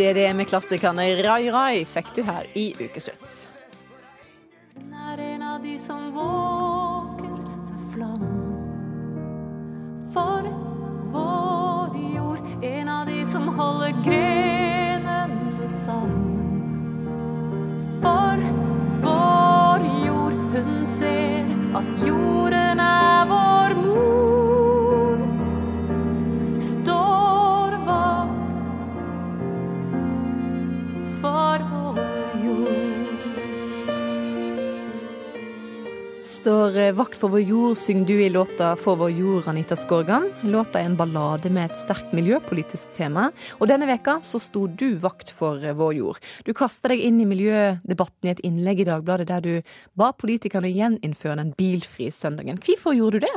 Er 0.00 0.32
med 0.32 0.48
klassikerne 0.48 1.04
Rai 1.22 1.50
Rai 1.52 1.84
fikk 1.84 2.14
du 2.16 2.22
her 2.24 2.46
i 2.56 2.72
Ukeslutt. 2.80 3.34
Hun 4.78 4.94
er 4.94 5.20
en 5.20 5.42
av 5.42 5.60
de 5.62 5.76
som 5.78 6.08
våker 6.14 7.34
ved 7.36 7.84
flammen 7.92 8.40
for 10.14 10.48
vår 11.12 12.00
jord. 12.16 12.40
En 12.64 12.88
av 12.88 13.06
de 13.06 13.20
som 13.28 13.48
holder 13.52 13.92
grenene 14.06 15.68
sammen 15.68 16.21
Står 36.42 36.76
eh, 36.76 36.92
vakt 36.92 37.20
for 37.20 37.30
vår 37.30 37.40
jord, 37.46 37.76
synger 37.78 38.06
du 38.06 38.16
i 38.18 38.28
låta 38.28 38.72
For 38.76 38.98
vår 38.98 39.10
jord, 39.14 39.44
Anita 39.46 39.76
Skorgan. 39.78 40.24
Låta 40.42 40.80
er 40.80 40.88
en 40.88 40.96
ballade 40.98 41.52
med 41.54 41.70
et 41.70 41.78
sterkt 41.78 42.10
miljøpolitisk 42.18 42.90
tema. 42.96 43.28
Og 43.60 43.70
denne 43.70 43.86
veka 43.86 44.16
så 44.26 44.40
sto 44.42 44.64
du 44.66 44.96
vakt 44.98 45.30
for 45.30 45.62
eh, 45.62 45.76
vår 45.78 45.92
jord. 46.00 46.18
Du 46.42 46.50
kasta 46.50 46.90
deg 46.90 47.04
inn 47.06 47.20
i 47.22 47.28
miljødebatten 47.30 48.26
i 48.26 48.32
et 48.34 48.42
innlegg 48.42 48.82
i 48.82 48.88
Dagbladet 48.90 49.28
der 49.30 49.46
du 49.46 49.78
ba 49.94 50.10
politikerne 50.18 50.74
gjeninnføre 50.74 51.38
den 51.44 51.54
bilfrie 51.54 52.10
søndagen. 52.10 52.58
Hvorfor 52.58 52.98
gjorde 52.98 53.22
du 53.22 53.28
det? 53.28 53.32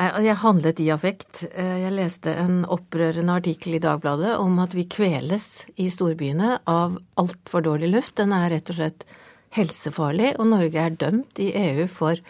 Jeg 0.00 0.38
handlet 0.42 0.82
i 0.82 0.90
affekt. 0.90 1.44
Eh, 1.54 1.78
Jeg 1.86 1.94
leste 1.94 2.34
en 2.42 2.64
opprørende 2.66 3.38
artikkel 3.38 3.78
i 3.78 3.84
Dagbladet 3.86 4.34
om 4.42 4.58
at 4.66 4.74
vi 4.74 4.90
kveles 4.90 5.68
i 5.78 5.92
storbyene 5.94 6.56
av 6.66 6.98
altfor 7.22 7.70
dårlig 7.70 7.94
luft. 7.94 8.16
Den 8.18 8.34
er 8.34 8.50
rett 8.50 8.74
og 8.74 8.82
slett 8.82 9.12
helsefarlig, 9.56 10.34
og 10.38 10.48
Norge 10.52 10.78
er 10.78 10.96
dømt 10.98 11.40
i 11.42 11.50
EU 11.58 11.86
for 11.90 12.20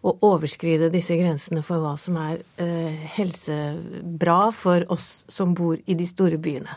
å 0.00 0.14
overskride 0.24 0.88
disse 0.92 1.16
grensene 1.18 1.60
for 1.64 1.82
hva 1.82 1.92
som 2.00 2.16
er 2.16 2.38
eh, 2.62 3.02
helsebra 3.18 4.38
for 4.56 4.86
oss 4.92 5.26
som 5.28 5.52
bor 5.56 5.76
i 5.76 5.96
de 5.96 6.06
store 6.08 6.38
byene. 6.40 6.72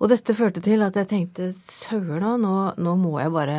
Og 0.00 0.08
dette 0.12 0.36
førte 0.36 0.62
til 0.64 0.84
at 0.86 0.96
jeg 0.96 1.10
tenkte 1.10 1.50
søren 1.58 2.24
òg, 2.24 2.40
nå, 2.40 2.54
nå 2.80 2.96
må 3.02 3.18
jeg 3.20 3.34
bare 3.34 3.58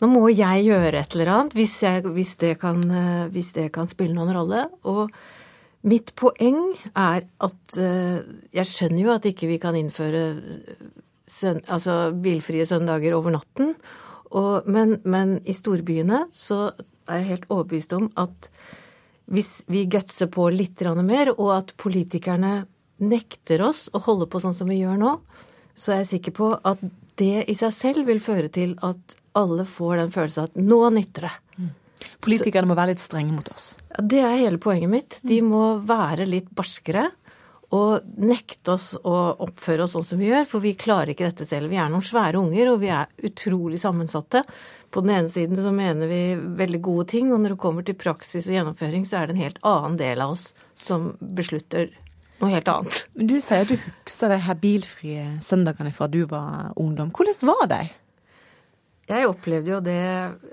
nå 0.00 0.08
må 0.08 0.22
jeg 0.32 0.64
gjøre 0.64 1.00
et 1.00 1.14
eller 1.16 1.30
annet 1.32 1.56
hvis, 1.56 1.74
jeg, 1.84 2.04
hvis, 2.08 2.34
det 2.40 2.54
kan, 2.60 2.80
eh, 2.84 3.24
hvis 3.32 3.54
det 3.56 3.70
kan 3.72 3.88
spille 3.88 4.16
noen 4.16 4.32
rolle. 4.36 4.66
Og 4.88 5.08
mitt 5.88 6.12
poeng 6.16 6.60
er 6.92 7.24
at 7.24 7.80
eh, 7.80 8.20
jeg 8.56 8.68
skjønner 8.68 9.02
jo 9.04 9.16
at 9.16 9.32
ikke 9.32 9.48
vi 9.48 9.58
kan 9.62 9.76
innføre 9.80 10.24
søn, 11.30 11.60
altså 11.68 12.14
bilfrie 12.20 12.68
søndager 12.68 13.16
over 13.16 13.36
natten. 13.36 13.74
Og, 14.36 14.68
men, 14.70 14.98
men 15.04 15.38
i 15.48 15.54
storbyene 15.56 16.26
så 16.32 16.70
er 17.10 17.22
jeg 17.22 17.30
helt 17.32 17.48
overbevist 17.50 17.94
om 17.96 18.08
at 18.20 18.50
hvis 19.30 19.60
vi 19.70 19.84
gutser 19.90 20.30
på 20.30 20.48
litt 20.50 20.82
mer, 21.02 21.30
og 21.36 21.50
at 21.54 21.74
politikerne 21.78 22.64
nekter 22.98 23.62
oss 23.62 23.88
å 23.94 24.02
holde 24.02 24.26
på 24.26 24.40
sånn 24.42 24.54
som 24.54 24.68
vi 24.70 24.80
gjør 24.80 24.98
nå, 25.00 25.12
så 25.74 25.92
er 25.92 26.02
jeg 26.02 26.10
sikker 26.16 26.34
på 26.36 26.48
at 26.54 26.82
det 27.20 27.44
i 27.48 27.54
seg 27.54 27.72
selv 27.74 28.08
vil 28.08 28.20
føre 28.20 28.48
til 28.52 28.74
at 28.82 29.16
alle 29.38 29.64
får 29.68 30.00
den 30.00 30.12
følelsen 30.12 30.48
at 30.48 30.58
nå 30.58 30.80
nytter 30.94 31.28
det. 31.28 31.34
Politikerne 32.24 32.68
må 32.68 32.76
være 32.78 32.94
litt 32.94 33.02
strenge 33.02 33.34
mot 33.34 33.48
oss. 33.52 33.74
Det 34.00 34.22
er 34.24 34.40
hele 34.40 34.60
poenget 34.62 34.90
mitt. 34.90 35.18
De 35.26 35.40
må 35.44 35.78
være 35.84 36.26
litt 36.28 36.48
barskere 36.56 37.10
og 37.76 38.06
nekte 38.18 38.74
oss 38.74 38.92
å 38.98 39.14
oppføre 39.46 39.84
oss 39.84 39.94
sånn 39.94 40.06
som 40.06 40.18
vi 40.18 40.30
gjør, 40.30 40.46
for 40.50 40.64
vi 40.64 40.74
klarer 40.78 41.12
ikke 41.12 41.28
dette 41.28 41.46
selv. 41.46 41.70
Vi 41.70 41.78
er 41.78 41.90
noen 41.92 42.02
svære 42.04 42.40
unger, 42.40 42.72
og 42.72 42.80
vi 42.82 42.90
er 42.90 43.10
utrolig 43.28 43.78
sammensatte. 43.82 44.42
På 44.90 45.04
den 45.04 45.14
ene 45.14 45.30
siden 45.30 45.60
så 45.62 45.70
mener 45.74 46.10
vi 46.10 46.34
veldig 46.58 46.80
gode 46.82 47.06
ting, 47.12 47.30
og 47.30 47.38
når 47.42 47.54
det 47.54 47.62
kommer 47.62 47.86
til 47.86 47.98
praksis 47.98 48.48
og 48.50 48.56
gjennomføring, 48.56 49.06
så 49.06 49.20
er 49.20 49.30
det 49.30 49.36
en 49.36 49.44
helt 49.44 49.62
annen 49.62 50.00
del 50.00 50.24
av 50.24 50.34
oss 50.34 50.48
som 50.80 51.12
beslutter 51.20 51.92
noe 52.40 52.50
helt 52.50 52.68
annet. 52.72 53.04
Men 53.14 53.30
du 53.30 53.36
sier 53.38 53.62
at 53.62 53.70
du 53.70 53.76
husker 53.78 54.32
de 54.32 54.40
her 54.48 54.58
bilfrie 54.58 55.26
søndagene 55.44 55.94
fra 55.94 56.08
du 56.10 56.24
var 56.30 56.72
ungdom. 56.80 57.12
Hvordan 57.14 57.52
var 57.52 57.70
de? 57.70 57.82
Jeg 59.10 59.26
opplevde 59.26 59.72
jo 59.72 59.78
det 59.82 59.96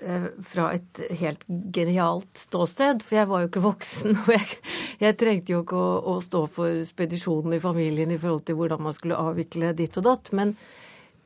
eh, 0.02 0.24
fra 0.42 0.72
et 0.74 1.02
helt 1.20 1.44
genialt 1.76 2.40
ståsted, 2.42 3.04
for 3.06 3.20
jeg 3.20 3.30
var 3.30 3.44
jo 3.44 3.50
ikke 3.52 3.62
voksen. 3.62 4.16
Og 4.24 4.32
jeg, 4.34 4.58
jeg 5.04 5.18
trengte 5.22 5.54
jo 5.54 5.62
ikke 5.62 5.78
å, 5.78 5.92
å, 6.10 6.16
stå 6.26 6.42
for 6.50 6.80
spedisjonen 6.88 7.54
i 7.54 7.62
familien 7.62 8.14
i 8.14 8.18
forhold 8.18 8.48
til 8.48 8.58
hvordan 8.58 8.82
man 8.88 8.98
skulle 8.98 9.20
avvikle 9.22 9.76
ditt 9.78 10.00
og 10.02 10.08
datt. 10.10 10.32
Men 10.38 10.56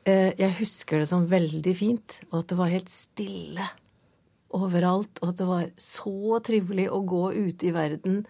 eh, 0.04 0.34
jeg 0.36 0.58
husker 0.60 1.00
det 1.00 1.08
som 1.08 1.24
veldig 1.30 1.74
fint, 1.78 2.18
og 2.30 2.42
at 2.42 2.52
det 2.52 2.60
var 2.60 2.74
helt 2.74 2.92
stille 2.92 3.68
overalt. 4.52 5.22
Og 5.22 5.32
at 5.32 5.40
det 5.40 5.48
var 5.48 5.66
så 5.80 6.42
trivelig 6.44 6.90
å 6.92 7.00
gå 7.08 7.24
ute 7.32 7.70
i 7.70 7.74
verden. 7.74 8.26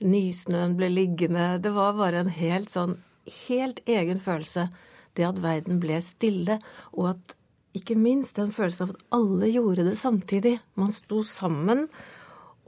Nysnøen 0.00 0.78
ble 0.78 0.88
liggende. 0.94 1.58
Det 1.60 1.74
var 1.76 2.00
bare 2.00 2.24
en 2.24 2.32
helt 2.32 2.72
sånn 2.72 2.96
helt 3.44 3.84
egen 3.84 4.24
følelse. 4.24 4.70
Det 5.12 5.26
at 5.26 5.42
verden 5.42 5.82
ble 5.82 6.00
stille, 6.04 6.62
og 6.96 7.12
at 7.12 7.34
ikke 7.78 7.98
minst 7.98 8.38
den 8.38 8.50
følelsen 8.54 8.88
av 8.88 8.94
at 8.94 9.04
alle 9.16 9.50
gjorde 9.52 9.86
det 9.88 9.96
samtidig. 10.00 10.58
Man 10.78 10.92
sto 10.94 11.22
sammen. 11.26 11.86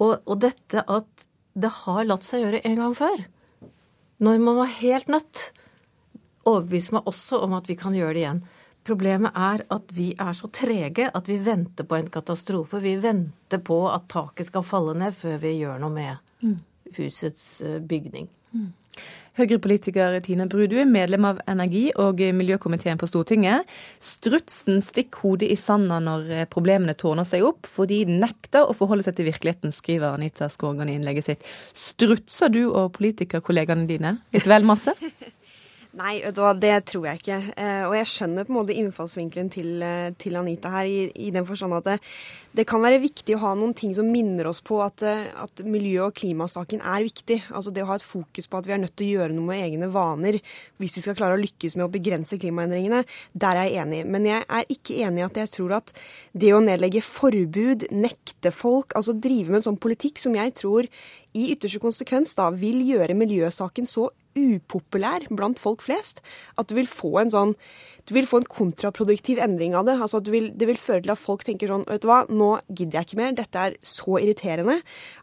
Og, 0.00 0.16
og, 0.24 0.36
dette 0.40 0.84
at 0.86 1.26
det 1.60 1.72
har 1.82 2.06
latt 2.06 2.24
seg 2.24 2.44
gjøre 2.44 2.62
en 2.64 2.78
gang 2.78 2.96
før. 2.96 3.26
Når 4.20 4.40
man 4.40 4.60
var 4.62 4.72
helt 4.78 5.10
nødt, 5.12 5.44
overbeviser 6.48 6.96
meg 6.96 7.10
også 7.10 7.42
om 7.44 7.54
at 7.58 7.68
vi 7.68 7.76
kan 7.80 7.96
gjøre 7.96 8.16
det 8.16 8.24
igjen. 8.24 8.42
Problemet 8.86 9.36
er 9.36 9.66
at 9.76 9.92
vi 9.92 10.08
er 10.16 10.32
så 10.36 10.48
trege 10.56 11.10
at 11.12 11.28
vi 11.28 11.36
venter 11.44 11.84
på 11.84 11.98
en 11.98 12.08
katastrofe. 12.12 12.80
Vi 12.80 12.96
venter 13.02 13.60
på 13.60 13.82
at 13.92 14.08
taket 14.12 14.48
skal 14.48 14.64
falle 14.64 14.96
ned 14.96 15.16
før 15.16 15.36
vi 15.42 15.58
gjør 15.58 15.82
noe 15.82 15.92
med 15.92 16.56
husets 16.96 17.60
eh, 17.62 17.78
bygning. 17.78 18.28
Mm. 18.52 18.70
Høyre-politiker 19.38 20.18
Tina 20.26 20.44
Bru, 20.50 20.64
du 20.68 20.76
er 20.82 20.88
medlem 20.90 21.24
av 21.28 21.38
energi- 21.48 21.92
og 22.02 22.18
miljøkomiteen 22.36 22.98
på 23.00 23.08
Stortinget. 23.08 23.68
Strutsen 24.02 24.82
stikker 24.84 25.22
hodet 25.22 25.52
i 25.54 25.56
sanda 25.56 26.00
når 26.02 26.30
eh, 26.34 26.48
problemene 26.50 26.96
tårner 26.98 27.28
seg 27.28 27.46
opp, 27.46 27.68
fordi 27.70 28.02
den 28.08 28.20
nekter 28.20 28.66
å 28.66 28.76
forholde 28.76 29.06
seg 29.06 29.16
til 29.16 29.30
virkeligheten, 29.30 29.72
skriver 29.72 30.18
Anita 30.18 30.50
Skorgan 30.52 30.90
i 30.90 30.98
innlegget 30.98 31.30
sitt. 31.30 31.50
Strutser 31.78 32.52
du 32.52 32.64
og 32.68 32.92
politikerkollegene 32.98 33.88
dine 33.88 34.16
litt 34.34 34.50
vel 34.50 34.66
masse? 34.68 34.96
Nei, 35.98 36.20
det 36.22 36.74
tror 36.86 37.06
jeg 37.08 37.18
ikke. 37.18 37.36
Eh, 37.58 37.82
og 37.88 37.96
jeg 37.96 38.06
skjønner 38.06 38.46
på 38.46 38.52
en 38.52 38.58
måte 38.60 38.74
innfallsvinkelen 38.78 39.48
til, 39.50 39.70
eh, 39.82 40.12
til 40.22 40.36
Anita 40.38 40.70
her, 40.70 40.86
i, 40.86 41.08
i, 41.18 41.32
den 41.34 41.46
forstand 41.48 41.74
at 41.74 41.88
det, 41.88 41.96
det, 42.54 42.64
kan 42.70 42.78
være 42.84 43.00
viktig 43.02 43.34
å 43.34 43.40
ha 43.42 43.54
noen 43.58 43.74
ting 43.74 43.90
som 43.96 44.06
minner 44.06 44.46
oss 44.46 44.60
på 44.62 44.78
at, 44.84 45.02
eh, 45.02 45.26
at 45.34 45.64
miljø- 45.66 46.06
og 46.06 46.14
klimasaken 46.14 46.78
er 46.78 47.02
viktig. 47.08 47.40
Altså 47.50 47.74
det 47.74 47.82
å 47.82 47.88
ha 47.90 47.96
et 47.98 48.06
fokus 48.06 48.46
på 48.46 48.60
at 48.60 48.68
vi 48.68 48.76
er 48.76 48.78
nødt 48.84 48.94
til 48.94 49.08
å 49.08 49.16
gjøre 49.16 49.34
noe 49.34 49.48
med 49.48 49.64
egne 49.64 49.90
vaner 49.90 50.38
hvis 50.78 50.94
vi 51.00 51.02
skal 51.08 51.18
klare 51.18 51.34
å 51.34 51.42
lykkes 51.42 51.74
med 51.74 51.88
å 51.88 51.92
begrense 51.96 52.38
klimaendringene. 52.38 53.02
Der 53.34 53.58
er 53.58 53.72
jeg 53.72 53.82
enig. 53.82 54.04
Men 54.06 54.30
jeg 54.30 54.46
er 54.46 54.70
ikke 54.70 55.00
enig 55.02 55.24
i 55.24 55.26
at 55.26 55.42
jeg 55.42 55.54
tror 55.58 55.76
at 55.80 55.90
det 56.30 56.54
å 56.54 56.62
nedlegge 56.62 57.02
forbud, 57.02 57.88
nekte 57.90 58.54
folk, 58.54 58.94
altså 58.94 59.18
drive 59.18 59.50
med 59.50 59.64
en 59.64 59.72
sånn 59.72 59.82
politikk 59.82 60.22
som 60.22 60.38
jeg 60.38 60.54
tror 60.54 60.86
i 61.34 61.50
ytterste 61.50 61.82
konsekvens 61.82 62.38
da 62.38 62.48
vil 62.54 62.78
gjøre 62.86 63.18
miljøsaken 63.18 63.90
så 63.90 64.06
upopulær 64.38 65.26
blant 65.34 65.58
folk 65.60 65.82
flest 65.86 66.22
at 66.60 66.70
du 66.70 66.76
vil 66.78 66.90
få 66.90 67.16
en 67.22 67.32
sånn 67.34 67.54
du 68.10 68.16
vil 68.16 68.26
få 68.26 68.40
en 68.40 68.48
kontraproduktiv 68.50 69.38
endring 69.38 69.76
av 69.78 69.86
det. 69.86 69.94
Altså 70.02 70.18
vil, 70.26 70.48
Det 70.58 70.66
vil 70.66 70.78
føre 70.80 71.04
til 71.04 71.12
at 71.14 71.20
folk 71.20 71.44
tenker 71.46 71.70
sånn 71.70 71.84
Vet 71.86 72.02
du 72.02 72.08
hva, 72.10 72.24
nå 72.26 72.48
gidder 72.68 72.98
jeg 72.98 73.06
ikke 73.06 73.18
mer. 73.20 73.36
Dette 73.38 73.62
er 73.62 73.76
så 73.86 74.18
irriterende 74.18 74.80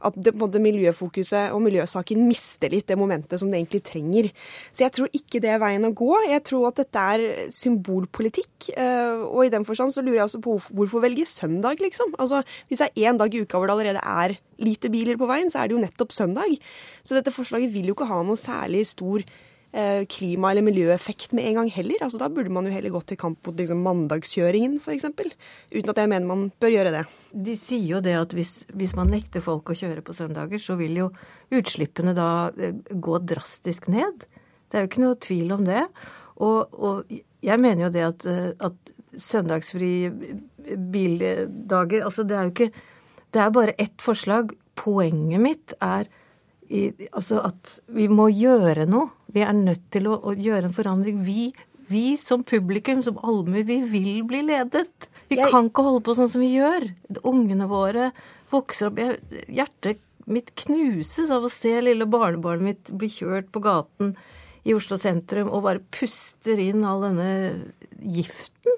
at 0.08 0.16
det, 0.16 0.34
måte, 0.40 0.62
miljøfokuset 0.64 1.52
og 1.52 1.62
miljøsaken 1.66 2.24
mister 2.30 2.72
litt 2.72 2.88
det 2.88 2.98
momentet 3.00 3.42
som 3.42 3.52
det 3.52 3.60
egentlig 3.60 3.84
trenger. 3.90 4.32
Så 4.72 4.86
jeg 4.86 4.96
tror 4.96 5.12
ikke 5.20 5.42
det 5.44 5.52
er 5.52 5.60
veien 5.60 5.84
å 5.84 5.92
gå. 5.92 6.14
Jeg 6.32 6.46
tror 6.48 6.70
at 6.70 6.80
dette 6.80 7.04
er 7.18 7.52
symbolpolitikk. 7.52 8.70
eh, 8.78 9.20
Og 9.28 9.46
i 9.46 9.50
den 9.50 9.66
forstand 9.68 9.92
så 9.92 10.02
lurer 10.02 10.22
jeg 10.22 10.30
også 10.30 10.42
på 10.42 10.58
hvorfor- 10.72 11.04
velge 11.04 11.26
søndag, 11.28 11.80
liksom. 11.80 12.16
Altså, 12.18 12.44
Hvis 12.70 12.80
det 12.80 12.92
er 12.96 13.12
én 13.12 13.18
dag 13.18 13.34
i 13.34 13.42
uka 13.42 13.58
hvor 13.58 13.68
det 13.68 13.76
allerede 13.76 14.02
er 14.04 14.38
lite 14.60 14.90
biler 14.90 15.18
på 15.18 15.28
veien, 15.28 15.50
så 15.52 15.64
er 15.64 15.68
det 15.68 15.76
jo 15.76 15.84
nettopp 15.86 16.12
søndag. 16.12 16.58
Så 17.04 17.14
dette 17.16 17.34
forslaget 17.34 17.72
vil 17.72 17.88
jo 17.88 17.94
ikke 17.94 18.08
ha 18.08 18.24
noe 18.24 18.36
særlig 18.36 18.86
stor 18.86 19.22
klima- 20.10 20.50
eller 20.52 20.64
miljøeffekt 20.66 21.34
med 21.38 21.46
en 21.46 21.58
gang 21.60 21.68
heller. 21.70 22.02
Altså, 22.02 22.18
da 22.22 22.30
burde 22.34 22.50
man 22.50 22.66
jo 22.66 22.72
heller 22.72 22.94
gått 22.94 23.10
til 23.12 23.20
kamp 23.20 23.46
mot 23.46 23.60
liksom, 23.60 23.84
mandagskjøringen, 23.86 24.80
f.eks. 24.80 25.06
Uten 25.12 25.92
at 25.92 26.00
jeg 26.02 26.10
mener 26.10 26.26
man 26.26 26.48
bør 26.60 26.72
gjøre 26.72 26.94
det. 26.96 27.04
De 27.36 27.56
sier 27.60 27.98
jo 27.98 28.02
det 28.02 28.16
at 28.18 28.34
hvis, 28.34 28.54
hvis 28.74 28.96
man 28.98 29.12
nekter 29.14 29.44
folk 29.44 29.70
å 29.70 29.78
kjøre 29.78 30.02
på 30.08 30.16
søndager, 30.18 30.62
så 30.62 30.78
vil 30.80 30.98
jo 31.04 31.10
utslippene 31.54 32.16
da 32.18 32.50
eh, 32.58 32.80
gå 32.90 33.20
drastisk 33.28 33.90
ned. 33.92 34.26
Det 34.68 34.80
er 34.80 34.86
jo 34.86 34.92
ikke 34.92 35.04
noe 35.04 35.20
tvil 35.28 35.56
om 35.56 35.66
det. 35.68 35.84
Og, 36.44 36.74
og 36.74 37.18
jeg 37.46 37.62
mener 37.62 37.88
jo 37.88 37.94
det 37.94 38.06
at, 38.08 38.28
eh, 38.30 38.54
at 38.58 38.94
søndagsfri 39.18 39.94
bildager 40.92 42.04
Altså 42.06 42.26
det 42.28 42.36
er 42.38 42.48
jo 42.48 42.52
ikke 42.52 42.72
Det 43.34 43.42
er 43.42 43.54
bare 43.56 43.76
ett 43.78 44.02
forslag. 44.02 44.52
Poenget 44.78 45.42
mitt 45.42 45.74
er 45.82 46.08
i, 46.70 46.92
altså 47.16 47.40
at 47.48 47.78
vi 47.96 48.08
må 48.12 48.28
gjøre 48.34 48.88
noe. 48.90 49.10
Vi 49.34 49.44
er 49.46 49.54
nødt 49.56 49.86
til 49.94 50.08
å, 50.12 50.18
å 50.20 50.34
gjøre 50.36 50.68
en 50.70 50.76
forandring. 50.76 51.22
Vi, 51.24 51.52
vi 51.92 52.16
som 52.20 52.44
publikum, 52.48 53.02
som 53.06 53.20
allmue, 53.24 53.64
vi 53.68 53.82
vil 53.88 54.24
bli 54.28 54.42
ledet. 54.48 55.08
Vi 55.30 55.38
Jeg- 55.38 55.52
kan 55.52 55.70
ikke 55.70 55.84
holde 55.84 56.04
på 56.04 56.16
sånn 56.18 56.30
som 56.32 56.42
vi 56.44 56.54
gjør. 56.58 56.90
Ungene 57.24 57.68
våre 57.68 58.12
vokser 58.52 58.88
opp 58.92 58.98
jeg, 59.00 59.20
Hjertet 59.52 60.00
mitt 60.28 60.52
knuses 60.60 61.30
av 61.32 61.44
å 61.48 61.52
se 61.52 61.72
lille 61.82 62.06
barnebarnet 62.06 62.64
mitt 62.64 62.92
bli 63.00 63.08
kjørt 63.08 63.48
på 63.52 63.62
gaten 63.64 64.16
i 64.68 64.74
Oslo 64.76 64.98
sentrum 65.00 65.48
og 65.48 65.64
bare 65.64 65.80
puster 65.96 66.60
inn 66.60 66.84
all 66.84 67.02
denne 67.06 67.72
giften. 68.04 68.76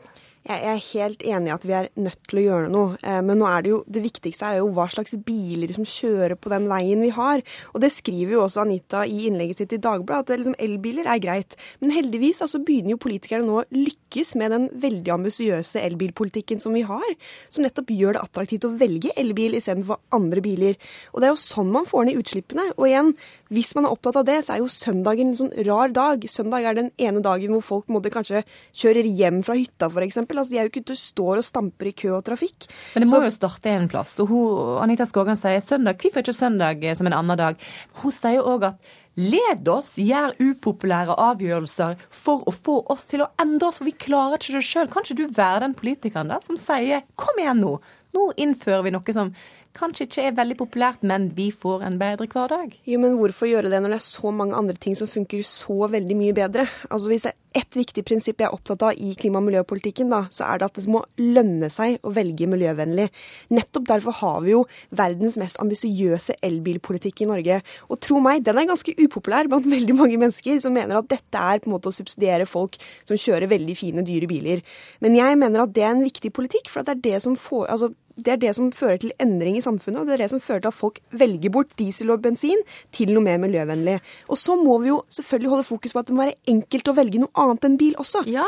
Jeg 0.49 0.65
er 0.65 0.79
helt 0.81 1.23
enig 1.29 1.51
i 1.51 1.53
at 1.53 1.65
vi 1.67 1.73
er 1.77 1.87
nødt 2.01 2.23
til 2.25 2.39
å 2.39 2.43
gjøre 2.43 2.69
noe. 2.73 2.95
Eh, 3.05 3.19
Men 3.21 3.37
nå 3.37 3.45
er 3.45 3.61
det 3.61 3.69
jo, 3.69 3.83
det 3.85 4.01
viktigste 4.01 4.47
er 4.47 4.55
jo 4.57 4.71
hva 4.73 4.87
slags 4.89 5.13
biler 5.21 5.69
som 5.75 5.85
kjører 5.85 6.33
på 6.41 6.49
den 6.49 6.65
veien 6.71 7.03
vi 7.05 7.11
har. 7.13 7.43
Og 7.75 7.83
det 7.83 7.91
skriver 7.93 8.33
jo 8.33 8.41
også 8.47 8.63
Anita 8.63 9.03
i 9.05 9.27
innlegget 9.29 9.61
sitt 9.61 9.75
i 9.77 9.81
Dagbladet, 9.83 10.33
at 10.33 10.41
liksom, 10.41 10.55
elbiler 10.57 11.05
er 11.05 11.21
greit. 11.21 11.53
Men 11.83 11.93
heldigvis 11.93 12.41
altså, 12.41 12.63
begynner 12.65 12.95
jo 12.95 13.01
politikerne 13.03 13.45
nå 13.45 13.59
å 13.61 13.67
lykkes 13.75 14.33
med 14.41 14.55
den 14.55 14.65
veldig 14.81 15.13
ambisiøse 15.19 15.83
elbilpolitikken 15.85 16.63
som 16.63 16.73
vi 16.73 16.81
har. 16.89 17.05
Som 17.53 17.67
nettopp 17.67 17.93
gjør 17.93 18.17
det 18.17 18.25
attraktivt 18.25 18.65
å 18.65 18.73
velge 18.81 19.13
elbil 19.21 19.53
istedenfor 19.59 20.01
andre 20.17 20.41
biler. 20.41 20.81
Og 21.13 21.21
det 21.21 21.29
er 21.29 21.35
jo 21.35 21.43
sånn 21.43 21.69
man 21.77 21.85
får 21.85 22.09
ned 22.09 22.23
utslippene. 22.23 22.71
Og 22.73 22.89
igjen, 22.89 23.13
hvis 23.49 23.71
man 23.75 23.85
er 23.87 23.93
opptatt 23.95 24.19
av 24.21 24.25
det, 24.27 24.37
så 24.45 24.53
er 24.53 24.59
jo 24.61 24.67
søndagen 24.69 25.31
en 25.31 25.37
sånn 25.39 25.53
rar 25.65 25.89
dag. 25.95 26.21
Søndag 26.29 26.67
er 26.69 26.77
den 26.77 26.91
ene 27.01 27.21
dagen 27.25 27.55
hvor 27.55 27.63
folk 27.65 27.87
måtte 27.89 28.11
kanskje 28.13 28.43
kjører 28.77 29.09
hjem 29.09 29.41
fra 29.45 29.55
hytta, 29.57 29.89
f.eks. 29.89 30.19
Altså, 30.21 30.49
de 30.51 30.59
er 30.59 30.67
jo 30.67 30.73
ikke 30.73 30.83
ute 30.85 30.95
og 30.97 31.01
står 31.01 31.41
og 31.41 31.47
stamper 31.47 31.89
i 31.89 31.95
kø 31.97 32.11
og 32.19 32.23
trafikk. 32.29 32.69
Men 32.93 33.03
det 33.03 33.09
må 33.09 33.17
Så- 33.17 33.23
jo 33.25 33.31
starte 33.39 33.73
en 33.73 33.89
plass. 33.89 34.13
Og 34.19 34.27
hun, 34.29 34.83
Anita 34.83 35.05
Skågan 35.09 35.35
sier 35.35 35.59
søndag, 35.65 35.97
hvorfor 35.97 36.21
ikke 36.21 36.37
søndag 36.37 36.83
eh, 36.83 36.93
som 36.95 37.07
en 37.07 37.13
annen 37.13 37.37
dag? 37.37 37.57
Hun 38.03 38.11
sier 38.11 38.41
òg 38.45 38.63
at 38.69 38.77
led 39.19 39.67
oss, 39.67 39.95
gjør 39.97 40.35
upopulære 40.39 41.15
avgjørelser 41.17 41.97
for 42.13 42.43
å 42.47 42.53
få 42.55 42.85
oss 42.93 43.07
til 43.07 43.21
å 43.25 43.29
endre 43.41 43.67
oss, 43.67 43.79
for 43.81 43.85
vi 43.89 43.91
klarer 43.97 44.37
ikke 44.37 44.53
det 44.59 44.63
sjøl. 44.63 44.87
Kan 44.93 45.03
ikke 45.03 45.17
du 45.17 45.27
være 45.27 45.59
den 45.65 45.73
politikeren 45.73 46.29
da 46.31 46.37
som 46.39 46.55
sier 46.55 47.01
kom 47.19 47.35
igjen 47.41 47.59
nå, 47.59 47.73
nå 48.15 48.29
innfører 48.37 48.83
vi 48.83 48.93
noe 48.95 49.13
som 49.13 49.33
kanskje 49.79 50.05
ikke 50.07 50.23
er 50.27 50.37
veldig 50.37 50.57
populært, 50.59 51.03
men 51.07 51.29
vi 51.37 51.49
får 51.55 51.85
en 51.87 51.97
bedre 52.01 52.27
hverdag? 52.29 52.75
Jo, 52.89 52.99
men 53.01 53.17
hvorfor 53.19 53.49
gjøre 53.49 53.71
det 53.71 53.79
når 53.81 53.95
det 53.95 53.99
er 53.99 54.05
så 54.05 54.31
mange 54.35 54.57
andre 54.57 54.75
ting 54.75 54.97
som 54.99 55.09
funker 55.09 55.41
så 55.47 55.87
veldig 55.91 56.17
mye 56.19 56.35
bedre? 56.37 56.67
Altså 56.89 57.11
Hvis 57.11 57.25
det 57.27 57.31
er 57.33 57.61
ett 57.61 57.77
viktig 57.79 58.03
prinsipp 58.05 58.41
jeg 58.43 58.49
er 58.49 58.55
opptatt 58.55 58.83
av 58.85 58.99
i 58.99 59.15
klima- 59.17 59.39
og 59.41 59.47
miljøpolitikken, 59.47 60.11
da, 60.13 60.25
så 60.35 60.45
er 60.45 60.59
det 60.59 60.67
at 60.69 60.79
det 60.79 60.91
må 60.91 61.01
lønne 61.17 61.69
seg 61.73 61.97
å 62.05 62.11
velge 62.13 62.47
miljøvennlig. 62.51 63.07
Nettopp 63.55 63.87
derfor 63.89 64.17
har 64.19 64.41
vi 64.45 64.53
jo 64.53 64.65
verdens 64.95 65.39
mest 65.41 65.59
ambisiøse 65.63 66.37
elbilpolitikk 66.45 67.23
i 67.23 67.29
Norge. 67.31 67.61
Og 67.89 68.01
tro 68.05 68.19
meg, 68.23 68.43
den 68.45 68.59
er 68.59 68.69
ganske 68.69 68.93
upopulær 68.99 69.49
blant 69.49 69.69
veldig 69.75 69.97
mange 69.97 70.19
mennesker 70.21 70.61
som 70.61 70.75
mener 70.77 70.99
at 70.99 71.09
dette 71.09 71.45
er 71.53 71.63
på 71.63 71.71
en 71.71 71.77
måte 71.77 71.89
å 71.89 71.95
subsidiere 71.95 72.49
folk 72.49 72.77
som 73.07 73.17
kjører 73.17 73.49
veldig 73.49 73.77
fine, 73.79 74.05
dyre 74.05 74.29
biler. 74.29 74.61
Men 75.01 75.17
jeg 75.17 75.39
mener 75.41 75.65
at 75.65 75.73
det 75.73 75.87
er 75.87 75.95
en 75.95 76.05
viktig 76.05 76.33
politikk, 76.35 76.69
for 76.69 76.85
det 76.85 76.97
er 76.97 77.03
det 77.09 77.23
som 77.25 77.39
får 77.39 77.65
altså, 77.73 77.93
det 78.25 78.33
er 78.33 78.41
det 78.41 78.53
som 78.57 78.71
fører 78.75 78.99
til 79.01 79.13
endring 79.21 79.57
i 79.59 79.63
samfunnet, 79.63 80.01
og 80.01 80.09
det 80.09 80.17
er 80.17 80.23
det 80.23 80.31
som 80.33 80.43
fører 80.43 80.63
til 80.63 80.71
at 80.71 80.77
folk 80.77 80.99
velger 81.11 81.53
bort 81.53 81.71
diesel 81.79 82.13
og 82.13 82.23
bensin 82.25 82.61
til 82.95 83.13
noe 83.15 83.25
mer 83.25 83.39
miljøvennlig. 83.41 83.99
Og 84.29 84.39
så 84.39 84.57
må 84.59 84.77
vi 84.83 84.91
jo 84.91 84.99
selvfølgelig 85.15 85.53
holde 85.55 85.69
fokus 85.69 85.95
på 85.95 86.03
at 86.03 86.09
det 86.09 86.17
må 86.17 86.25
være 86.27 86.53
enkelt 86.53 86.91
å 86.91 86.97
velge 86.99 87.23
noe 87.23 87.45
annet 87.45 87.69
enn 87.69 87.79
bil 87.79 87.97
også. 88.01 88.25
Ja, 88.29 88.47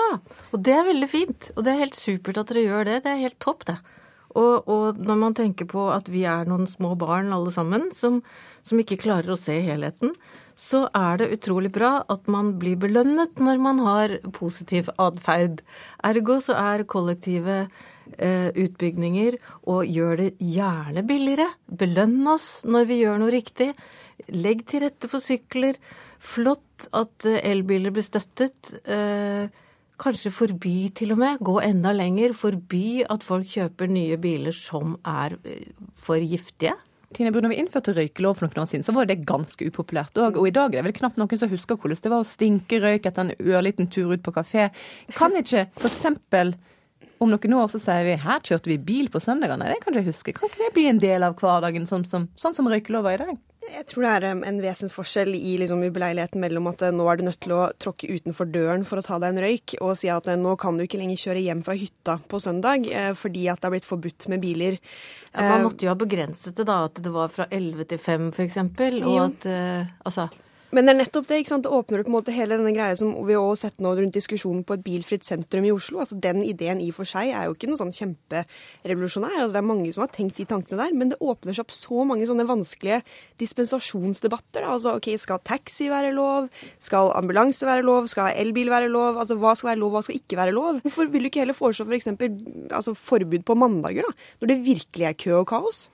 og 0.51 0.61
det 0.67 0.75
er 0.75 0.87
veldig 0.91 1.09
fint. 1.11 1.49
Og 1.55 1.65
det 1.65 1.73
er 1.73 1.83
helt 1.85 1.97
supert 1.99 2.41
at 2.41 2.51
dere 2.51 2.67
gjør 2.67 2.87
det. 2.91 3.01
Det 3.05 3.13
er 3.13 3.25
helt 3.25 3.41
topp, 3.43 3.65
det. 3.71 3.79
Og, 4.31 4.67
og 4.71 4.99
når 5.01 5.17
man 5.19 5.35
tenker 5.35 5.67
på 5.67 5.89
at 5.91 6.07
vi 6.11 6.23
er 6.29 6.47
noen 6.47 6.67
små 6.69 6.93
barn 6.99 7.33
alle 7.35 7.51
sammen, 7.51 7.89
som, 7.95 8.21
som 8.63 8.79
ikke 8.79 8.99
klarer 9.01 9.33
å 9.33 9.39
se 9.39 9.57
helheten, 9.65 10.13
så 10.55 10.85
er 10.95 11.21
det 11.21 11.31
utrolig 11.35 11.71
bra 11.73 12.01
at 12.11 12.27
man 12.31 12.53
blir 12.61 12.77
belønnet 12.79 13.39
når 13.41 13.61
man 13.63 13.81
har 13.83 14.17
positiv 14.35 14.91
atferd. 15.01 15.63
Ergo 16.05 16.39
så 16.43 16.57
er 16.59 16.87
kollektive 16.89 17.65
eh, 18.17 18.49
utbygninger 18.55 19.37
og 19.71 19.89
gjør 19.89 20.23
det 20.23 20.29
gjerne 20.39 21.03
billigere. 21.07 21.49
Belønn 21.67 22.21
oss 22.31 22.63
når 22.67 22.87
vi 22.89 23.01
gjør 23.01 23.19
noe 23.21 23.33
riktig. 23.33 23.71
Legg 24.33 24.65
til 24.69 24.85
rette 24.85 25.09
for 25.11 25.23
sykler. 25.23 25.79
Flott 26.21 26.87
at 26.97 27.27
eh, 27.29 27.41
elbiler 27.51 27.93
blir 27.95 28.05
støttet. 28.05 28.75
Eh, 28.85 29.49
Kanskje 30.01 30.31
forby 30.33 30.87
til 30.97 31.11
og 31.13 31.19
med, 31.21 31.41
gå 31.45 31.59
enda 31.61 31.91
lenger. 31.93 32.31
Forby 32.33 33.03
at 33.05 33.21
folk 33.21 33.45
kjøper 33.45 33.91
nye 33.91 34.15
biler 34.17 34.55
som 34.55 34.95
er 35.05 35.35
for 35.93 36.17
giftige. 36.17 36.73
Tine 37.11 37.31
Bru, 37.31 37.41
når 37.43 37.51
vi 37.51 37.59
innførte 37.59 37.93
røykelov 37.95 38.37
for 38.39 38.47
noen 38.47 38.63
år 38.63 38.69
siden, 38.71 38.85
så 38.87 38.93
var 38.95 39.07
det 39.09 39.25
ganske 39.27 39.67
upopulært 39.67 40.15
òg. 40.21 40.37
Og 40.39 40.47
i 40.47 40.53
dag 40.55 40.71
er 40.71 40.79
det 40.79 40.87
vel 40.87 40.97
knapt 41.01 41.19
noen 41.19 41.39
som 41.39 41.51
husker 41.51 41.79
hvordan 41.79 41.99
det 42.05 42.11
var 42.13 42.23
å 42.23 42.27
stinke 42.27 42.79
røyk 42.79 43.09
etter 43.09 43.25
en 43.25 43.51
ørliten 43.51 43.89
tur 43.91 44.13
ut 44.13 44.23
på 44.23 44.33
kafé. 44.35 44.69
Kan 45.17 45.35
ikke 45.39 45.65
f.eks. 45.81 46.55
om 47.21 47.29
noen 47.31 47.53
år 47.59 47.69
så 47.71 47.79
sier 47.81 48.03
vi 48.07 48.17
her 48.23 48.41
kjørte 48.47 48.71
vi 48.71 48.79
bil 48.81 49.07
på 49.13 49.21
søndagene. 49.21 49.69
Det 49.69 49.79
kan 49.83 49.93
ikke 49.93 50.01
jeg 50.01 50.09
huske. 50.11 50.33
Kan 50.37 50.49
ikke 50.49 50.63
det 50.65 50.73
bli 50.75 50.87
en 50.89 50.99
del 51.03 51.23
av 51.27 51.37
hverdagen, 51.39 51.85
sånn 51.89 52.05
som, 52.09 52.27
sånn 52.39 52.57
som 52.57 52.69
røykelova 52.71 53.13
i 53.15 53.21
dag? 53.21 53.39
Jeg 53.71 53.85
tror 53.87 54.03
det 54.03 54.11
er 54.17 54.25
en 54.49 54.57
vesensforskjell 54.59 55.29
i 55.37 55.53
liksom, 55.61 55.83
ubeleiligheten 55.85 56.41
mellom 56.43 56.65
at 56.73 56.81
eh, 56.83 56.91
nå 56.91 57.05
er 57.07 57.21
du 57.21 57.23
nødt 57.29 57.39
til 57.45 57.53
å 57.55 57.69
tråkke 57.79 58.09
utenfor 58.09 58.49
døren 58.51 58.83
for 58.89 58.99
å 58.99 59.05
ta 59.05 59.19
deg 59.21 59.31
en 59.31 59.43
røyk, 59.45 59.75
og 59.85 59.93
si 60.01 60.09
at 60.11 60.27
eh, 60.27 60.35
nå 60.41 60.57
kan 60.59 60.75
du 60.75 60.83
ikke 60.83 60.99
lenger 60.99 61.21
kjøre 61.21 61.43
hjem 61.45 61.61
fra 61.63 61.77
hytta 61.79 62.17
på 62.27 62.41
søndag 62.43 62.89
eh, 62.89 63.13
fordi 63.15 63.45
at 63.53 63.61
det 63.61 63.69
er 63.69 63.75
blitt 63.77 63.87
forbudt 63.87 64.27
med 64.33 64.43
biler. 64.43 64.79
Ja, 65.31 65.45
man 65.45 65.61
Eh, 65.61 65.65
måtte 65.69 65.85
jo 65.87 65.93
ha 65.93 65.95
begrenset 66.01 66.57
det, 66.57 66.65
da. 66.67 66.81
At 66.89 66.99
det 67.05 67.13
var 67.15 67.31
fra 67.31 67.47
11 67.47 67.85
til 67.93 68.01
5 68.01 68.31
f.eks. 68.33 68.57
Og 68.65 69.13
Ja. 69.13 69.29
at 69.29 69.47
Altså. 70.03 70.27
Men 70.71 70.87
det 70.87 70.93
er 70.93 70.99
nettopp 71.01 71.27
det. 71.27 71.41
ikke 71.41 71.51
sant? 71.51 71.65
Det 71.65 71.73
åpner 71.75 72.03
på 72.05 72.11
en 72.11 72.15
måte 72.15 72.33
hele 72.35 72.55
denne 72.55 72.71
greia 72.71 72.95
som 72.95 73.11
vi 73.27 73.35
har 73.35 73.57
sett 73.59 73.81
nå 73.83 73.91
rundt 73.97 74.15
diskusjonen 74.15 74.63
på 74.67 74.77
et 74.77 74.83
bilfritt 74.85 75.25
sentrum 75.27 75.65
i 75.67 75.73
Oslo. 75.73 75.99
Altså 75.99 76.15
Den 76.23 76.45
ideen 76.47 76.79
i 76.79 76.87
og 76.93 77.01
for 77.01 77.09
seg 77.09 77.33
er 77.35 77.49
jo 77.49 77.55
ikke 77.57 77.67
noe 77.67 77.79
sånn 77.81 77.91
kjemperevolusjonær. 77.97 79.35
Altså 79.41 79.57
Det 79.57 79.61
er 79.61 79.67
mange 79.67 79.91
som 79.91 80.05
har 80.05 80.13
tenkt 80.15 80.39
de 80.39 80.47
tankene 80.47 80.79
der. 80.79 80.95
Men 80.95 81.11
det 81.11 81.19
åpner 81.19 81.57
seg 81.57 81.65
opp 81.65 81.75
så 81.75 82.05
mange 82.07 82.29
sånne 82.29 82.47
vanskelige 82.47 83.01
dispensasjonsdebatter. 83.43 84.63
Da. 84.63 84.77
Altså 84.77 84.95
ok, 84.95 85.11
Skal 85.19 85.43
taxi 85.43 85.91
være 85.91 86.13
lov? 86.15 86.47
Skal 86.79 87.11
ambulanse 87.19 87.67
være 87.67 87.83
lov? 87.87 88.07
Skal 88.11 88.31
elbil 88.39 88.71
være 88.71 88.87
lov? 88.91 89.19
Altså 89.19 89.35
Hva 89.41 89.53
skal 89.59 89.73
være 89.73 89.83
lov, 89.83 89.97
hva 89.97 90.05
skal 90.07 90.21
ikke 90.21 90.39
være 90.39 90.55
lov? 90.55 90.79
Hvorfor 90.85 91.11
vil 91.11 91.27
du 91.27 91.31
ikke 91.31 91.43
heller 91.43 91.57
foreslå 91.57 91.85
f.eks. 91.89 91.91
For 91.91 91.99
eksempel, 91.99 92.67
altså, 92.71 92.95
forbud 92.95 93.43
på 93.45 93.55
mandager, 93.59 94.07
da? 94.07 94.31
Når 94.41 94.51
det 94.51 94.61
virkelig 94.65 95.05
er 95.09 95.19
kø 95.19 95.33
og 95.41 95.47
kaos? 95.51 95.89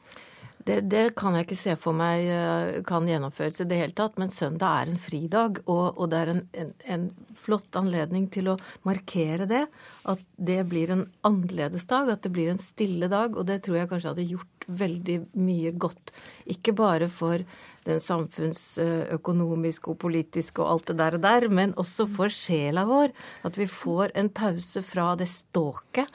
Det, 0.68 0.82
det 0.91 1.03
kan 1.15 1.38
jeg 1.38 1.45
ikke 1.45 1.59
se 1.59 1.74
for 1.80 1.95
meg 1.95 2.26
eh, 2.28 2.80
kan 2.88 3.07
gjennomføres 3.07 3.61
i 3.63 3.68
det 3.70 3.78
hele 3.80 3.95
tatt, 3.95 4.18
men 4.20 4.34
søndag 4.34 4.82
er 4.82 4.91
en 4.91 4.99
fridag, 4.99 5.61
og, 5.63 5.86
og 5.95 6.09
det 6.11 6.20
er 6.20 6.32
en, 6.34 6.41
en, 6.59 6.74
en 6.91 7.05
flott 7.39 7.78
anledning 7.80 8.26
til 8.34 8.51
å 8.51 8.57
markere 8.88 9.47
det. 9.47 9.63
At 10.11 10.24
det 10.36 10.59
blir 10.68 10.91
en 10.91 11.05
annerledes 11.28 11.88
dag, 11.88 12.11
at 12.11 12.26
det 12.26 12.34
blir 12.36 12.51
en 12.51 12.59
stille 12.61 13.07
dag. 13.11 13.38
Og 13.38 13.47
det 13.47 13.61
tror 13.63 13.80
jeg 13.80 13.91
kanskje 13.91 14.11
hadde 14.11 14.28
gjort 14.28 14.68
veldig 14.68 15.18
mye 15.39 15.72
godt. 15.80 16.11
Ikke 16.51 16.76
bare 16.76 17.07
for 17.11 17.43
den 17.88 18.01
samfunnsøkonomiske 18.03 19.93
og 19.93 19.99
politiske 20.03 20.63
og 20.63 20.74
alt 20.74 20.91
det 20.91 20.97
der, 20.99 21.15
og 21.15 21.24
der, 21.24 21.47
men 21.47 21.78
også 21.80 22.09
for 22.11 22.34
sjela 22.34 22.84
vår. 22.89 23.15
At 23.47 23.59
vi 23.59 23.70
får 23.72 24.18
en 24.20 24.34
pause 24.36 24.84
fra 24.84 25.13
det 25.20 25.30
ståket 25.32 26.11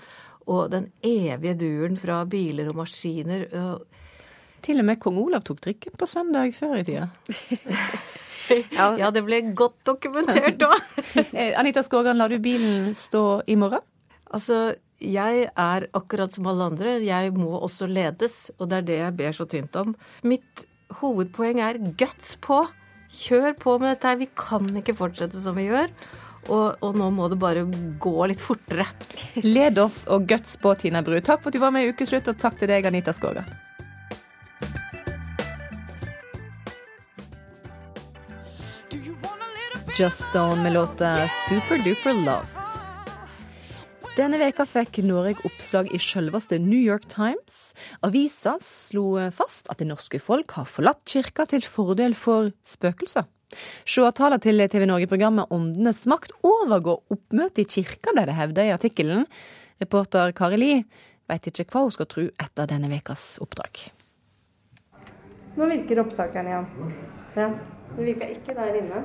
og 0.50 0.72
den 0.72 0.88
evige 1.06 1.54
duren 1.54 1.96
fra 1.96 2.22
biler 2.26 2.72
og 2.72 2.80
maskiner. 2.82 3.46
Til 4.62 4.78
og 4.82 4.86
med 4.86 5.00
kong 5.02 5.18
Olav 5.22 5.42
tok 5.46 5.60
drikken 5.64 5.96
på 5.98 6.06
søndag 6.10 6.54
før 6.58 6.78
i 6.80 6.84
tida. 6.86 7.08
Ja, 8.76 9.08
det 9.14 9.22
ble 9.24 9.38
godt 9.56 9.78
dokumentert 9.86 10.60
òg. 10.66 10.96
Eh, 11.30 11.54
Anita 11.56 11.80
Skågan, 11.86 12.18
lar 12.18 12.28
du 12.28 12.40
bilen 12.42 12.90
stå 12.98 13.42
i 13.48 13.54
morgen? 13.56 13.80
Altså, 14.34 14.74
jeg 15.00 15.46
er 15.48 15.86
akkurat 15.96 16.34
som 16.34 16.48
alle 16.50 16.66
andre. 16.72 16.98
Jeg 17.06 17.32
må 17.36 17.54
også 17.62 17.88
ledes, 17.88 18.50
og 18.58 18.68
det 18.68 18.80
er 18.80 18.88
det 18.90 18.98
jeg 18.98 19.16
ber 19.22 19.38
så 19.38 19.46
tynt 19.48 19.78
om. 19.80 19.94
Mitt 20.26 20.66
hovedpoeng 21.00 21.62
er 21.64 21.80
guts 21.96 22.34
på. 22.44 22.60
Kjør 23.12 23.56
på 23.62 23.78
med 23.80 23.94
dette 23.94 24.10
her. 24.10 24.20
Vi 24.20 24.28
kan 24.36 24.68
ikke 24.82 24.98
fortsette 25.00 25.40
som 25.40 25.56
vi 25.56 25.70
gjør. 25.70 25.88
Og, 26.50 26.82
og 26.82 26.96
nå 26.98 27.08
må 27.14 27.28
det 27.30 27.38
bare 27.40 27.62
gå 28.02 28.14
litt 28.26 28.42
fortere. 28.42 28.88
Led 29.46 29.78
oss 29.78 30.02
og 30.10 30.26
guts 30.28 30.58
på, 30.60 30.74
Tina 30.80 31.04
Bru. 31.06 31.20
Takk 31.22 31.44
for 31.44 31.52
at 31.52 31.56
du 31.56 31.62
var 31.62 31.72
med 31.72 31.86
i 31.86 31.92
Ukeslutt, 31.94 32.28
og 32.28 32.40
takk 32.42 32.58
til 32.60 32.72
deg, 32.72 32.88
Anita 32.90 33.14
Skågan. 33.14 33.46
Just 39.98 40.24
Stone 40.30 40.62
med 40.62 40.72
låta 40.72 41.28
Super 41.48 41.78
Duper 41.84 42.12
Love. 42.12 42.46
Denne 44.16 44.38
veka 44.40 44.64
fikk 44.64 45.02
Norge 45.04 45.34
oppslag 45.44 45.90
i 45.92 45.98
selveste 46.00 46.56
New 46.58 46.80
York 46.80 47.04
Times. 47.12 47.74
Avisa 48.00 48.54
slo 48.64 49.18
fast 49.36 49.68
at 49.68 49.82
det 49.82 49.90
norske 49.90 50.16
folk 50.16 50.54
har 50.56 50.64
forlatt 50.64 51.04
kirka 51.04 51.44
til 51.50 51.64
fordel 51.68 52.16
for 52.16 52.54
spøkelser. 52.64 53.28
Seertaler 53.84 54.40
til 54.40 54.64
TV 54.72 54.86
Norge-programmet 54.88 55.52
Åndenes 55.52 56.06
makt 56.08 56.32
overgår 56.40 57.02
oppmøtet 57.12 57.66
i 57.66 57.68
kirka, 57.76 58.14
ble 58.16 58.24
det 58.30 58.36
hevda 58.38 58.64
i 58.64 58.72
artikkelen. 58.72 59.26
Reporter 59.84 60.32
Kari 60.32 60.60
Li 60.62 60.70
veit 61.28 61.50
ikke 61.52 61.68
hva 61.68 61.84
hun 61.84 61.92
skal 61.92 62.08
tro 62.08 62.30
etter 62.32 62.70
denne 62.70 62.88
vekas 62.92 63.34
oppdrag. 63.44 63.90
Nå 65.60 65.68
virker 65.68 66.00
opptakeren 66.06 66.48
igjen. 66.48 66.96
Ja, 67.36 67.50
det 67.98 68.08
virka 68.08 68.30
ikke 68.32 68.56
der 68.56 68.80
inne. 68.80 69.04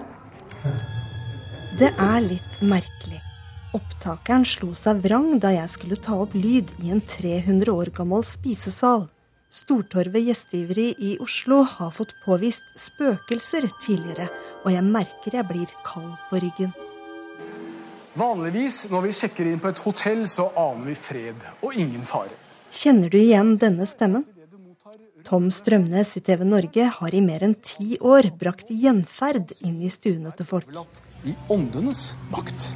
Det 1.77 1.91
er 1.93 2.21
litt 2.25 2.61
merkelig. 2.61 3.19
Opptakeren 3.77 4.45
slo 4.47 4.71
seg 4.77 5.03
vrang 5.03 5.35
da 5.43 5.51
jeg 5.53 5.69
skulle 5.69 5.99
ta 6.01 6.15
opp 6.23 6.33
lyd 6.33 6.71
i 6.81 6.89
en 6.95 7.03
300 7.03 7.69
år 7.73 7.91
gammel 7.93 8.23
spisesal. 8.25 9.05
Stortorvet 9.53 10.25
gjestgiveri 10.27 10.87
i 10.99 11.13
Oslo 11.23 11.61
har 11.63 11.93
fått 11.95 12.15
påvist 12.25 12.65
spøkelser 12.79 13.69
tidligere, 13.83 14.27
og 14.65 14.73
jeg 14.73 14.83
merker 14.83 15.37
jeg 15.37 15.47
blir 15.49 15.75
kald 15.85 16.15
på 16.29 16.41
ryggen. 16.43 16.73
Vanligvis 18.17 18.87
når 18.89 19.05
vi 19.05 19.13
sjekker 19.13 19.51
inn 19.51 19.61
på 19.61 19.69
et 19.69 19.83
hotell, 19.85 20.25
så 20.27 20.49
aner 20.57 20.89
vi 20.89 20.97
fred 20.97 21.47
og 21.61 21.77
ingen 21.77 22.05
fare. 22.07 22.33
Kjenner 22.73 23.13
du 23.13 23.19
igjen 23.19 23.55
denne 23.61 23.85
stemmen? 23.87 24.25
Tom 25.27 25.49
Strømnes 25.51 26.13
i 26.15 26.21
TV 26.23 26.45
Norge 26.47 26.85
har 26.99 27.15
i 27.15 27.19
mer 27.19 27.43
enn 27.43 27.57
ti 27.59 27.97
år 27.99 28.29
brakt 28.39 28.69
gjenferd 28.71 29.49
inn 29.67 29.81
i 29.83 29.89
stuene 29.91 30.31
til 30.37 30.47
folk. 30.47 30.69
I 31.27 31.33
åndenes 31.51 32.13
makt. 32.31 32.69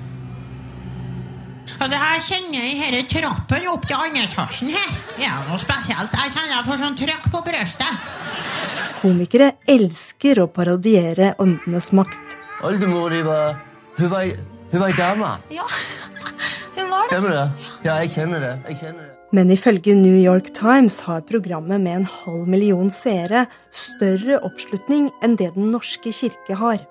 Altså, 1.80 1.95
Jeg 1.95 2.24
kjenner 2.26 2.66
i 2.68 2.74
denne 2.82 3.06
trappen 3.08 3.70
opp 3.72 3.88
til 3.88 3.95
andre 3.95 4.26
etasjen 4.28 4.74
her. 4.76 4.89
Det 5.16 5.30
er 5.30 5.47
noe 5.47 5.62
spesielt. 5.64 6.12
Jeg 6.12 6.34
kjenner 6.36 6.54
jeg 6.58 6.68
får 6.68 6.82
sånn 6.84 6.99
trøkk 6.99 7.30
på 7.32 7.43
brystet. 7.47 8.12
Komikere 8.99 9.49
elsker 9.72 10.43
å 10.43 10.49
parodiere 10.52 11.32
åndenes 11.41 11.91
makt. 11.95 12.36
Oldemor 12.68 13.16
var 13.26 13.56
Hun 13.97 14.10
var, 14.10 14.28
hun 14.72 14.80
var 14.80 14.88
ei 14.88 14.97
dame. 14.97 15.32
Ja, 15.52 15.66
hun 16.76 16.89
var 16.89 17.02
det. 17.02 17.08
Stemmer 17.10 17.34
det? 17.36 17.47
Ja, 17.84 17.97
jeg 18.02 18.12
kjenner 18.14 18.39
det. 18.39 18.54
Jeg 18.72 18.78
kjenner 18.84 19.08
det. 19.08 19.11
Men 19.32 19.47
ifølge 19.53 19.93
New 19.95 20.17
York 20.19 20.49
Times 20.57 20.97
har 21.07 21.21
programmet 21.23 21.79
med 21.79 22.01
en 22.01 22.07
halv 22.09 22.49
million 22.51 22.89
seere 22.91 23.45
større 23.71 24.41
oppslutning 24.43 25.07
enn 25.23 25.38
det 25.39 25.53
Den 25.55 25.69
norske 25.71 26.11
kirke 26.11 26.57
har. 26.59 26.84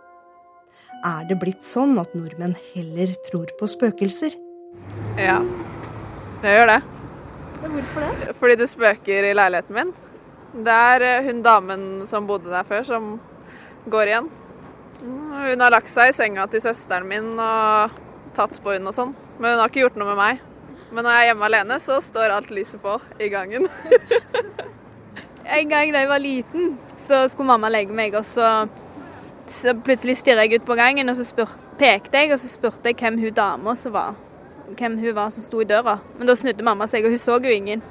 Er 1.04 1.28
det 1.28 1.36
blitt 1.42 1.68
sånn 1.68 1.98
at 2.00 2.16
nordmenn 2.16 2.56
heller 2.72 3.12
tror 3.28 3.52
på 3.60 3.68
spøkelser? 3.68 4.38
Ja, 5.20 5.36
det 6.40 6.56
gjør 6.56 6.72
det. 6.72 6.80
Hvorfor 7.60 8.08
det? 8.08 8.34
Fordi 8.40 8.56
det 8.56 8.72
spøker 8.72 9.28
i 9.28 9.36
leiligheten 9.36 9.76
min. 9.76 9.94
Det 10.64 10.82
er 10.96 11.04
eh, 11.06 11.24
hun 11.28 11.44
damen 11.44 11.88
som 12.08 12.28
bodde 12.28 12.48
der 12.48 12.64
før, 12.64 12.86
som 12.88 13.14
går 13.92 14.14
igjen. 14.14 14.30
Hun 15.04 15.60
har 15.60 15.76
lagt 15.76 15.92
seg 15.92 16.10
i 16.10 16.16
senga 16.16 16.48
til 16.48 16.64
søsteren 16.64 17.08
min 17.08 17.34
og 17.36 18.00
tatt 18.36 18.56
på 18.64 18.78
hun 18.78 18.88
og 18.88 18.96
sånn. 18.96 19.12
Men 19.36 19.54
hun 19.54 19.60
har 19.60 19.68
ikke 19.68 19.84
gjort 19.84 20.00
noe 20.00 20.14
med 20.14 20.24
meg. 20.24 20.46
Men 20.90 21.06
når 21.06 21.14
jeg 21.14 21.22
er 21.22 21.28
hjemme 21.30 21.46
alene, 21.46 21.78
så 21.82 22.00
står 22.02 22.34
alt 22.34 22.50
lyset 22.54 22.82
på 22.82 22.98
i 23.22 23.30
gangen. 23.32 23.68
En 25.50 25.66
gang 25.66 25.90
da 25.90 26.04
jeg 26.04 26.06
var 26.06 26.20
liten, 26.22 26.76
så 26.94 27.24
skulle 27.28 27.48
mamma 27.48 27.66
legge 27.72 27.94
meg, 27.96 28.14
og 28.14 28.22
så, 28.22 28.68
så 29.50 29.72
plutselig 29.82 30.20
stirret 30.20 30.46
jeg 30.46 30.60
ut 30.60 30.68
på 30.68 30.76
gangen, 30.78 31.10
og 31.10 31.16
så 31.18 31.24
spurt, 31.26 31.56
pekte 31.80 32.20
jeg, 32.22 32.30
og 32.30 32.38
så 32.38 32.50
spurte 32.52 32.92
jeg 32.92 32.98
hvem 33.00 33.18
hun 33.18 33.34
dama 33.34 33.74
som 33.74 33.96
var. 33.96 34.14
Hvem 34.78 35.00
hun 35.00 35.16
var 35.16 35.32
som 35.34 35.42
sto 35.42 35.58
i 35.58 35.66
døra. 35.66 35.96
Men 36.18 36.30
da 36.30 36.36
snudde 36.38 36.66
mamma 36.66 36.86
seg, 36.86 37.02
og 37.02 37.16
hun 37.16 37.22
så 37.22 37.40
jo 37.42 37.50
ingen. 37.50 37.82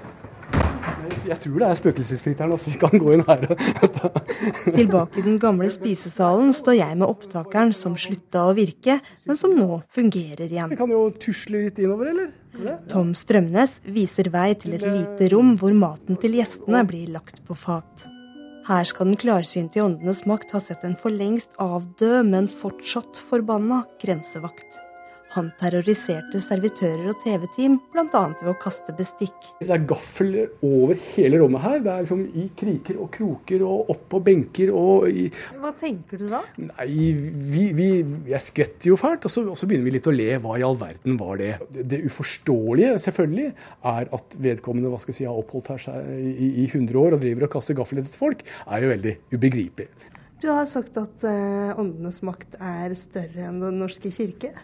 Jeg 1.29 1.37
tror 1.43 1.55
det 1.61 1.67
er 1.67 1.79
spøkelsesfritteren 1.79 2.53
også. 2.55 2.73
Vi 2.73 2.79
kan 2.81 3.01
gå 3.01 3.13
inn 3.15 3.23
her. 3.27 3.45
Tilbake 4.79 5.21
i 5.21 5.25
den 5.25 5.39
gamle 5.41 5.69
spisesalen 5.73 6.53
står 6.55 6.79
jeg 6.79 6.97
med 6.99 7.07
opptakeren 7.07 7.73
som 7.75 7.97
slutta 7.99 8.47
å 8.49 8.55
virke, 8.57 8.99
men 9.27 9.39
som 9.39 9.53
nå 9.55 9.81
fungerer 9.93 10.47
igjen. 10.47 10.71
Vi 10.73 10.79
kan 10.79 10.93
jo 10.93 11.05
tusle 11.21 11.65
litt 11.67 11.81
innover, 11.81 12.13
eller? 12.13 12.31
Tom 12.89 13.13
Strømnes 13.17 13.77
viser 13.85 14.31
vei 14.33 14.51
til 14.59 14.75
et 14.77 14.85
lite 14.85 15.29
rom 15.35 15.53
hvor 15.59 15.75
maten 15.77 16.17
til 16.19 16.39
gjestene 16.39 16.81
blir 16.87 17.11
lagt 17.13 17.43
på 17.45 17.57
fat. 17.57 18.09
Her 18.69 18.85
skal 18.85 19.09
den 19.09 19.17
klarsynte 19.17 19.79
i 19.79 19.81
Åndenes 19.81 20.25
makt 20.29 20.51
ha 20.53 20.59
sett 20.61 20.83
en 20.85 20.97
for 20.97 21.13
lengst 21.13 21.55
avdød, 21.61 22.27
men 22.29 22.49
fortsatt 22.51 23.17
forbanna 23.29 23.83
grensevakt. 24.01 24.77
Han 25.35 25.51
terroriserte 25.59 26.39
servitører 26.41 27.11
og 27.11 27.19
TV-team, 27.21 27.75
bl.a. 27.93 28.21
ved 28.39 28.49
å 28.49 28.55
kaste 28.57 28.95
bestikk. 28.97 29.51
Det 29.59 29.69
er 29.75 29.83
gafler 29.89 30.55
over 30.65 30.97
hele 31.11 31.37
rommet 31.41 31.61
her. 31.61 31.83
Det 31.85 31.91
er 31.93 32.05
liksom 32.05 32.23
i 32.33 32.47
kriker 32.57 32.97
og 33.03 33.11
kroker 33.13 33.65
og 33.67 33.91
opp 33.93 34.07
på 34.09 34.21
benker 34.25 34.71
og 34.73 35.05
i 35.11 35.27
Hva 35.59 35.73
tenker 35.77 36.23
du 36.23 36.25
da? 36.31 36.41
Nei, 36.57 36.87
vi, 37.53 37.67
vi, 37.77 37.89
jeg 38.31 38.41
skvetter 38.47 38.89
jo 38.89 38.97
fælt, 38.99 39.27
og 39.29 39.33
så, 39.33 39.45
og 39.53 39.59
så 39.59 39.69
begynner 39.69 39.85
vi 39.91 39.95
litt 39.99 40.09
å 40.09 40.15
le. 40.15 40.29
Hva 40.41 40.57
i 40.57 40.65
all 40.65 40.79
verden 40.81 41.19
var 41.21 41.37
det? 41.41 41.51
Det 41.77 42.01
uforståelige, 42.09 42.97
selvfølgelig, 43.05 43.53
er 43.93 44.13
at 44.17 44.39
vedkommende 44.41 44.89
hva 44.89 45.01
skal 45.03 45.13
jeg 45.13 45.21
si, 45.21 45.29
har 45.29 45.37
oppholdt 45.37 45.73
her 45.75 45.85
seg 45.85 46.09
i, 46.17 46.49
i 46.63 46.69
100 46.71 46.97
år 47.03 47.19
og 47.19 47.21
driver 47.21 47.45
og 47.45 47.53
kaster 47.53 47.77
gafler 47.77 48.01
etter 48.01 48.17
folk, 48.17 48.41
er 48.65 48.81
jo 48.81 48.93
veldig 48.95 49.15
ubegripelig. 49.35 49.91
Du 50.39 50.47
har 50.47 50.63
sagt 50.71 50.95
at 50.95 51.23
eh, 51.27 51.79
åndenes 51.79 52.21
makt 52.23 52.55
er 52.63 52.93
større 52.95 53.49
enn 53.49 53.57
Den 53.59 53.81
norske 53.83 54.11
kirke. 54.13 54.53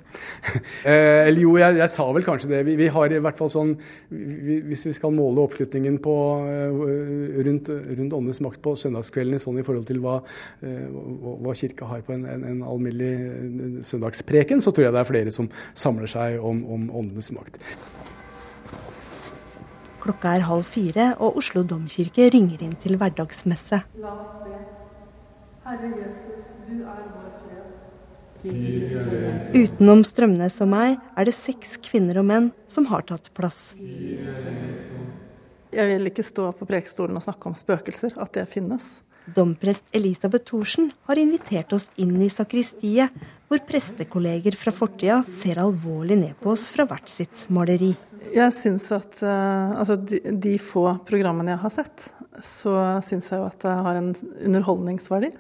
Eh, 0.86 1.26
eller 1.26 1.42
jo, 1.42 1.56
jeg, 1.58 1.76
jeg 1.80 1.90
sa 1.90 2.04
vel 2.14 2.24
kanskje 2.26 2.50
det. 2.52 2.60
Vi, 2.68 2.76
vi 2.78 2.88
har 2.94 3.12
i 3.12 3.18
hvert 3.24 3.38
fall 3.40 3.50
sånn 3.50 3.72
vi, 4.10 4.60
Hvis 4.70 4.84
vi 4.86 4.94
skal 4.94 5.14
måle 5.16 5.42
oppslutningen 5.42 5.98
på, 6.04 6.14
eh, 6.46 7.40
rundt, 7.48 7.72
rundt 7.72 8.16
åndenes 8.20 8.42
makt 8.46 8.62
på 8.64 8.76
søndagskveldene 8.80 9.42
sånn 9.42 9.58
i 9.60 9.66
forhold 9.66 9.88
til 9.90 10.00
hva, 10.04 10.20
eh, 10.62 10.86
hva, 10.94 11.36
hva 11.48 11.56
kirka 11.58 11.90
har 11.90 12.06
på 12.06 12.14
en, 12.16 12.28
en, 12.30 12.46
en 12.52 12.62
alminnelig 12.70 13.12
eh, 13.18 13.80
søndagspreken, 13.90 14.62
så 14.64 14.72
tror 14.76 14.88
jeg 14.88 14.96
det 14.96 15.02
er 15.02 15.10
flere 15.10 15.34
som 15.34 15.50
samler 15.74 16.12
seg 16.12 16.38
om, 16.38 16.62
om 16.78 16.88
åndenes 17.02 17.34
makt. 17.36 17.60
Klokka 20.06 20.36
er 20.38 20.46
halv 20.46 20.70
fire, 20.70 21.12
og 21.18 21.42
Oslo 21.42 21.66
domkirke 21.66 22.30
ringer 22.36 22.62
inn 22.62 22.78
til 22.84 23.00
hverdagsmesse. 23.02 23.82
La 24.04 24.20
oss 24.22 24.38
be. 24.46 24.55
Herre 25.66 25.88
Jesus, 25.98 26.50
du 26.68 26.84
er 26.86 27.06
vår 27.10 27.30
fred. 27.42 27.70
Utenom 29.56 30.04
Strømnes 30.06 30.60
og 30.62 30.68
meg 30.70 31.00
er 31.18 31.26
det 31.26 31.34
seks 31.34 31.80
kvinner 31.82 32.20
og 32.22 32.28
menn 32.30 32.52
som 32.70 32.86
har 32.92 33.02
tatt 33.10 33.32
plass. 33.34 33.74
Jeg 35.74 35.88
vil 35.90 36.12
ikke 36.12 36.26
stå 36.28 36.52
på 36.60 36.68
prekestolen 36.70 37.18
og 37.18 37.26
snakke 37.26 37.50
om 37.50 37.58
spøkelser, 37.58 38.14
at 38.22 38.38
det 38.38 38.46
finnes. 38.52 39.00
Domprest 39.26 39.90
Elisabeth 39.98 40.46
Thorsen 40.52 40.92
har 41.10 41.18
invitert 41.18 41.74
oss 41.74 41.88
inn 41.98 42.14
i 42.22 42.30
sakristiet, 42.30 43.10
hvor 43.50 43.64
prestekolleger 43.66 44.54
fra 44.60 44.70
fortida 44.76 45.24
ser 45.26 45.64
alvorlig 45.64 46.20
ned 46.20 46.38
på 46.44 46.54
oss 46.54 46.68
fra 46.70 46.86
hvert 46.86 47.10
sitt 47.10 47.48
maleri. 47.50 47.96
Jeg 48.36 48.54
syns 48.54 48.86
at 48.94 49.18
eh, 49.26 49.74
altså 49.74 49.98
de, 49.98 50.22
de 50.30 50.54
få 50.62 50.86
programmene 51.10 51.56
jeg 51.56 51.64
har 51.66 51.74
sett, 51.74 52.08
så 52.46 52.78
syns 53.06 53.34
jeg 53.34 53.42
jo 53.42 53.50
at 53.50 53.60
det 53.66 53.76
har 53.90 54.00
en 54.04 54.14
underholdningsverdi. 54.46 55.34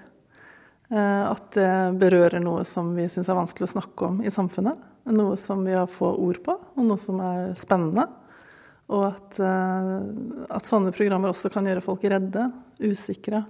Eh, 0.95 1.23
At 1.31 1.49
det 1.57 1.71
berører 1.99 2.43
noe 2.43 2.63
som 2.67 2.93
vi 2.95 3.09
syns 3.11 3.29
er 3.31 3.39
vanskelig 3.39 3.67
å 3.67 3.73
snakke 3.75 4.11
om 4.11 4.21
i 4.23 4.31
samfunnet. 4.31 4.79
Noe 5.11 5.35
som 5.37 5.65
vi 5.67 5.75
har 5.75 5.89
få 5.91 6.13
ord 6.23 6.39
på, 6.45 6.55
og 6.55 6.87
noe 6.87 7.01
som 7.01 7.19
er 7.23 7.51
spennende. 7.59 8.07
Og 8.95 9.03
at, 9.09 9.39
eh, 9.41 9.99
at 10.55 10.69
sånne 10.69 10.93
programmer 10.95 11.33
også 11.33 11.51
kan 11.53 11.67
gjøre 11.67 11.83
folk 11.83 12.05
redde, 12.07 12.47
usikre. 12.79 13.43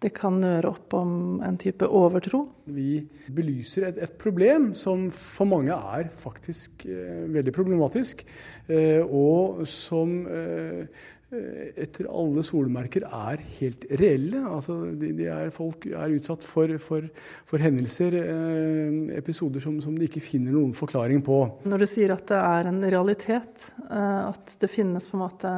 Det 0.00 0.14
kan 0.16 0.38
nøre 0.40 0.70
opp 0.70 0.94
om 0.96 1.42
en 1.44 1.58
type 1.60 1.84
overtro. 1.84 2.40
Vi 2.64 3.02
belyser 3.28 3.90
et, 3.90 3.98
et 4.00 4.14
problem 4.18 4.70
som 4.78 5.10
for 5.12 5.48
mange 5.50 5.76
er 5.76 6.08
faktisk 6.08 6.86
eh, 6.88 7.26
veldig 7.28 7.52
problematisk, 7.52 8.24
eh, 8.72 9.04
og 9.04 9.66
som 9.68 10.22
eh, 10.24 10.88
etter 11.30 12.08
alle 12.10 12.42
solmerker 12.42 13.04
er 13.06 13.42
helt 13.60 13.84
reelle. 14.00 14.40
Altså, 14.50 14.76
de, 14.98 15.12
de 15.14 15.28
er, 15.30 15.52
folk 15.54 15.86
er 15.86 16.14
utsatt 16.16 16.46
for, 16.46 16.72
for, 16.82 17.06
for 17.46 17.62
hendelser, 17.62 18.16
eh, 18.18 18.96
episoder 19.18 19.62
som, 19.62 19.76
som, 19.84 19.94
de 19.98 20.08
ikke 20.08 20.22
finner 20.24 20.56
noen 20.56 20.74
forklaring 20.76 21.22
på. 21.26 21.38
Når 21.70 21.84
du 21.84 21.88
sier 21.90 22.14
at 22.16 22.26
det 22.30 22.40
er 22.40 22.70
en 22.72 22.82
realitet, 22.82 23.70
eh, 23.86 24.22
at 24.26 24.56
det 24.58 24.72
finnes 24.72 25.06
på 25.06 25.18
en 25.18 25.24
måte 25.24 25.54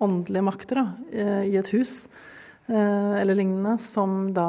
åndelige 0.00 0.46
makter 0.46 0.80
da, 0.80 0.86
eh, 1.10 1.42
i 1.50 1.58
et 1.58 1.72
hus, 1.74 2.06
eh, 2.70 3.18
eller 3.20 3.34
lignende, 3.34 3.76
som 3.82 4.30
da 4.36 4.48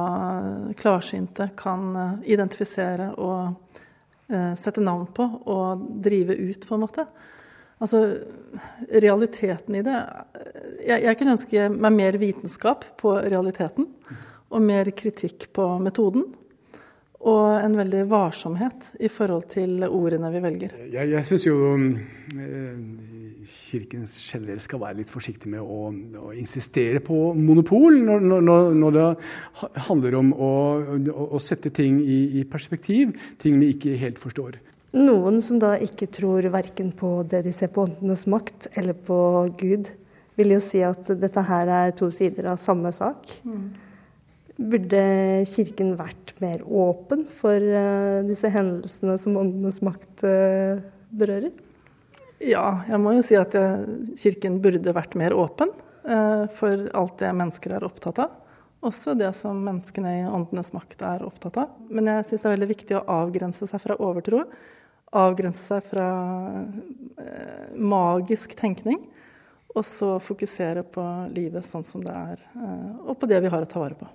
klarsynte 0.77 1.49
kan 1.57 2.21
identifisere 2.21 3.13
og 3.17 3.57
sette 4.31 4.79
navn 4.79 5.09
på 5.11 5.25
og 5.51 5.81
drive 5.99 6.37
ut, 6.39 6.63
på 6.63 6.77
en 6.77 6.83
måte. 6.85 7.03
Altså, 7.81 8.01
realiteten 9.01 9.79
i 9.79 9.83
det 9.85 9.97
jeg, 10.85 10.99
jeg 11.05 11.17
kunne 11.17 11.35
ønske 11.37 11.69
meg 11.71 11.95
mer 11.95 12.17
vitenskap 12.21 12.85
på 13.01 13.15
realiteten. 13.21 13.89
Og 14.51 14.63
mer 14.65 14.89
kritikk 14.97 15.47
på 15.55 15.65
metoden. 15.83 16.25
Og 17.21 17.61
en 17.61 17.77
veldig 17.77 18.07
varsomhet 18.09 18.95
i 19.05 19.09
forhold 19.11 19.45
til 19.53 19.83
ordene 19.85 20.31
vi 20.33 20.41
velger. 20.41 20.73
Jeg, 20.89 21.11
jeg 21.11 21.27
syns 21.29 21.45
jo 21.45 21.57
eh, 21.77 22.79
Kirken 23.45 24.07
generelt 24.09 24.63
skal 24.65 24.81
være 24.81 24.99
litt 24.99 25.13
forsiktig 25.13 25.49
med 25.53 25.61
å, 25.61 25.91
å 26.21 26.33
insistere 26.37 27.01
på 27.05 27.19
monopol 27.37 27.97
når, 28.05 28.25
når, 28.25 28.73
når, 28.77 28.97
det 28.97 29.77
handler 29.87 30.17
om 30.19 30.33
å, 30.33 30.51
å 31.37 31.41
sette 31.41 31.71
ting 31.73 32.01
i, 32.01 32.19
i 32.41 32.43
perspektiv, 32.49 33.13
ting 33.41 33.57
vi 33.61 33.71
ikke 33.75 33.95
helt 34.01 34.21
forstår. 34.21 34.59
Noen 34.91 35.39
som 35.39 35.59
da 35.61 35.77
ikke 35.79 36.09
tror 36.11 36.43
verken 36.51 36.89
på 36.91 37.21
det 37.31 37.45
de 37.45 37.53
ser 37.55 37.71
på 37.71 37.85
åndenes 37.85 38.25
makt 38.27 38.67
eller 38.75 38.97
på 39.07 39.19
Gud, 39.59 39.87
vil 40.35 40.55
jo 40.55 40.59
si 40.63 40.81
at 40.83 41.07
dette 41.21 41.43
her 41.47 41.69
er 41.71 41.93
to 41.95 42.09
sider 42.11 42.49
av 42.51 42.59
samme 42.59 42.91
sak. 42.95 43.37
Mm. 43.47 43.69
Burde 44.71 45.03
Kirken 45.49 45.93
vært 45.99 46.33
mer 46.43 46.63
åpen 46.67 47.23
for 47.31 47.55
uh, 47.55 48.19
disse 48.27 48.51
hendelsene 48.51 49.15
som 49.21 49.37
åndenes 49.39 49.79
makt 49.85 50.25
uh, 50.27 50.83
berører? 51.07 51.53
Ja, 52.43 52.81
jeg 52.89 52.99
må 52.99 53.15
jo 53.15 53.23
si 53.25 53.37
at 53.39 53.55
jeg, 53.55 53.95
Kirken 54.19 54.59
burde 54.63 54.95
vært 54.97 55.15
mer 55.19 55.35
åpen 55.37 55.71
uh, 56.03 56.51
for 56.51 56.89
alt 56.97 57.15
det 57.23 57.31
mennesker 57.37 57.77
er 57.77 57.87
opptatt 57.87 58.19
av. 58.25 58.35
Også 58.85 59.13
det 59.15 59.31
som 59.37 59.59
menneskene 59.61 60.13
i 60.19 60.27
åndenes 60.27 60.73
makt 60.75 61.03
er 61.05 61.23
opptatt 61.23 61.61
av. 61.63 61.73
Men 61.93 62.09
jeg 62.09 62.27
syns 62.27 62.43
det 62.43 62.49
er 62.49 62.55
veldig 62.57 62.71
viktig 62.73 62.97
å 62.97 63.07
avgrense 63.21 63.69
seg 63.69 63.83
fra 63.83 63.97
overtro 64.01 64.43
avgrense 65.11 65.63
seg 65.63 65.83
fra 65.91 66.07
eh, 67.19 67.71
magisk 67.75 68.55
tenkning, 68.59 68.99
og 69.71 69.85
så 69.87 70.17
fokusere 70.23 70.83
på 70.87 71.03
livet 71.35 71.67
sånn 71.67 71.85
som 71.87 72.03
det 72.03 72.15
er, 72.15 72.41
eh, 72.55 72.89
og 73.07 73.17
på 73.19 73.29
det 73.31 73.41
vi 73.43 73.51
har 73.51 73.63
å 73.63 73.69
ta 73.69 73.83
vare 73.83 73.99
på. 73.99 74.09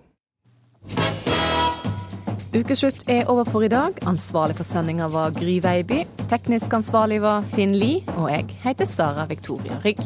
Ukeslutt 2.57 3.03
er 3.13 3.29
over 3.29 3.45
for 3.45 3.67
i 3.67 3.69
dag. 3.69 3.99
Ansvarlig 4.09 4.57
for 4.57 4.65
sendinga 4.65 5.11
var 5.13 5.35
Gry 5.37 5.59
Veiby. 5.61 6.07
Teknisk 6.31 6.73
ansvarlig 6.79 7.21
var 7.21 7.45
Finn 7.53 7.77
Lie, 7.77 8.01
og 8.17 8.31
jeg 8.33 8.49
heter 8.65 8.89
Sara 8.89 9.27
Victoria 9.29 9.77
Rygg. 9.85 10.01